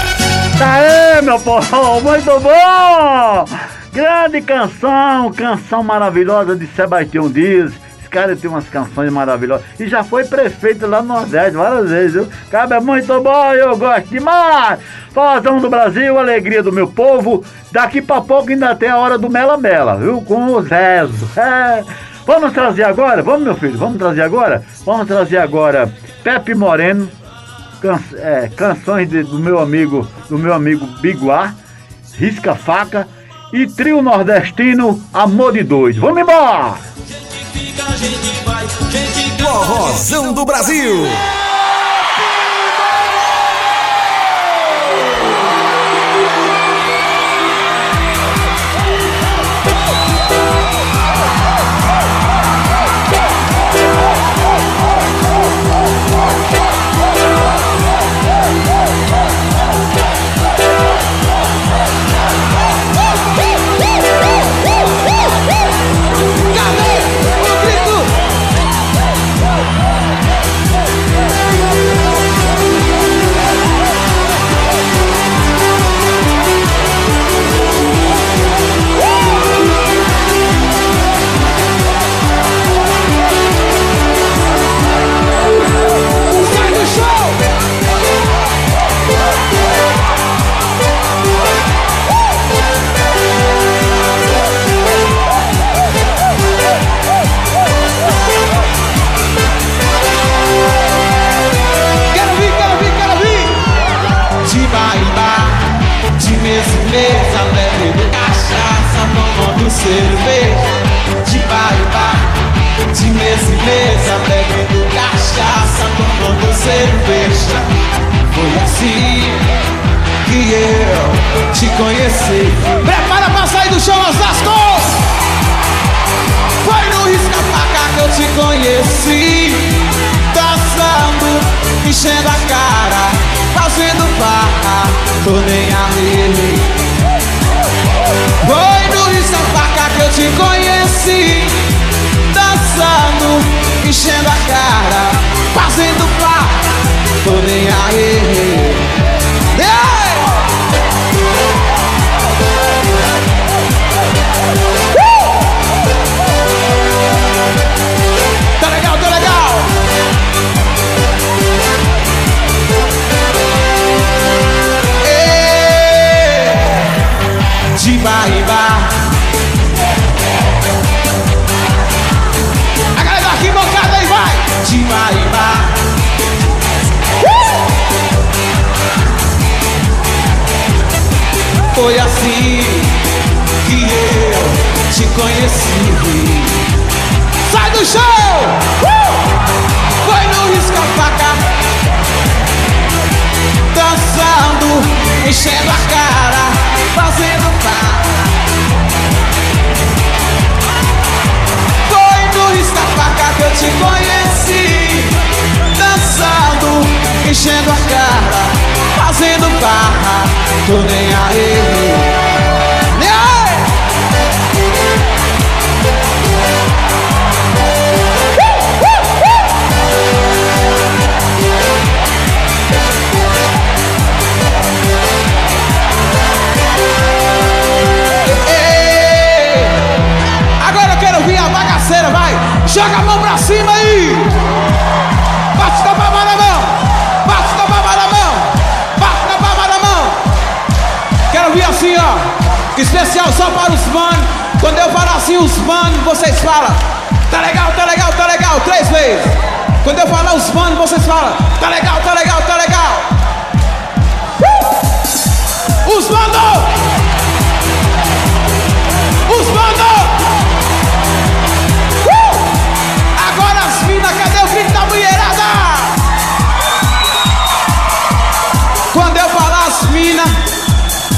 Aê, 0.64 1.20
meu 1.20 1.38
povo, 1.38 2.00
muito 2.00 2.40
bom! 2.40 3.44
Grande 3.92 4.40
canção, 4.40 5.30
canção 5.34 5.82
maravilhosa 5.82 6.56
de 6.56 6.66
Sebastião 6.68 7.30
Dias. 7.30 7.74
Esse 8.14 8.22
cara 8.22 8.36
tem 8.36 8.48
umas 8.48 8.68
canções 8.68 9.12
maravilhosas. 9.12 9.66
E 9.80 9.88
já 9.88 10.04
foi 10.04 10.24
prefeito 10.24 10.86
lá 10.86 11.02
no 11.02 11.08
Nordeste 11.08 11.56
várias 11.56 11.90
vezes, 11.90 12.12
viu? 12.12 12.28
Cara, 12.48 12.76
é 12.76 12.80
muito 12.80 13.20
bom, 13.20 13.52
eu 13.54 13.76
gosto 13.76 14.06
demais! 14.08 14.78
Fazão 15.12 15.58
do 15.58 15.68
Brasil, 15.68 16.16
alegria 16.16 16.62
do 16.62 16.70
meu 16.70 16.86
povo. 16.86 17.44
Daqui 17.72 18.00
pra 18.00 18.20
pouco 18.20 18.50
ainda 18.50 18.72
tem 18.76 18.88
a 18.88 18.98
hora 18.98 19.18
do 19.18 19.28
Mela 19.28 19.58
Mela, 19.58 19.96
viu? 19.96 20.22
Com 20.22 20.46
o 20.46 20.62
Zezo. 20.62 21.28
É. 21.36 21.82
Vamos 22.24 22.52
trazer 22.52 22.84
agora? 22.84 23.20
Vamos, 23.20 23.42
meu 23.42 23.56
filho, 23.56 23.76
vamos 23.76 23.98
trazer 23.98 24.22
agora? 24.22 24.62
Vamos 24.86 25.08
trazer 25.08 25.38
agora 25.38 25.92
Pepe 26.22 26.54
Moreno, 26.54 27.10
can- 27.82 28.00
é, 28.14 28.48
canções 28.56 29.08
de- 29.10 29.24
do 29.24 29.40
meu 29.40 29.58
amigo, 29.58 30.06
do 30.30 30.38
meu 30.38 30.54
amigo 30.54 30.86
Biguá, 31.00 31.52
Risca 32.16 32.54
Faca 32.54 33.08
e 33.52 33.66
trio 33.66 34.00
nordestino 34.00 35.02
Amor 35.12 35.52
de 35.52 35.64
Doido. 35.64 36.00
Vamos 36.00 36.22
embora! 36.22 36.74
Forrozão 39.38 40.32
do 40.32 40.44
Brasil. 40.44 41.06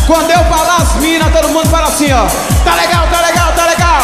Quando 0.07 0.31
eu 0.31 0.39
falar 0.45 0.77
as 0.77 0.95
minas, 0.97 1.33
todo 1.33 1.49
mundo 1.49 1.69
fala 1.69 1.89
assim, 1.89 2.13
ó. 2.13 2.27
Tá 2.65 2.75
legal, 2.77 3.09
tá 3.09 3.21
legal, 3.21 3.53
tá 3.53 3.67
legal. 3.67 4.03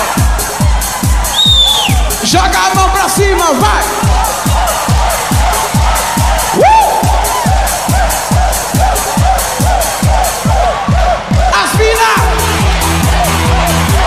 Joga 2.25 2.59
a 2.59 2.75
mão 2.75 2.91
pra 2.91 3.09
cima, 3.09 3.53
vai! 3.55 3.85
Uh! 6.59 6.93
As 11.63 11.73
minas! 11.79 12.21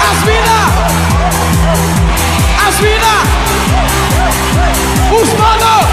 As! 0.10 0.18
As! 2.68 2.80
Os 5.12 5.34
mano! 5.40 5.85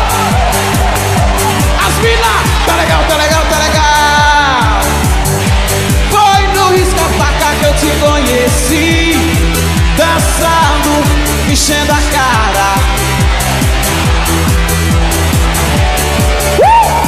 Enchendo 11.63 11.93
a 11.93 12.03
cara 12.11 12.75
Uh! 16.59 17.03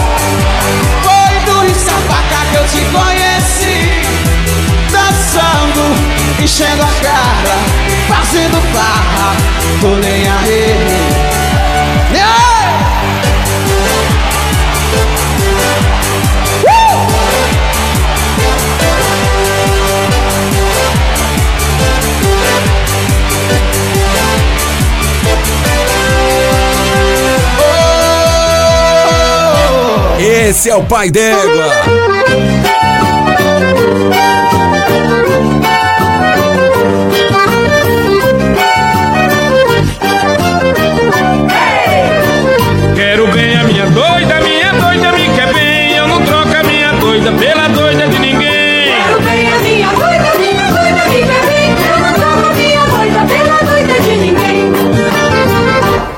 Foi 1.02 1.52
no 1.52 1.60
risca-faca 1.62 2.40
que 2.52 2.56
eu 2.56 2.64
te 2.68 2.84
conheci 2.92 3.76
dançando, 4.92 5.82
enchendo 6.40 6.82
a 6.82 6.92
cara, 7.02 7.56
fazendo 8.06 8.62
farra, 8.72 9.36
tô 9.80 9.96
nem 9.96 10.28
aí. 10.28 11.33
Esse 30.26 30.70
é 30.70 30.74
o 30.74 30.82
pai 30.82 31.10
d'égua. 31.10 31.70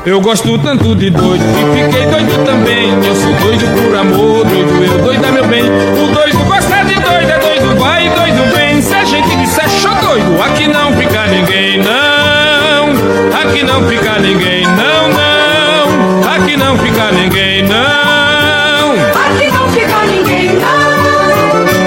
Eu 0.07 0.21
gosto 0.21 0.57
tanto 0.59 0.95
de 0.95 1.11
doido 1.11 1.43
e 1.43 1.83
fiquei 1.83 2.07
doido 2.07 2.45
também. 2.45 2.91
Eu 3.05 3.17
sou 3.17 3.33
doido 3.33 3.67
por 3.75 3.93
amor, 3.97 4.45
doido 4.45 4.85
eu, 4.85 4.99
doida 5.03 5.33
meu 5.33 5.45
bem. 5.49 5.65
O 5.65 6.15
doido 6.15 6.45
gosta 6.45 6.85
de 6.85 6.95
doido, 6.95 7.29
é 7.29 7.39
doido 7.41 7.77
vai 7.77 8.09
doido 8.11 8.55
vem. 8.55 8.81
Se 8.81 8.95
a 8.95 9.05
gente 9.05 9.35
disser 9.37 9.69
show 9.69 9.93
doido, 9.97 10.41
aqui 10.41 10.69
não 10.69 10.93
fica 10.93 11.27
ninguém, 11.27 11.79
não. 11.79 12.93
Aqui 13.37 13.65
não 13.65 13.83
fica 13.89 14.21
ninguém, 14.21 14.65
não, 14.65 15.09
não. 15.09 16.31
Aqui 16.37 16.57
não 16.57 16.79
fica 16.79 17.11
ninguém, 17.11 17.65
não. 17.65 18.93
Aqui 19.27 19.51
não 19.51 19.69
fica 19.71 20.07
ninguém, 20.07 20.53
não. 20.53 21.86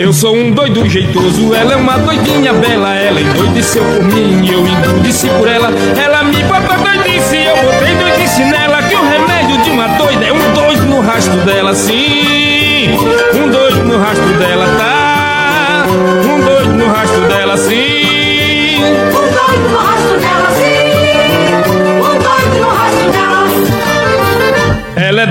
Eu 0.00 0.14
sou 0.14 0.34
um 0.34 0.50
doido 0.50 0.88
jeitoso, 0.88 1.54
ela 1.54 1.74
é 1.74 1.76
uma 1.76 1.98
doidinha 1.98 2.54
bela, 2.54 2.96
ela 2.96 3.20
endoideceu 3.20 3.84
por 3.84 4.02
mim, 4.02 4.48
eu 4.50 4.66
endoideci 4.66 5.28
por 5.28 5.46
ela. 5.46 5.70
Ela 6.02 6.22
me 6.24 6.42
botou 6.42 6.78
doidice, 6.78 7.36
eu 7.36 7.54
botei 7.54 7.94
doidice 7.96 8.42
nela, 8.44 8.82
que 8.82 8.96
o 8.96 9.02
remédio 9.02 9.62
de 9.62 9.68
uma 9.68 9.88
doida 9.98 10.24
é 10.24 10.32
um 10.32 10.54
doido 10.54 10.86
no 10.86 11.00
rastro 11.00 11.36
dela, 11.42 11.74
sim. 11.74 12.96
Um 13.34 13.50
doido 13.50 13.84
no 13.84 13.98
rastro 13.98 14.38
dela, 14.38 14.66
tá? 14.78 15.84
Um 15.90 16.40
doido 16.46 16.72
no 16.72 16.86
rastro 16.86 17.20
dela, 17.28 17.58
sim. 17.58 18.82
Um 18.82 19.10
doido 19.10 19.68
no 19.68 19.76
rastro 19.76 20.18
dela, 20.18 20.50
sim. 20.56 20.69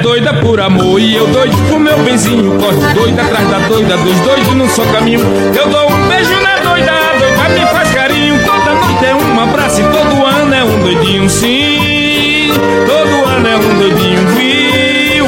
Doida 0.09 0.33
por 0.41 0.59
amor 0.59 0.99
e 0.99 1.15
eu 1.15 1.27
doido 1.27 1.55
por 1.69 1.79
meu 1.79 1.99
benzinho. 1.99 2.57
Corre 2.57 2.93
doida 2.95 3.21
atrás 3.21 3.47
da 3.47 3.59
doida, 3.67 3.95
dois 3.97 4.19
doidos 4.21 4.55
num 4.55 4.67
só 4.67 4.83
caminho. 4.85 5.19
Eu 5.55 5.69
dou 5.69 5.87
um 5.87 6.07
beijo 6.07 6.33
na 6.41 6.57
doida, 6.57 6.91
a 6.91 7.13
doida 7.19 7.49
me 7.49 7.65
faz 7.67 7.91
carinho. 7.93 8.43
Toda 8.43 8.73
noite 8.73 9.05
é 9.05 9.13
um 9.13 9.39
abraço 9.39 9.81
e 9.81 9.83
todo 9.83 10.25
ano 10.25 10.55
é 10.55 10.63
um 10.63 10.79
doidinho, 10.79 11.29
sim. 11.29 12.51
Todo 12.87 13.29
ano 13.29 13.47
é 13.47 13.55
um 13.55 13.77
doidinho, 13.77 14.27
viu? 14.29 15.25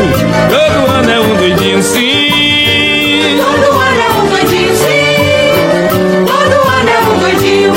Todo 0.49 0.91
ano 0.91 1.11
é 1.11 1.19
um 1.19 1.35
doidinho, 1.35 1.83
sim. 1.83 3.37
Todo 3.37 3.71
ano 3.79 4.01
é 4.01 4.09
um 4.09 4.29
doidinho, 4.29 4.75
sim. 4.75 6.25
Todo 6.25 6.55
ano 6.67 6.89
é 6.89 6.99
um 7.07 7.19
doidinho. 7.19 7.71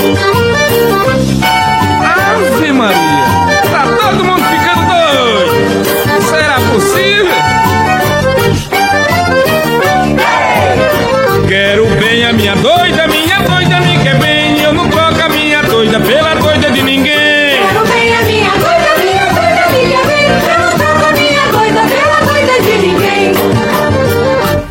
Ave 2.01 2.73
Maria, 2.73 3.14
minha 12.35 12.55
doida, 12.57 13.07
minha 13.07 13.39
doida 13.41 13.81
me 13.81 13.99
quer 13.99 14.19
bem. 14.19 14.61
Eu 14.61 14.73
não 14.73 14.89
troco 14.89 15.21
a 15.23 15.29
minha 15.29 15.63
doida 15.63 16.01
pela 16.01 16.35
doida 16.35 16.71
de 16.71 16.83
ninguém. 16.83 17.61
Quero 17.63 17.87
bem 17.87 18.17
a 18.17 18.23
minha 18.23 18.51
doida, 18.51 18.99
minha 18.99 19.27
doida 19.27 19.69
me 19.71 19.81
quer 19.91 20.07
bem. 20.07 20.27
Eu 20.53 20.59
não 20.59 20.79
troco 20.79 21.05
a 21.05 21.13
minha 21.13 21.47
doida 21.53 21.81
pela 21.89 22.33
doida 22.33 22.63
de 22.63 22.79
ninguém. 22.79 23.33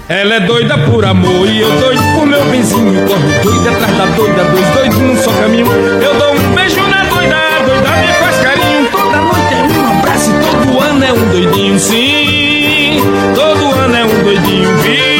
Ela 0.09 0.35
é 0.35 0.39
doida 0.41 0.77
por 0.79 1.05
amor 1.05 1.47
e 1.47 1.61
eu 1.61 1.71
doido 1.79 2.03
por 2.15 2.25
meu 2.25 2.43
benzinho. 2.45 3.07
Corre 3.07 3.39
doida 3.41 3.71
atrás 3.71 3.97
da 3.97 4.05
doida, 4.07 4.43
dois 4.43 4.67
doidos 4.69 4.97
num 4.99 5.17
só 5.17 5.31
caminho. 5.31 5.67
Eu 5.67 6.13
dou 6.15 6.33
um 6.33 6.55
beijo 6.55 6.81
na 6.81 7.03
doida, 7.05 7.35
a 7.35 7.59
doida 7.63 7.89
me 7.95 8.07
faz 8.07 8.37
carinho. 8.41 8.87
Toda 8.91 9.17
noite 9.17 9.53
é 9.53 9.79
um 9.79 9.99
abraço 9.99 10.31
e 10.31 10.33
todo 10.43 10.79
ano 10.81 11.03
é 11.05 11.13
um 11.13 11.29
doidinho, 11.29 11.79
sim. 11.79 13.01
Todo 13.33 13.71
ano 13.79 13.95
é 13.95 14.03
um 14.03 14.23
doidinho, 14.23 14.77
viu? 14.79 15.12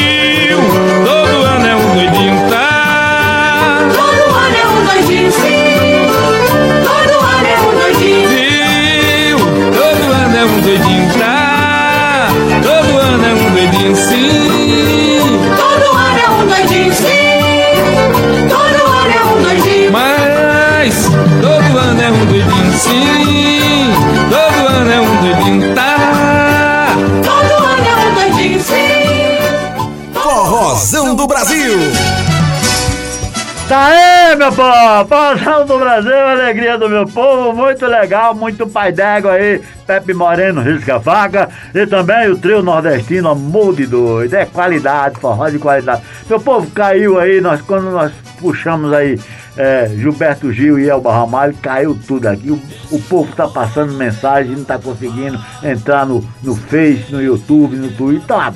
Tá 34.44 34.49
aí, 34.49 34.56
meu 34.56 34.57
povo! 34.57 35.06
Pausão 35.07 35.62
do 35.73 35.79
Brasil, 35.79 36.15
alegria 36.15 36.77
do 36.77 36.87
meu 36.87 37.07
povo, 37.07 37.51
muito 37.51 37.83
legal, 37.87 38.35
muito 38.35 38.67
pai 38.67 38.91
d'égua 38.91 39.31
aí, 39.31 39.59
Pepe 39.87 40.13
Moreno, 40.13 40.61
Risca 40.61 40.99
Vaca, 40.99 41.49
e 41.73 41.87
também 41.87 42.29
o 42.29 42.37
trio 42.37 42.61
nordestino, 42.61 43.29
Amor 43.29 43.75
de 43.75 43.87
Doido, 43.87 44.35
é 44.35 44.45
qualidade, 44.45 45.19
forró 45.19 45.49
de 45.49 45.57
qualidade. 45.57 46.03
Meu 46.29 46.39
povo, 46.39 46.69
caiu 46.69 47.19
aí, 47.19 47.41
nós, 47.41 47.59
quando 47.61 47.89
nós 47.89 48.11
puxamos 48.39 48.93
aí 48.93 49.19
é, 49.57 49.89
Gilberto 49.95 50.51
Gil 50.53 50.77
e 50.77 50.87
Elba 50.87 51.11
Ramalho, 51.11 51.55
caiu 51.59 51.97
tudo 52.07 52.27
aqui, 52.27 52.51
o, 52.51 52.61
o 52.91 53.01
povo 53.01 53.35
tá 53.35 53.47
passando 53.47 53.93
mensagem, 53.93 54.55
não 54.55 54.63
tá 54.63 54.77
conseguindo 54.77 55.39
entrar 55.63 56.05
no, 56.05 56.23
no 56.43 56.55
Face, 56.55 57.11
no 57.11 57.19
YouTube, 57.19 57.77
no 57.77 57.89
Twitter, 57.93 58.27
tá, 58.27 58.53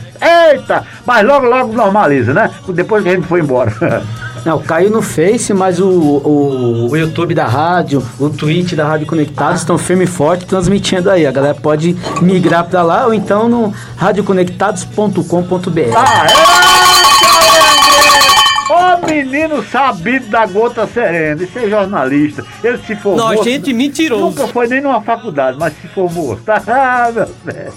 eita! 0.51 0.85
Mas 1.03 1.25
logo, 1.25 1.47
logo 1.47 1.73
normaliza, 1.73 2.31
né? 2.31 2.51
Depois 2.75 3.01
que 3.01 3.09
a 3.09 3.15
gente 3.15 3.25
foi 3.25 3.39
embora. 3.39 3.73
Não, 4.47 4.61
caiu 4.61 4.89
no 4.89 5.01
Face, 5.01 5.53
mas 5.53 5.77
o, 5.77 5.89
o, 5.89 6.87
o 6.89 6.97
YouTube 7.07 7.33
da 7.33 7.47
rádio, 7.47 8.03
o 8.19 8.29
Twitch 8.29 8.73
da 8.73 8.87
Rádio 8.87 9.07
Conectados 9.07 9.61
estão 9.61 9.77
firme 9.77 10.03
e 10.03 10.07
forte 10.07 10.45
transmitindo 10.45 11.09
aí. 11.09 11.25
A 11.25 11.31
galera 11.31 11.55
pode 11.55 11.95
migrar 12.21 12.65
pra 12.65 12.83
lá 12.83 13.05
ou 13.05 13.13
então 13.13 13.49
no 13.49 13.73
radioconectados.com.br. 13.95 15.21
Ô 18.69 19.05
menino 19.05 19.63
sabido 19.63 20.27
da 20.27 20.45
gota 20.45 20.85
serena, 20.85 21.41
isso 21.41 21.57
é 21.57 21.69
jornalista. 21.69 22.43
Ele 22.61 22.77
se 22.79 22.95
formou. 22.97 23.33
Não, 23.33 23.43
gente 23.43 23.71
mentiroso. 23.73 24.25
Nunca 24.25 24.47
foi 24.47 24.67
nem 24.67 24.81
numa 24.81 25.01
faculdade, 25.01 25.57
mas 25.57 25.73
se 25.81 25.87
formou. 25.87 26.35
Tá, 26.35 26.61
ah, 26.67 27.11
meu 27.11 27.29
Deus. 27.45 27.73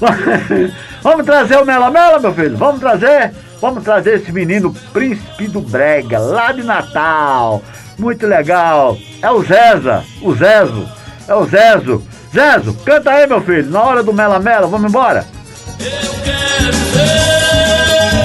Vamos 1.02 1.24
trazer 1.24 1.56
o 1.56 1.64
Mela 1.64 1.90
Mela, 1.90 2.18
meu 2.18 2.34
filho? 2.34 2.56
Vamos 2.58 2.80
trazer? 2.80 3.32
Vamos 3.60 3.82
trazer 3.82 4.16
esse 4.16 4.30
menino 4.30 4.74
príncipe 4.92 5.48
do 5.48 5.60
Brega, 5.60 6.18
lá 6.18 6.52
de 6.52 6.62
Natal. 6.62 7.62
Muito 7.98 8.26
legal. 8.26 8.96
É 9.20 9.30
o 9.30 9.42
Zeza, 9.42 10.04
o 10.22 10.34
Zezo. 10.34 10.88
É 11.26 11.34
o 11.34 11.44
Zezo. 11.44 12.02
Zezo, 12.32 12.74
canta 12.84 13.10
aí, 13.10 13.26
meu 13.26 13.40
filho. 13.42 13.70
Na 13.70 13.82
hora 13.82 14.02
do 14.02 14.12
Mela 14.12 14.38
Mela, 14.38 14.66
vamos 14.66 14.88
embora. 14.88 15.26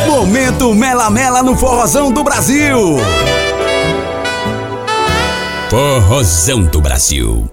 Momento 0.08 0.74
Mela 0.74 1.10
Mela 1.10 1.41
no 1.41 1.58
Forrozão 1.58 2.12
do 2.12 2.24
Brasil. 2.24 2.98
Forrozão 5.70 6.64
do 6.64 6.80
Brasil. 6.80 7.50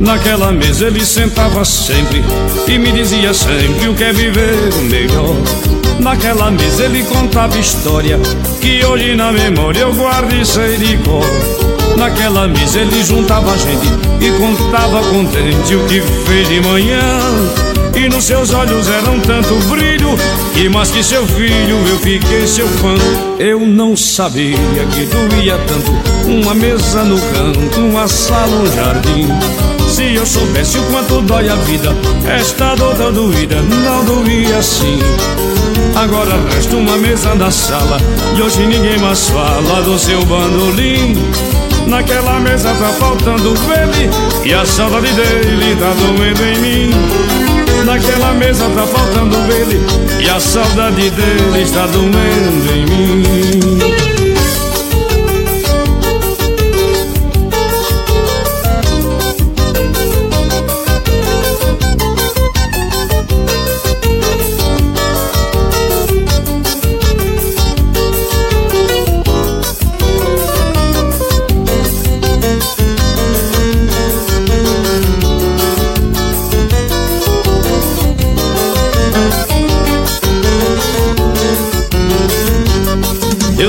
Naquela 0.00 0.52
mesa 0.52 0.86
ele 0.86 1.04
sentava 1.04 1.64
sempre 1.64 2.22
e 2.66 2.78
me 2.78 2.92
dizia 2.92 3.34
sempre 3.34 3.88
o 3.88 3.94
que 3.94 4.04
é 4.04 4.12
viver 4.12 4.72
melhor. 4.88 5.34
Naquela 5.98 6.50
mesa 6.50 6.84
ele 6.84 7.02
contava 7.02 7.58
história 7.58 8.18
que 8.60 8.84
hoje 8.84 9.16
na 9.16 9.32
memória 9.32 9.80
eu 9.80 9.92
guardo 9.92 10.32
e 10.32 10.46
sei 10.46 10.76
de 10.76 10.96
cor. 10.98 11.24
Naquela 11.96 12.46
mesa 12.46 12.78
ele 12.78 13.02
juntava 13.02 13.58
gente 13.58 13.88
e 14.20 14.30
contava 14.38 15.02
contente 15.02 15.74
o 15.74 15.84
que 15.86 16.00
fez 16.00 16.48
de 16.48 16.60
manhã. 16.60 17.67
E 17.98 18.08
nos 18.08 18.26
seus 18.26 18.54
olhos 18.54 18.88
era 18.88 19.10
um 19.10 19.18
tanto 19.18 19.54
brilho 19.68 20.10
Que 20.54 20.68
mais 20.68 20.88
que 20.88 21.02
seu 21.02 21.26
filho 21.26 21.76
eu 21.88 21.98
fiquei 21.98 22.46
seu 22.46 22.68
fã. 22.68 22.94
Eu 23.40 23.58
não 23.58 23.96
sabia 23.96 24.56
que 24.94 25.04
doía 25.06 25.58
tanto 25.66 25.90
Uma 26.30 26.54
mesa 26.54 27.02
no 27.02 27.18
canto, 27.20 27.80
uma 27.80 28.06
sala, 28.06 28.54
um 28.54 28.72
jardim. 28.72 29.26
Se 29.88 30.14
eu 30.14 30.24
soubesse 30.24 30.78
o 30.78 30.82
quanto 30.84 31.20
dói 31.22 31.48
a 31.48 31.56
vida 31.56 31.92
Esta 32.24 32.76
dor 32.76 32.94
tão 32.94 33.12
doída 33.12 33.56
não 33.62 34.04
doía 34.04 34.58
assim. 34.58 35.00
Agora 35.96 36.38
resta 36.54 36.76
uma 36.76 36.96
mesa 36.98 37.34
na 37.34 37.50
sala 37.50 37.98
E 38.36 38.40
hoje 38.40 38.64
ninguém 38.64 38.98
mais 38.98 39.28
fala 39.28 39.82
do 39.82 39.98
seu 39.98 40.24
bandolim. 40.24 41.16
Naquela 41.88 42.38
mesa 42.38 42.72
tá 42.74 42.92
faltando 43.00 43.56
ele 43.72 44.08
E 44.48 44.54
a 44.54 44.64
saudade 44.64 45.10
dele 45.14 45.74
tá 45.80 45.92
doendo 45.94 46.44
em 46.44 46.58
mim 46.60 47.47
Naquela 47.88 48.34
mesa 48.34 48.68
tá 48.68 48.86
faltando 48.86 49.34
ele 49.50 49.80
E 50.22 50.28
a 50.28 50.38
saudade 50.38 51.08
dele 51.08 51.62
está 51.62 51.86
doendo 51.86 52.70
em 52.70 52.84
mim 52.84 53.97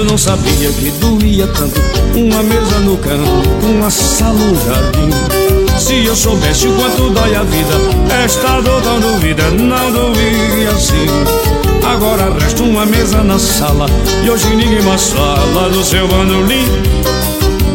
não 0.10 0.18
sabia 0.18 0.72
que 0.72 0.90
doía 0.92 1.46
tanto. 1.48 1.80
Uma 2.16 2.42
mesa 2.42 2.80
no 2.80 2.98
canto, 2.98 3.30
uma 3.64 3.90
sala, 3.92 4.34
um 4.34 4.56
jardim. 4.56 5.50
Se 5.78 6.04
eu 6.04 6.16
soubesse 6.16 6.68
o 6.68 6.74
quanto 6.74 7.10
dói 7.12 7.36
a 7.36 7.44
vida 7.44 7.74
Esta 8.26 8.60
dor 8.60 8.82
tão 8.82 9.00
duvida 9.00 9.44
não 9.52 9.92
doía 9.94 10.72
assim. 10.72 11.06
Agora 11.90 12.34
resta 12.38 12.64
uma 12.64 12.86
mesa 12.86 13.24
na 13.24 13.40
sala 13.40 13.86
E 14.22 14.30
hoje 14.30 14.54
ninguém 14.58 14.82
mais 14.82 15.12
fala 15.12 15.70
do 15.70 15.82
seu 15.82 16.06
bandolim 16.06 16.68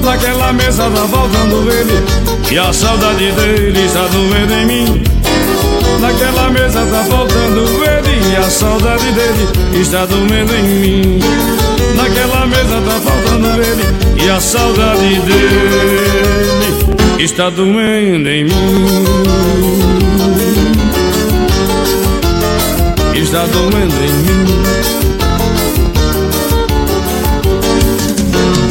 Naquela 0.05 0.53
mesa 0.53 0.91
tá 0.91 1.09
faltando 1.09 1.71
ele 1.73 2.05
E 2.53 2.59
a 2.59 2.71
saudade 2.75 3.33
dele 3.33 3.87
está 3.87 4.07
doendo 4.09 4.53
em 4.53 4.67
mim. 4.67 5.03
Naquela 5.99 6.51
mesa 6.51 6.85
tá 6.85 7.05
faltando 7.05 7.63
ele 7.85 8.33
E 8.33 8.37
a 8.37 8.51
saudade 8.51 9.11
dele 9.13 9.81
está 9.81 10.05
doendo 10.05 10.55
em 10.55 10.63
mim 10.63 11.64
Naquela 11.97 12.47
mesa 12.47 12.81
tá 12.83 13.01
faltando 13.01 13.49
ele 13.63 13.85
E 14.25 14.31
a 14.31 14.41
saudade 14.41 15.21
dele 15.21 16.95
está 17.19 17.51
doendo 17.51 18.29
em 18.29 18.45
mim 18.45 18.95
Está 23.15 23.47
doendo 23.47 23.95
em 23.95 24.13
mim 24.13 24.45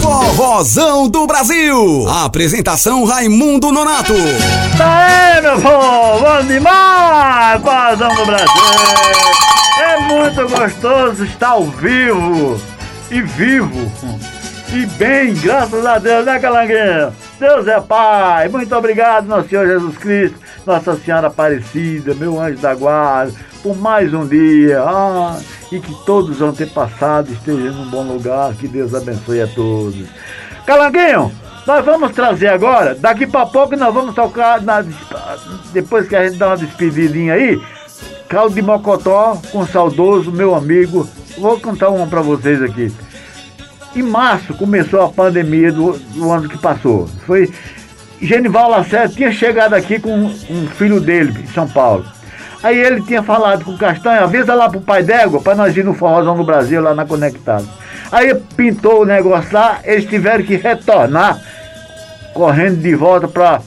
Forrozão 0.02 1.08
do 1.08 1.26
Brasil. 1.28 2.08
Apresentação 2.10 3.06
Raimundo 3.06 3.72
Nonato. 3.72 4.14
Tá 4.78 5.06
aí, 5.06 5.42
meu 5.42 5.62
povo, 5.62 6.24
bom 6.24 6.46
demais, 6.48 7.62
Pausão 7.62 8.10
do 8.16 8.26
Brasil. 8.26 8.48
É 9.80 10.00
muito 10.02 10.48
gostoso 10.50 11.24
estar 11.24 11.50
ao 11.50 11.66
vivo 11.66 12.60
e 13.14 13.22
vivo 13.22 13.92
e 14.74 14.88
bem, 14.98 15.36
graças 15.36 15.86
a 15.86 16.00
Deus, 16.00 16.26
né, 16.26 16.40
Calanguinho? 16.40 17.14
Deus 17.40 17.68
é 17.68 17.80
Pai, 17.80 18.50
muito 18.50 18.76
obrigado, 18.76 19.28
nosso 19.28 19.48
Senhor 19.48 19.68
Jesus 19.68 19.96
Cristo, 20.00 20.40
Nossa 20.66 20.96
Senhora 20.96 21.28
Aparecida, 21.28 22.16
meu 22.16 22.42
anjo 22.42 22.58
da 22.58 22.74
guarda, 22.74 23.32
por 23.62 23.78
mais 23.78 24.12
um 24.16 24.26
dia, 24.26 24.82
ah, 24.82 25.40
e 25.72 25.80
que 25.80 25.94
todos 26.06 26.40
vão 26.40 26.52
ter 26.52 26.72
passado 26.72 27.32
estejam 27.32 27.72
num 27.74 27.90
bom 27.92 28.02
lugar, 28.02 28.52
que 28.56 28.68
Deus 28.68 28.96
abençoe 28.96 29.44
a 29.44 29.48
todos. 29.48 30.08
Calanguinho, 30.66 31.32
nós 31.68 31.86
vamos 31.86 32.14
trazer 32.14 32.48
agora, 32.48 32.96
daqui 32.96 33.28
para 33.28 33.46
pouco 33.46 33.76
nós 33.76 33.94
vamos 33.94 34.16
tocar, 34.16 34.60
na, 34.60 34.84
depois 35.72 36.08
que 36.08 36.16
a 36.16 36.28
gente 36.28 36.40
dá 36.40 36.48
uma 36.48 36.58
despedidinha 36.58 37.36
aí, 37.36 37.62
caldo 38.34 38.56
de 38.56 38.64
mocotó 38.64 39.40
com 39.52 39.66
saudoso 39.68 40.32
meu 40.32 40.56
amigo, 40.56 41.08
vou 41.38 41.60
contar 41.60 41.90
uma 41.90 42.08
para 42.08 42.22
vocês 42.22 42.64
aqui. 42.64 42.92
Em 43.96 44.02
março 44.02 44.56
começou 44.56 45.04
a 45.04 45.10
pandemia 45.10 45.72
do, 45.72 45.94
do 45.94 46.32
ano 46.32 46.50
que 46.50 46.58
passou. 46.58 47.08
Foi 47.28 47.54
Genival 48.20 48.72
Lacerda 48.72 49.14
tinha 49.14 49.32
chegado 49.32 49.76
aqui 49.76 50.00
com 50.00 50.12
um 50.16 50.68
filho 50.76 51.00
dele 51.00 51.44
em 51.44 51.54
São 51.54 51.68
Paulo. 51.68 52.06
Aí 52.64 52.80
ele 52.80 53.04
tinha 53.04 53.22
falado 53.22 53.64
com 53.64 53.72
o 53.72 53.78
Castanho, 53.78 54.24
avisa 54.24 54.56
lá 54.56 54.68
pro 54.68 54.82
pai 54.82 55.04
d'égua 55.04 55.40
pra 55.40 55.54
nós 55.54 55.78
ir 55.78 55.86
no 55.86 55.94
Forrozão 55.94 56.36
do 56.36 56.44
Brasil, 56.44 56.82
lá 56.82 56.96
na 56.96 57.06
Conectado. 57.06 57.70
Aí 58.12 58.34
pintou 58.56 59.04
o 59.04 59.06
negócio 59.06 59.54
lá, 59.54 59.80
eles 59.84 60.06
tiveram 60.06 60.44
que 60.44 60.56
retornar, 60.56 61.40
correndo 62.34 62.82
de 62.82 62.96
volta 62.96 63.28
pra. 63.28 63.62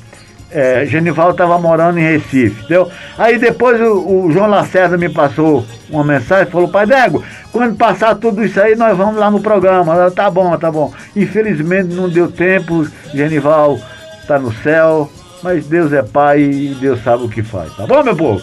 É, 0.51 0.87
Genival 0.87 1.33
estava 1.33 1.59
morando 1.59 1.99
em 1.99 2.03
Recife, 2.03 2.61
entendeu? 2.61 2.89
Aí 3.19 3.37
depois 3.37 3.81
o, 3.81 4.27
o 4.27 4.33
João 4.33 4.47
Lacerda 4.47 4.97
me 4.97 5.09
passou 5.09 5.67
uma 5.91 6.05
mensagem, 6.05 6.51
falou, 6.51 6.69
pai 6.69 6.87
d'égua, 6.87 7.23
quando 7.53 7.77
passar 7.77 8.15
tudo 8.15 8.45
isso 8.45 8.61
aí, 8.61 8.77
nós 8.77 8.97
vamos 8.97 9.17
lá 9.17 9.31
no 9.31 9.41
programa. 9.41 9.95
Eu, 9.95 10.11
tá 10.11 10.31
bom, 10.31 10.57
tá 10.57 10.71
bom. 10.71 10.93
Infelizmente 11.17 11.95
não 11.95 12.09
deu 12.09 12.31
tempo, 12.31 12.87
Genival 13.13 13.79
tá 14.27 14.39
no 14.39 14.53
céu, 14.53 15.11
mas 15.43 15.67
Deus 15.67 15.93
é 15.93 16.03
pai 16.03 16.41
e 16.41 16.77
Deus 16.81 17.03
sabe 17.03 17.25
o 17.25 17.29
que 17.29 17.43
faz, 17.43 17.75
tá 17.77 17.87
bom, 17.87 18.03
meu 18.03 18.17
povo? 18.17 18.43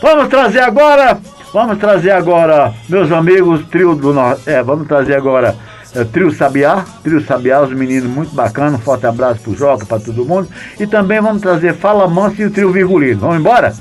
Vamos 0.00 0.28
trazer 0.28 0.60
agora, 0.60 1.18
vamos 1.52 1.78
trazer 1.78 2.10
agora, 2.10 2.72
meus 2.88 3.10
amigos, 3.10 3.64
trio 3.70 3.94
do 3.94 4.14
é, 4.46 4.62
vamos 4.62 4.86
trazer 4.86 5.16
agora 5.16 5.54
é, 5.94 6.04
Trio 6.04 6.34
Sabiá, 6.34 6.84
Trio 7.02 7.24
Sabiá, 7.24 7.62
os 7.62 7.72
meninos 7.72 8.10
muito 8.10 8.34
bacanas, 8.34 8.74
um 8.74 8.82
forte 8.82 9.06
abraço 9.06 9.40
pro 9.40 9.56
Joca, 9.56 9.86
pra 9.86 9.98
todo 9.98 10.24
mundo, 10.24 10.48
e 10.78 10.86
também 10.86 11.20
vamos 11.20 11.42
trazer 11.42 11.74
Fala 11.74 12.06
Manso 12.06 12.42
e 12.42 12.46
o 12.46 12.50
Trio 12.50 12.72
Virgulino, 12.72 13.20
vamos 13.20 13.36
embora? 13.36 13.74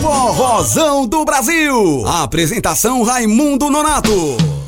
Forrozão 0.00 1.06
do 1.06 1.24
Brasil. 1.24 2.06
Apresentação 2.06 3.02
Raimundo 3.02 3.70
Nonato. 3.70 4.61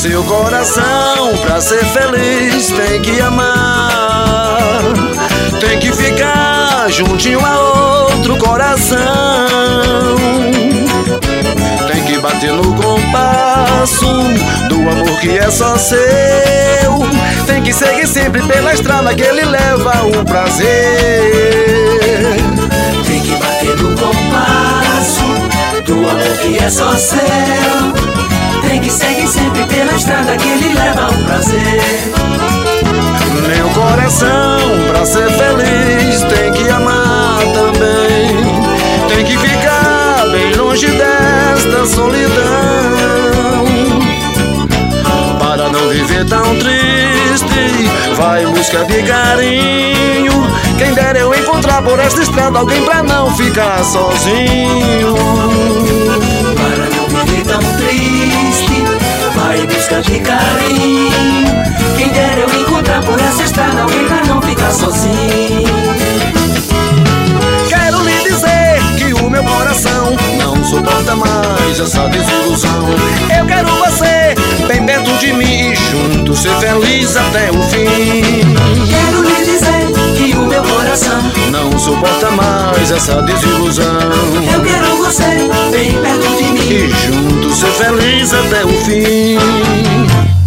Seu 0.00 0.24
coração, 0.24 1.36
pra 1.42 1.60
ser 1.60 1.84
feliz, 1.84 2.68
tem 2.68 3.02
que 3.02 3.20
amar. 3.20 4.80
Tem 5.60 5.78
que 5.78 5.92
ficar 5.92 6.88
juntinho 6.88 7.38
a 7.44 7.58
outro 8.08 8.38
coração. 8.38 8.96
Tem 11.86 12.02
que 12.04 12.18
bater 12.18 12.50
no 12.50 12.74
compasso 12.76 14.06
do 14.70 14.76
amor 14.88 15.20
que 15.20 15.36
é 15.36 15.50
só 15.50 15.76
seu. 15.76 16.00
Tem 17.46 17.62
que 17.62 17.74
seguir 17.74 18.06
sempre 18.06 18.42
pela 18.44 18.72
estrada 18.72 19.14
que 19.14 19.22
ele 19.22 19.44
leva 19.44 20.06
o 20.06 20.24
prazer. 20.24 20.66
Tem 23.06 23.20
que 23.20 23.34
bater 23.36 23.76
no 23.76 23.94
compasso 23.98 25.24
do 25.84 25.92
amor 25.92 26.38
que 26.40 26.58
é 26.58 26.70
só 26.70 26.96
seu. 26.96 27.20
Tem 28.66 28.80
que 28.80 28.90
seguir 28.90 29.09
sempre 29.30 29.64
pela 29.66 29.92
estrada 29.92 30.36
que 30.36 30.48
ele 30.48 30.74
leva 30.74 31.08
o 31.08 31.24
prazer. 31.24 31.80
Meu 33.46 33.68
coração, 33.70 34.58
pra 34.88 35.06
ser 35.06 35.30
feliz, 35.30 36.22
tem 36.22 36.52
que 36.52 36.68
amar 36.68 37.38
também. 37.54 38.36
Tem 39.14 39.24
que 39.24 39.38
ficar 39.38 40.26
bem 40.32 40.54
longe 40.56 40.86
desta 40.88 41.86
solidão. 41.86 42.40
Para 45.38 45.68
não 45.68 45.88
viver 45.88 46.24
tão 46.26 46.56
triste, 46.58 47.90
vai 48.16 48.44
em 48.44 48.52
busca 48.52 48.84
de 48.84 49.02
carinho. 49.02 50.50
Quem 50.76 50.92
dera 50.92 51.18
eu 51.18 51.32
encontrar 51.34 51.82
por 51.82 51.98
esta 52.00 52.22
estrada 52.22 52.58
alguém 52.58 52.82
pra 52.84 53.02
não 53.02 53.30
ficar 53.36 53.84
sozinho. 53.84 55.14
Vai 59.50 59.60
em 59.60 59.66
busca 59.66 60.00
de 60.02 60.20
carinho. 60.20 61.10
Quem 61.96 62.08
dera 62.10 62.40
eu 62.40 62.60
encontrar 62.60 63.02
por 63.02 63.18
essa 63.18 63.42
estrada 63.42 63.82
alguém 63.82 64.06
pra 64.06 64.24
não 64.24 64.40
ficar 64.40 64.70
sozinho. 64.70 65.64
Quero 67.68 68.00
lhe 68.04 68.22
dizer 68.22 68.80
que 68.96 69.12
o 69.12 69.28
meu 69.28 69.42
coração 69.42 70.16
não 70.38 70.64
suporta 70.64 71.16
mais 71.16 71.80
essa 71.80 72.08
desilusão. 72.08 72.86
Eu 73.36 73.46
quero 73.46 73.68
você 73.76 74.34
bem 74.68 74.86
perto 74.86 75.10
de 75.18 75.32
mim 75.32 75.72
e 75.72 75.74
junto 75.74 76.36
ser 76.36 76.54
feliz 76.60 77.16
até 77.16 77.50
o 77.50 77.60
fim. 77.64 77.86
Quero 78.88 79.22
lhe 79.22 79.44
dizer 79.44 79.90
que 80.16 80.36
o 80.36 80.46
meu 80.46 80.62
coração 80.62 81.20
Não 81.50 81.76
suporta 81.76 82.30
mais 82.30 82.90
essa 82.92 83.20
desilusão. 83.22 84.10
Você 85.10 85.24
bem 85.72 85.90
perto 86.00 86.36
de 86.36 86.44
mim 86.44 86.70
E 86.70 86.88
junto 87.04 87.52
ser 87.52 87.72
feliz 87.72 88.32
até 88.32 88.64
o 88.64 88.68
fim. 88.68 89.36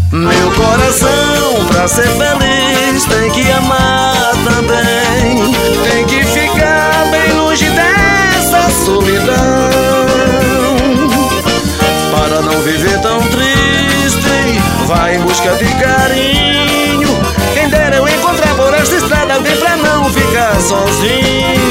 Meu 0.10 0.52
coração, 0.52 1.66
pra 1.68 1.86
ser 1.86 2.08
feliz, 2.08 3.04
tem 3.04 3.30
que 3.32 3.52
amar 3.52 4.32
também. 4.46 5.54
Tem 5.84 6.06
que 6.06 6.24
ficar 6.24 7.06
bem 7.12 7.34
longe 7.34 7.70
dessa 7.72 8.70
solidão. 8.86 9.36
Para 12.10 12.42
não 12.42 12.62
viver 12.62 13.02
tão 13.02 13.20
triste, 13.20 14.62
vai 14.88 15.18
em 15.18 15.20
busca 15.20 15.56
de 15.56 15.66
carinho. 15.76 17.10
Quem 17.54 17.68
dera 17.68 17.98
eu 17.98 18.08
encontrar 18.08 18.56
por 18.56 18.74
esta 18.74 18.96
estrada 18.96 19.34
alguém 19.34 19.58
pra 19.58 19.76
não 19.76 20.06
ficar 20.10 20.56
sozinho. 20.62 21.63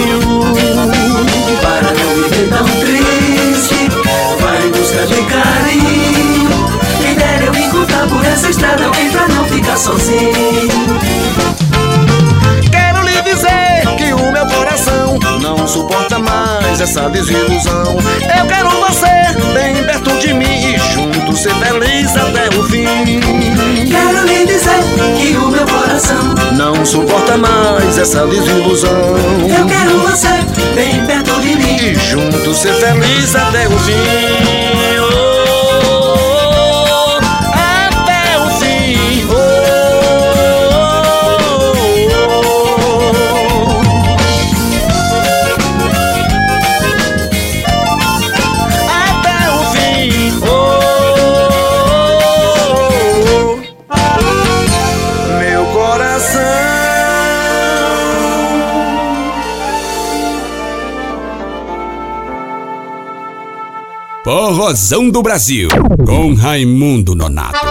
Por 8.12 8.24
essa 8.24 8.50
estrada 8.50 8.84
alguém 8.84 9.10
pra 9.10 9.26
não 9.28 9.44
ficar 9.46 9.76
sozinho. 9.76 10.68
Quero 12.70 13.02
lhe 13.02 13.22
dizer 13.22 13.96
que 13.96 14.12
o 14.12 14.32
meu 14.32 14.46
coração 14.46 15.18
não 15.40 15.66
suporta 15.66 16.18
mais 16.18 16.80
essa 16.80 17.08
desilusão. 17.08 17.96
Eu 18.38 18.46
quero 18.46 18.70
você 18.70 19.06
bem 19.54 19.82
perto 19.84 20.10
de 20.18 20.34
mim 20.34 20.74
e 20.74 20.78
junto 20.92 21.36
ser 21.36 21.54
feliz 21.54 22.14
até 22.16 22.48
o 22.58 22.62
fim. 22.64 23.20
Quero 23.90 24.26
lhe 24.26 24.46
dizer 24.46 24.82
que 25.18 25.36
o 25.36 25.48
meu 25.48 25.66
coração 25.66 26.34
Não 26.52 26.84
suporta 26.84 27.36
mais 27.36 27.98
essa 27.98 28.26
desilusão. 28.26 29.16
Eu 29.48 29.66
quero 29.66 29.98
você 30.00 30.28
bem 30.74 31.04
perto 31.06 31.40
de 31.40 31.56
mim 31.56 31.76
E 31.76 31.94
junto 31.94 32.54
ser 32.54 32.74
feliz 32.74 33.34
até 33.34 33.66
o 33.68 33.78
fim. 33.80 34.91
Forrozão 64.62 65.10
do 65.10 65.20
Brasil. 65.22 65.66
Com 66.06 66.34
Raimundo 66.34 67.16
Nonato. 67.16 67.61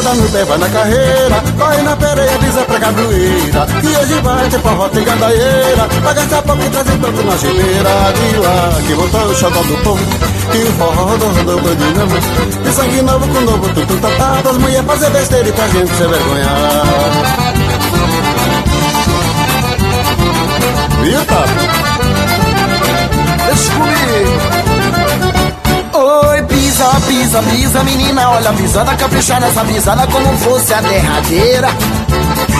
Pra 0.00 0.14
no 0.14 0.28
pé, 0.30 0.44
vai 0.44 0.58
na 0.58 0.68
carreira 0.68 1.42
Corre 1.58 1.82
na 1.82 1.96
pereia, 1.96 2.30
é 2.30 2.64
pra 2.64 2.78
cabroeira 2.78 3.66
E 3.82 3.96
hoje 3.96 4.20
vai 4.22 4.48
ter 4.48 4.60
forró, 4.60 4.88
tem 4.90 5.02
gandaieira 5.02 5.88
Pra 6.00 6.12
gastar 6.12 6.42
pouco 6.42 6.62
e 6.62 6.70
trazer 6.70 6.98
tanto 6.98 7.24
na 7.24 7.36
chileira 7.36 7.90
De 8.14 8.36
lá 8.38 8.80
que 8.86 8.94
botar 8.94 9.24
o 9.24 9.34
xodó 9.34 9.60
do 9.60 9.76
povo 9.82 10.00
Que 10.52 10.58
o 10.58 10.72
forró 10.74 11.04
rodou 11.04 11.30
de 11.32 11.42
novo 11.42 12.62
De 12.62 12.72
sangue 12.72 13.02
novo 13.02 13.26
com 13.26 13.40
novo, 13.40 13.74
tudo 13.74 14.00
tapado 14.00 14.50
As 14.50 14.58
mulheres 14.58 14.86
fazer 14.86 15.10
besteira 15.10 15.48
e 15.48 15.52
pra 15.52 15.66
gente 15.66 15.90
se 15.90 16.06
vergonhar 16.06 16.84
Viu, 21.02 21.24
Tato? 21.24 21.97
Pisa, 26.78 27.00
pisa, 27.08 27.42
pisa, 27.42 27.82
menina, 27.82 28.30
olha, 28.30 28.52
pisada 28.52 28.94
caprichar 28.94 29.40
nessa 29.40 29.64
pisada 29.64 30.06
como 30.06 30.38
fosse 30.38 30.72
a 30.72 30.80
derradeira. 30.80 31.68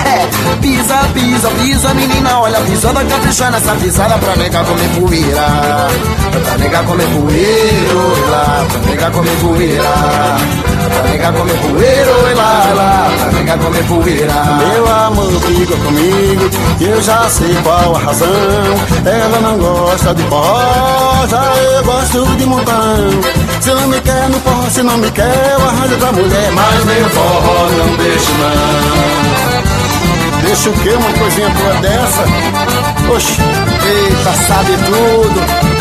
É, 0.05 0.57
pisa, 0.61 0.97
pisa, 1.15 1.49
pisa, 1.51 1.95
menina, 1.95 2.40
olha, 2.40 2.61
pisando 2.62 3.01
caprichando 3.07 3.57
essa 3.59 3.74
pisada 3.77 4.19
pra 4.19 4.35
negar 4.35 4.65
comer 4.65 4.89
poeira. 4.99 5.47
Pra 6.45 6.59
negar 6.59 6.85
comer 6.85 7.07
poeira, 7.07 7.95
lá, 8.31 8.66
pra 8.69 8.81
negar 8.90 9.11
comer 9.12 9.36
poeira. 9.36 9.85
Pra 10.89 11.03
negar 11.11 11.32
comer 11.32 11.59
poeira, 11.59 12.11
lá, 12.35 12.73
lá, 12.74 13.11
pra 13.20 13.32
negar 13.32 13.59
comer 13.59 13.85
poeira. 13.85 14.35
Meu 14.59 14.97
amor 14.97 15.40
briga 15.40 15.77
comigo, 15.77 16.51
eu 16.81 17.03
já 17.03 17.28
sei 17.28 17.55
qual 17.62 17.95
a 17.95 17.99
razão. 18.01 18.28
Ela 19.05 19.40
não 19.40 19.59
gosta 19.59 20.12
de 20.12 20.23
forró, 20.24 21.27
já 21.28 21.55
eu 21.57 21.85
gosto 21.85 22.36
de 22.36 22.47
montão. 22.47 23.48
Se 23.61 23.75
não 23.75 23.89
me 23.89 24.01
quer 24.01 24.29
no 24.31 24.41
forró, 24.41 24.71
se 24.71 24.83
não 24.83 24.97
me 24.99 25.11
quer, 25.11 25.57
eu 25.59 25.69
arranjo 25.69 25.97
pra 25.99 26.13
mulher. 26.13 26.53
Mas 26.53 26.85
meu 26.85 27.11
forró 27.11 27.69
não 27.71 27.97
deixa 27.97 28.33
não. 28.33 30.43
Deixa 30.43 30.71
o 30.71 30.73
quê? 30.75 30.91
Uma 30.91 31.13
coisinha 31.19 31.51
tua 31.51 31.75
dessa? 31.81 32.23
Oxi, 33.13 33.43
eita, 33.85 34.33
sabe 34.47 34.77
tudo. 34.87 35.78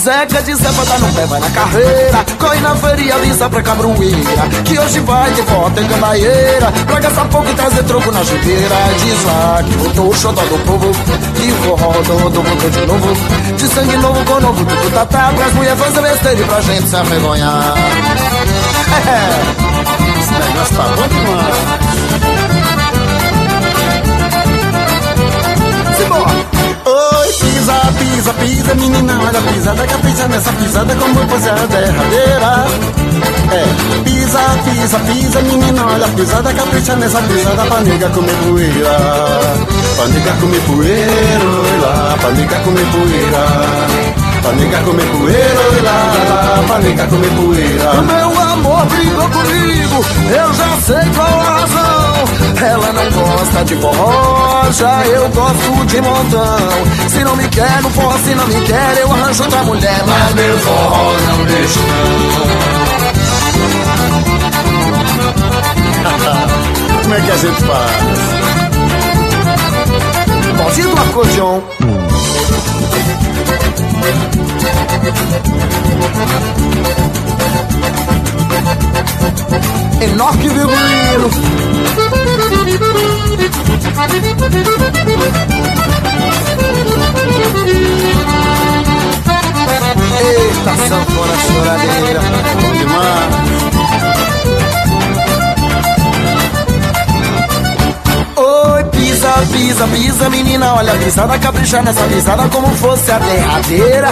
Zeca 0.00 0.42
de 0.42 0.54
Zé 0.54 0.68
no 0.70 1.12
pé, 1.12 1.26
vai 1.26 1.40
na 1.40 1.50
carreira. 1.50 2.24
Corre 2.38 2.60
na 2.60 2.74
feria, 2.74 3.14
avisa 3.16 3.50
pra 3.50 3.60
cabroeira 3.62 4.48
Que 4.64 4.78
hoje 4.78 4.98
vai 5.00 5.30
de 5.32 5.42
volta 5.42 5.82
em 5.82 5.88
candaeira 5.88 6.72
Pra 6.86 7.00
gastar 7.00 7.28
pouco 7.28 7.50
e 7.50 7.54
trazer 7.54 7.84
troco 7.84 8.10
na 8.10 8.24
chuveira 8.24 8.76
Diz 8.98 9.24
lá 9.24 9.62
que 9.62 9.76
botou 9.76 10.08
o 10.08 10.14
xodó 10.14 10.40
do 10.40 10.58
povo 10.64 10.90
Que 11.34 11.52
forró 11.52 11.92
todo 12.02 12.42
botou 12.42 12.70
de 12.70 12.86
novo. 12.86 13.56
De 13.56 13.68
sangue 13.68 13.96
novo 13.98 14.24
com 14.24 14.40
novo 14.40 14.64
tudo 14.64 14.90
tá 14.90 15.04
tá 15.04 15.32
Pras 15.36 15.52
mulher 15.52 15.76
fazer 15.76 16.00
besteira 16.00 16.40
e 16.40 16.44
pra 16.44 16.60
gente 16.62 16.88
se 16.88 16.96
avergonhar. 16.96 17.74
É, 19.06 20.18
esse 20.18 20.32
negócio 20.32 20.76
tá 20.76 20.82
bom 20.96 21.08
demais 21.08 21.89
pisa, 27.70 27.92
pisa, 27.98 28.34
pisa, 28.34 28.74
menina, 28.74 29.18
olha 29.20 29.38
a 29.38 29.42
pisada, 29.42 29.86
capricha 29.86 30.28
nessa 30.28 30.52
pisada 30.52 30.94
como 30.96 31.28
fosse 31.28 31.48
a 31.48 31.54
derradeira. 31.54 32.66
É, 33.52 34.02
pisa, 34.04 34.40
pisa, 34.64 34.98
pisa, 35.00 35.40
menina, 35.42 35.86
olha 35.86 36.06
a 36.06 36.08
pisada, 36.08 36.52
capricha 36.52 36.96
nessa 36.96 37.22
pisada 37.22 37.64
pra 37.66 37.80
nega 37.80 38.08
comer 38.10 38.34
poeira. 38.44 38.96
Pra 39.96 40.06
nega 40.08 40.32
comer 40.40 40.60
poeira, 40.62 41.44
oi 41.44 41.80
lá, 41.80 42.16
pra 42.20 42.30
nega 42.30 42.60
comer 42.60 42.86
poeira. 42.86 44.19
Pra 44.42 44.52
nega 44.52 44.78
comer 44.82 45.06
poeira, 45.06 45.60
oi 45.70 45.80
lá, 45.82 46.12
lá, 46.28 46.64
pra 46.66 46.78
nega 46.78 47.06
comer 47.06 47.30
poeira. 47.30 48.02
Meu 48.02 48.40
amor 48.40 48.86
brigou 48.86 49.28
comigo, 49.28 50.04
eu 50.30 50.54
já 50.54 50.76
sei 50.80 51.10
qual 51.14 51.40
a 51.40 51.60
razão. 51.60 52.00
Ela 52.66 52.92
não 52.92 53.10
gosta 53.10 53.64
de 53.64 53.76
forró, 53.76 54.70
já 54.70 55.06
eu 55.06 55.28
gosto 55.28 55.86
de 55.86 56.00
montão. 56.00 56.68
Se 57.08 57.24
não 57.24 57.36
me 57.36 57.48
quer 57.48 57.82
no 57.82 57.90
forró, 57.90 58.16
se 58.18 58.34
não 58.34 58.46
me 58.46 58.60
quer, 58.62 58.98
eu 58.98 59.12
arranjo 59.12 59.42
outra 59.44 59.62
mulher. 59.62 60.02
Mas 60.06 60.34
meu 60.34 60.58
forró 60.58 61.12
não 61.28 61.44
deixa 61.44 61.80
Como 67.02 67.14
é 67.14 67.20
que 67.20 67.30
a 67.30 67.36
gente 67.36 67.64
faz? 67.64 67.90
Bozinho 70.56 70.94
do 70.94 71.02
acordeon. 71.02 71.60
Enoque 80.00 80.48
Virgulino. 80.48 81.28
Eita, 90.20 90.76
sanfona 90.88 91.34
choradeira. 91.46 92.20
Bom. 92.90 94.39
Pisa, 99.46 99.86
pisa, 99.86 100.30
menina, 100.30 100.74
olha 100.74 100.92
a 100.92 100.96
pisada 100.96 101.38
capricha 101.38 101.82
nessa 101.82 102.02
pisada 102.04 102.48
como 102.48 102.68
fosse 102.76 103.10
a 103.10 103.18
derradeira. 103.18 104.08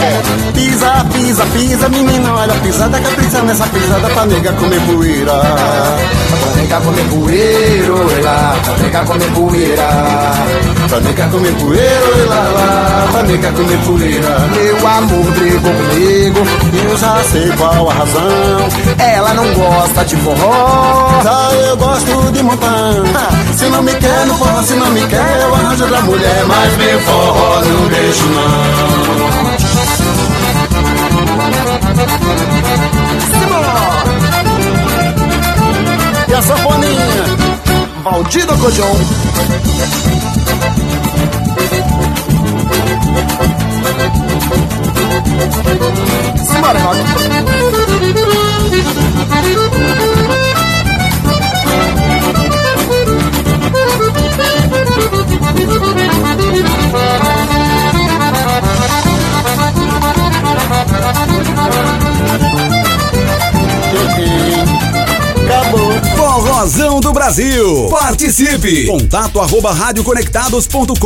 É, 0.00 0.52
pisa, 0.52 1.04
pisa, 1.12 1.46
pisa, 1.46 1.88
menina, 1.88 2.34
olha 2.34 2.52
a 2.52 2.56
pisada, 2.58 3.00
capricha 3.00 3.42
nessa 3.42 3.66
pisada 3.66 4.08
pra 4.08 4.26
nega 4.26 4.52
comer 4.52 4.80
poeira. 4.80 5.32
Pra 5.32 6.56
nega 6.56 6.80
comer 6.80 7.04
poeira, 7.04 7.94
oi 7.94 8.22
lá, 8.22 8.56
pra 8.64 8.76
nega 8.78 9.04
comer 9.04 9.30
poeira. 9.32 9.88
Pra 10.88 11.00
nega 11.00 11.28
comer 11.28 11.54
poeira, 11.54 12.06
oi 12.16 12.26
lá, 12.26 12.36
lá, 12.36 12.83
pra 13.08 13.22
nega 13.22 13.52
comer 13.52 13.78
poeira. 13.78 14.38
Meu 14.54 14.88
amor 14.88 15.30
brigou 15.32 15.72
comigo, 15.72 16.40
eu 16.88 16.96
já 16.96 17.22
sei 17.24 17.50
qual 17.56 17.90
a 17.90 17.94
razão. 17.94 18.68
Ela 18.98 19.34
não 19.34 19.52
gosta 19.54 20.04
de 20.04 20.16
forró, 20.16 21.20
já 21.22 21.50
eu 21.52 21.76
gosto 21.76 22.32
de 22.32 22.42
montão. 22.42 23.04
Se 23.56 23.66
não 23.66 23.82
me 23.82 23.94
quer 23.94 24.26
no 24.26 24.34
forró, 24.34 24.62
se 24.62 24.74
não 24.74 24.90
me 24.90 25.06
quer, 25.06 25.40
eu 25.42 25.54
arranjo 25.54 25.86
pra 25.86 26.00
mulher. 26.02 26.44
Mas 26.46 26.76
meu 26.76 27.00
forró 27.00 27.60
não 27.64 27.88
deixo 27.88 28.26
não. 28.28 29.54
E 36.28 36.34
a 36.34 36.42
sanfoninha? 36.42 37.24
Valdir 38.02 38.46
do 38.46 38.58
Cojão. 38.58 38.96
Simbora, 46.44 46.80
Acabou. 65.46 65.93
Forrozão 66.34 66.98
do 66.98 67.12
Brasil. 67.12 67.86
Participe. 67.88 68.88
Contato 68.88 69.40
arroba 69.40 69.72
radioconectados.com.br 69.72 70.98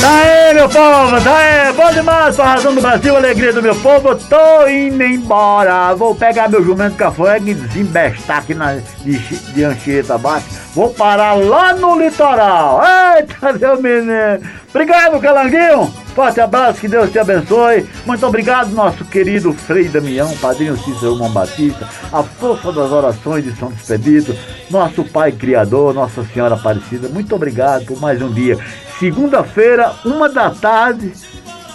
Daí, 0.00 0.54
meu 0.54 0.68
povo, 0.68 1.20
daí, 1.20 1.72
bom 1.72 1.92
demais, 1.92 2.36
razão 2.36 2.72
do 2.72 2.80
Brasil, 2.80 3.16
alegria 3.16 3.52
do 3.52 3.60
meu 3.60 3.74
povo, 3.74 4.14
tô 4.14 4.68
indo 4.68 5.02
embora, 5.02 5.94
vou 5.94 6.14
pegar 6.14 6.48
meu 6.48 6.62
jumento 6.62 6.94
café 6.96 7.38
e 7.38 7.54
desembestar 7.54 8.38
aqui 8.38 8.54
na, 8.54 8.74
de, 9.02 9.18
de 9.18 9.64
Anchieta 9.64 10.14
abaixo, 10.14 10.46
vou 10.74 10.90
parar 10.90 11.32
lá 11.34 11.72
no 11.72 11.98
litoral, 11.98 12.82
eita, 13.16 13.52
meu 13.54 13.80
menino, 13.80 14.40
obrigado, 14.74 15.20
Calanguinho, 15.20 15.86
forte 16.14 16.40
abraço, 16.40 16.80
que 16.80 16.88
Deus 16.88 17.10
te 17.10 17.18
abençoe, 17.18 17.86
muito 18.04 18.26
obrigado, 18.26 18.70
nosso 18.70 19.04
querido 19.04 19.52
Frei 19.52 19.88
Damião, 19.88 20.36
padrinho 20.38 20.76
Cícero 20.76 21.16
Mão 21.16 21.30
Batista, 21.30 21.88
a 22.12 22.22
força 22.22 22.72
das 22.72 22.90
orações 22.90 23.44
de 23.44 23.54
São 23.56 23.70
Despedido, 23.70 24.36
nosso 24.70 25.04
Pai 25.04 25.32
Criador, 25.32 25.94
Nossa 25.94 26.24
Senhora 26.24 26.56
Aparecida, 26.56 27.08
muito 27.08 27.34
obrigado 27.34 27.86
por 27.86 28.00
mais 28.00 28.20
um 28.20 28.32
dia, 28.32 28.58
Segunda-feira, 28.98 29.92
uma 30.04 30.28
da 30.28 30.50
tarde, 30.50 31.12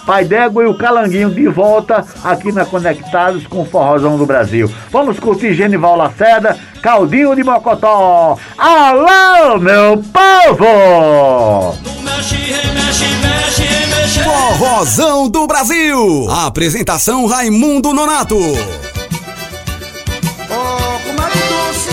Pai 0.06 0.24
D'Égua 0.24 0.64
e 0.64 0.66
o 0.66 0.74
Calanguinho 0.74 1.30
de 1.30 1.46
volta 1.48 2.04
aqui 2.24 2.50
na 2.50 2.64
Conectados 2.64 3.46
com 3.46 3.60
o 3.60 3.64
Forrozão 3.66 4.16
do 4.16 4.26
Brasil. 4.26 4.68
Vamos 4.90 5.20
curtir 5.20 5.52
Genival 5.52 5.96
Lacerda, 5.96 6.58
Caldinho 6.82 7.36
de 7.36 7.44
Mocotó. 7.44 8.36
Alô, 8.58 9.58
meu 9.58 10.02
povo! 10.12 11.89
Forrozão 14.22 15.28
do 15.28 15.46
Brasil. 15.46 16.30
Apresentação 16.30 17.24
Raimundo 17.26 17.94
Nonato. 17.94 18.36
Ô, 18.36 18.48
comadre 21.06 21.40
Dulce, 21.48 21.88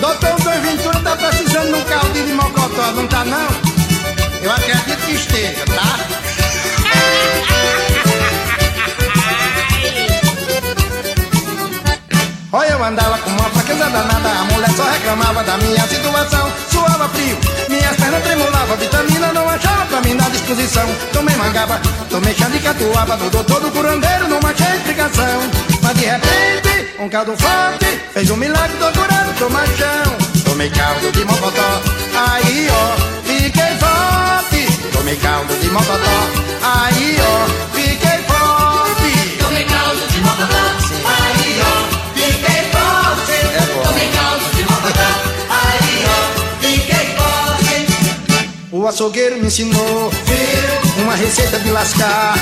doutor 0.00 0.32
Antônio 0.32 0.60
Ventura 0.60 1.00
tá 1.00 1.16
precisando 1.16 1.68
de 1.68 1.74
um 1.80 1.84
caldinho 1.84 2.26
de 2.26 2.32
mocotó, 2.34 2.92
não 2.92 3.06
tá 3.06 3.24
não? 3.24 3.48
Eu 4.42 4.52
acredito 4.52 5.06
que 5.06 5.12
esteja, 5.12 5.64
tá? 5.64 5.98
Olha, 12.52 12.70
eu 12.72 12.84
andava 12.84 13.16
com 13.18 13.29
danada 13.90 14.28
A 14.28 14.44
mulher 14.44 14.70
só 14.70 14.84
reclamava 14.84 15.42
da 15.44 15.56
minha 15.58 15.86
situação. 15.86 16.52
Suava 16.70 17.08
frio, 17.10 17.38
minhas 17.68 17.96
pernas 17.96 18.22
tremulavam. 18.22 18.76
Vitamina 18.76 19.32
não 19.32 19.48
achava 19.48 19.86
pra 19.86 20.00
mim 20.00 20.16
dar 20.16 20.30
disposição. 20.30 20.88
Tomei 21.12 21.36
mangaba, 21.36 21.80
tomei 22.08 22.34
chá 22.34 22.48
de 22.48 22.58
catuaba. 22.60 23.16
Do 23.16 23.30
doutor 23.30 23.60
do 23.60 23.70
curandeiro 23.70 24.28
não 24.28 24.38
achei 24.38 24.76
explicação 24.76 25.40
Mas 25.82 25.94
de 25.98 26.04
repente 26.06 26.70
um 27.00 27.08
caldo 27.08 27.34
forte 27.36 27.86
fez 28.12 28.28
um 28.30 28.36
milagre, 28.36 28.76
tô 28.78 29.00
curado, 29.00 29.32
tô 29.38 29.48
machão. 29.48 30.18
Tomei 30.44 30.68
caldo 30.68 31.10
de 31.12 31.24
mocotó, 31.24 31.80
aí 32.14 32.68
ó, 32.70 33.22
fiquei 33.24 33.76
forte. 33.78 34.88
Tomei 34.92 35.16
caldo 35.16 35.54
de 35.54 35.70
mocotó, 35.70 36.28
aí 36.62 37.16
ó, 37.20 37.74
fiquei 37.74 38.18
forte. 38.28 39.38
Tomei 39.38 39.64
caldo 39.64 40.06
de 40.08 40.20
mocotó, 40.20 40.79
O 48.80 48.88
açougueiro 48.88 49.36
me 49.36 49.48
ensinou 49.48 50.10
uma 51.02 51.14
receita 51.14 51.58
de 51.58 51.70
lascar. 51.70 52.32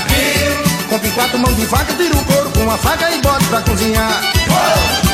Compre 0.89 1.09
quatro 1.11 1.37
mãos 1.37 1.53
de 1.57 1.65
vaca, 1.65 1.93
tira 1.95 2.15
o 2.15 2.23
couro 2.23 2.49
com 2.51 2.61
uma 2.61 2.77
faca 2.77 3.11
e 3.11 3.21
bota 3.21 3.43
pra 3.49 3.61
cozinhar. 3.61 4.21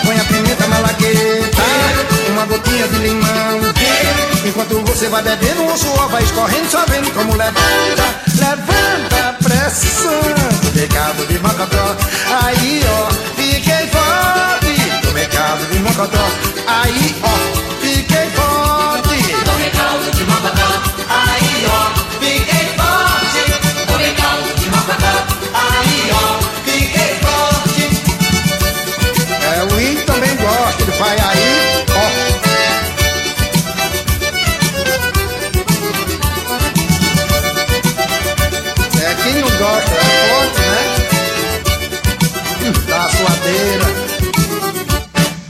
Põe 0.06 0.20
a 0.20 0.24
pimenta 0.26 0.68
na 0.68 0.78
lagueta, 0.78 1.64
uma 2.30 2.46
gotinha 2.46 2.88
de 2.90 2.98
limão. 3.00 3.60
Enquanto 4.46 4.80
você 4.86 5.10
vai 5.10 5.24
bebendo, 5.24 5.66
o 5.66 5.76
suor 5.76 6.08
vai 6.10 6.22
escorrendo, 6.22 6.70
só 6.70 6.86
vendo 6.86 7.12
como 7.12 7.36
levanta, 7.36 8.04
levanta 8.38 9.30
a 9.30 9.34
pressão. 9.34 10.22
Tomei 10.62 10.88
caldo 10.88 11.26
de 11.26 11.40
mocotó, 11.40 11.96
aí 12.44 12.84
ó, 12.88 13.10
fiquei 13.36 13.88
forte. 13.88 15.02
Tomei 15.02 15.26
caldo 15.26 15.66
de 15.72 15.80
mocotó, 15.80 16.28
aí 16.68 17.16
ó, 17.24 17.82
fiquei 17.82 18.30
forte. 18.30 19.36
Tomei 19.44 19.70
caldo 19.72 20.12
de 20.12 20.24
mocotó, 20.24 20.55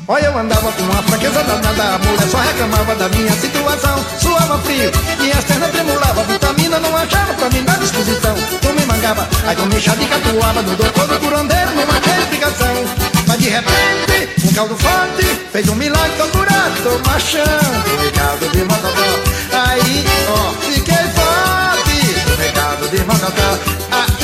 Olha, 0.07 0.25
eu 0.25 0.37
andava 0.37 0.71
com 0.71 0.83
uma 0.83 1.01
fraqueza 1.01 1.43
danada, 1.43 1.95
a 1.95 1.97
mulher 1.97 2.27
só 2.29 2.37
reclamava 2.37 2.93
da 2.93 3.09
minha 3.09 3.31
situação. 3.31 4.05
Suava 4.21 4.59
frio 4.59 4.91
e 5.19 5.31
as 5.31 5.43
pernas 5.45 5.71
tremulavam, 5.71 6.23
vitamina 6.25 6.79
não 6.79 6.95
achava 6.95 7.33
pra 7.33 7.49
mim 7.49 7.63
dar 7.63 7.79
disposição. 7.79 8.35
Tomei 8.61 8.85
mangaba, 8.85 9.27
aí 9.47 9.55
tomei 9.55 9.79
chá 9.79 9.95
de 9.95 10.05
catuaba, 10.05 10.61
no 10.61 10.75
doutor 10.75 11.07
do 11.07 11.19
curandeiro, 11.19 11.71
não 11.71 11.83
achei 11.83 12.19
explicação. 12.19 12.85
Mas 13.27 13.39
de 13.39 13.49
repente, 13.49 14.47
um 14.47 14.53
caldo 14.53 14.77
forte 14.77 15.25
fez 15.51 15.69
um 15.69 15.75
milagre, 15.75 16.11
tô 16.17 16.27
curado, 16.27 16.83
tô 16.83 17.09
machão. 17.09 17.43
Tomei 17.85 18.11
caldo 18.11 18.47
de 18.49 18.63
mocotó, 18.63 19.09
aí 19.53 20.05
ó, 20.29 20.53
fiquei 20.71 21.03
forte. 21.15 22.21
Tomei 22.29 22.51
caldo 22.51 22.87
de 22.89 23.03
mocotó, 23.05 23.59
aí 23.89 24.14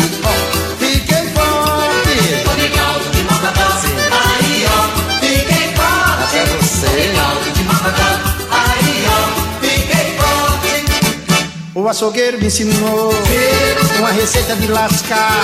açougueiro 11.92 12.40
me 12.40 12.48
ensinou 12.48 13.14
uma 14.00 14.12
receita 14.12 14.56
de 14.56 14.68
lascar. 14.68 15.42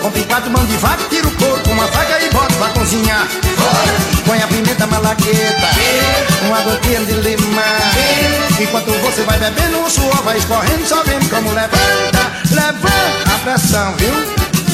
Compre 0.00 0.24
quatro 0.24 0.50
mãos 0.50 0.66
de 0.66 0.76
vaca, 0.78 1.04
tira 1.10 1.28
o 1.28 1.30
couro 1.32 1.62
com 1.62 1.72
uma 1.72 1.86
faca 1.88 2.18
e 2.24 2.30
bota 2.30 2.54
pra 2.54 2.68
cozinhar. 2.70 3.28
Põe 4.26 4.42
a 4.42 4.46
pimenta 4.46 4.86
malagueta, 4.86 5.68
uma 6.46 6.60
gotinha 6.62 7.00
de 7.04 7.12
limão. 7.12 7.62
Enquanto 8.58 8.90
você 9.02 9.22
vai 9.24 9.38
bebendo, 9.38 9.84
o 9.84 9.90
suor 9.90 10.22
vai 10.22 10.38
escorrendo, 10.38 10.86
só 10.86 11.02
vendo 11.04 11.28
como 11.28 11.52
levanta, 11.52 12.32
levanta 12.50 13.34
a 13.34 13.38
pressão, 13.44 13.94
viu? 13.96 14.14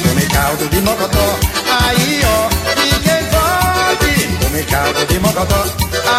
Tomei 0.09 0.27
caldo 0.29 0.69
de 0.69 0.81
mocotó, 0.81 1.39
aí 1.83 2.23
ó, 2.25 2.49
fiquei 2.81 3.27
forte. 3.33 4.29
Tomei 4.41 4.63
caldo 4.63 5.07
de 5.07 5.19
mocotó, 5.19 5.67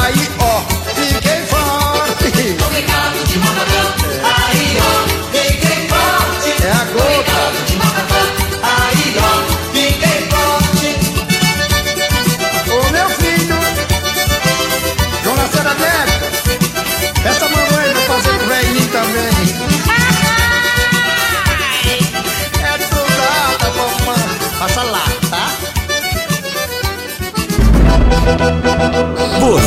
aí 0.01 0.29
ó, 0.39 0.61
fiquei 0.93 1.45
forte. 1.45 2.64
Tomei 2.75 2.87
caldo 2.87 3.23
de 3.23 3.37
mocotó, 3.39 3.95
aí 4.21 4.77
ó, 4.81 5.24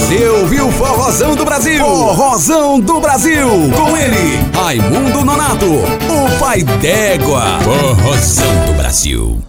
Você 0.08 0.26
ouviu 0.26 0.72
Forrozão 0.72 1.36
do 1.36 1.44
Brasil? 1.44 1.84
Forrozão 1.84 2.80
do 2.80 2.98
Brasil. 2.98 3.46
Com 3.76 3.94
ele, 3.94 4.40
Raimundo 4.54 5.22
Nonato, 5.22 5.66
o 5.66 6.38
pai 6.40 6.62
d'égua. 6.62 7.60
Forrozão 7.62 8.64
do 8.64 8.72
Brasil. 8.72 9.47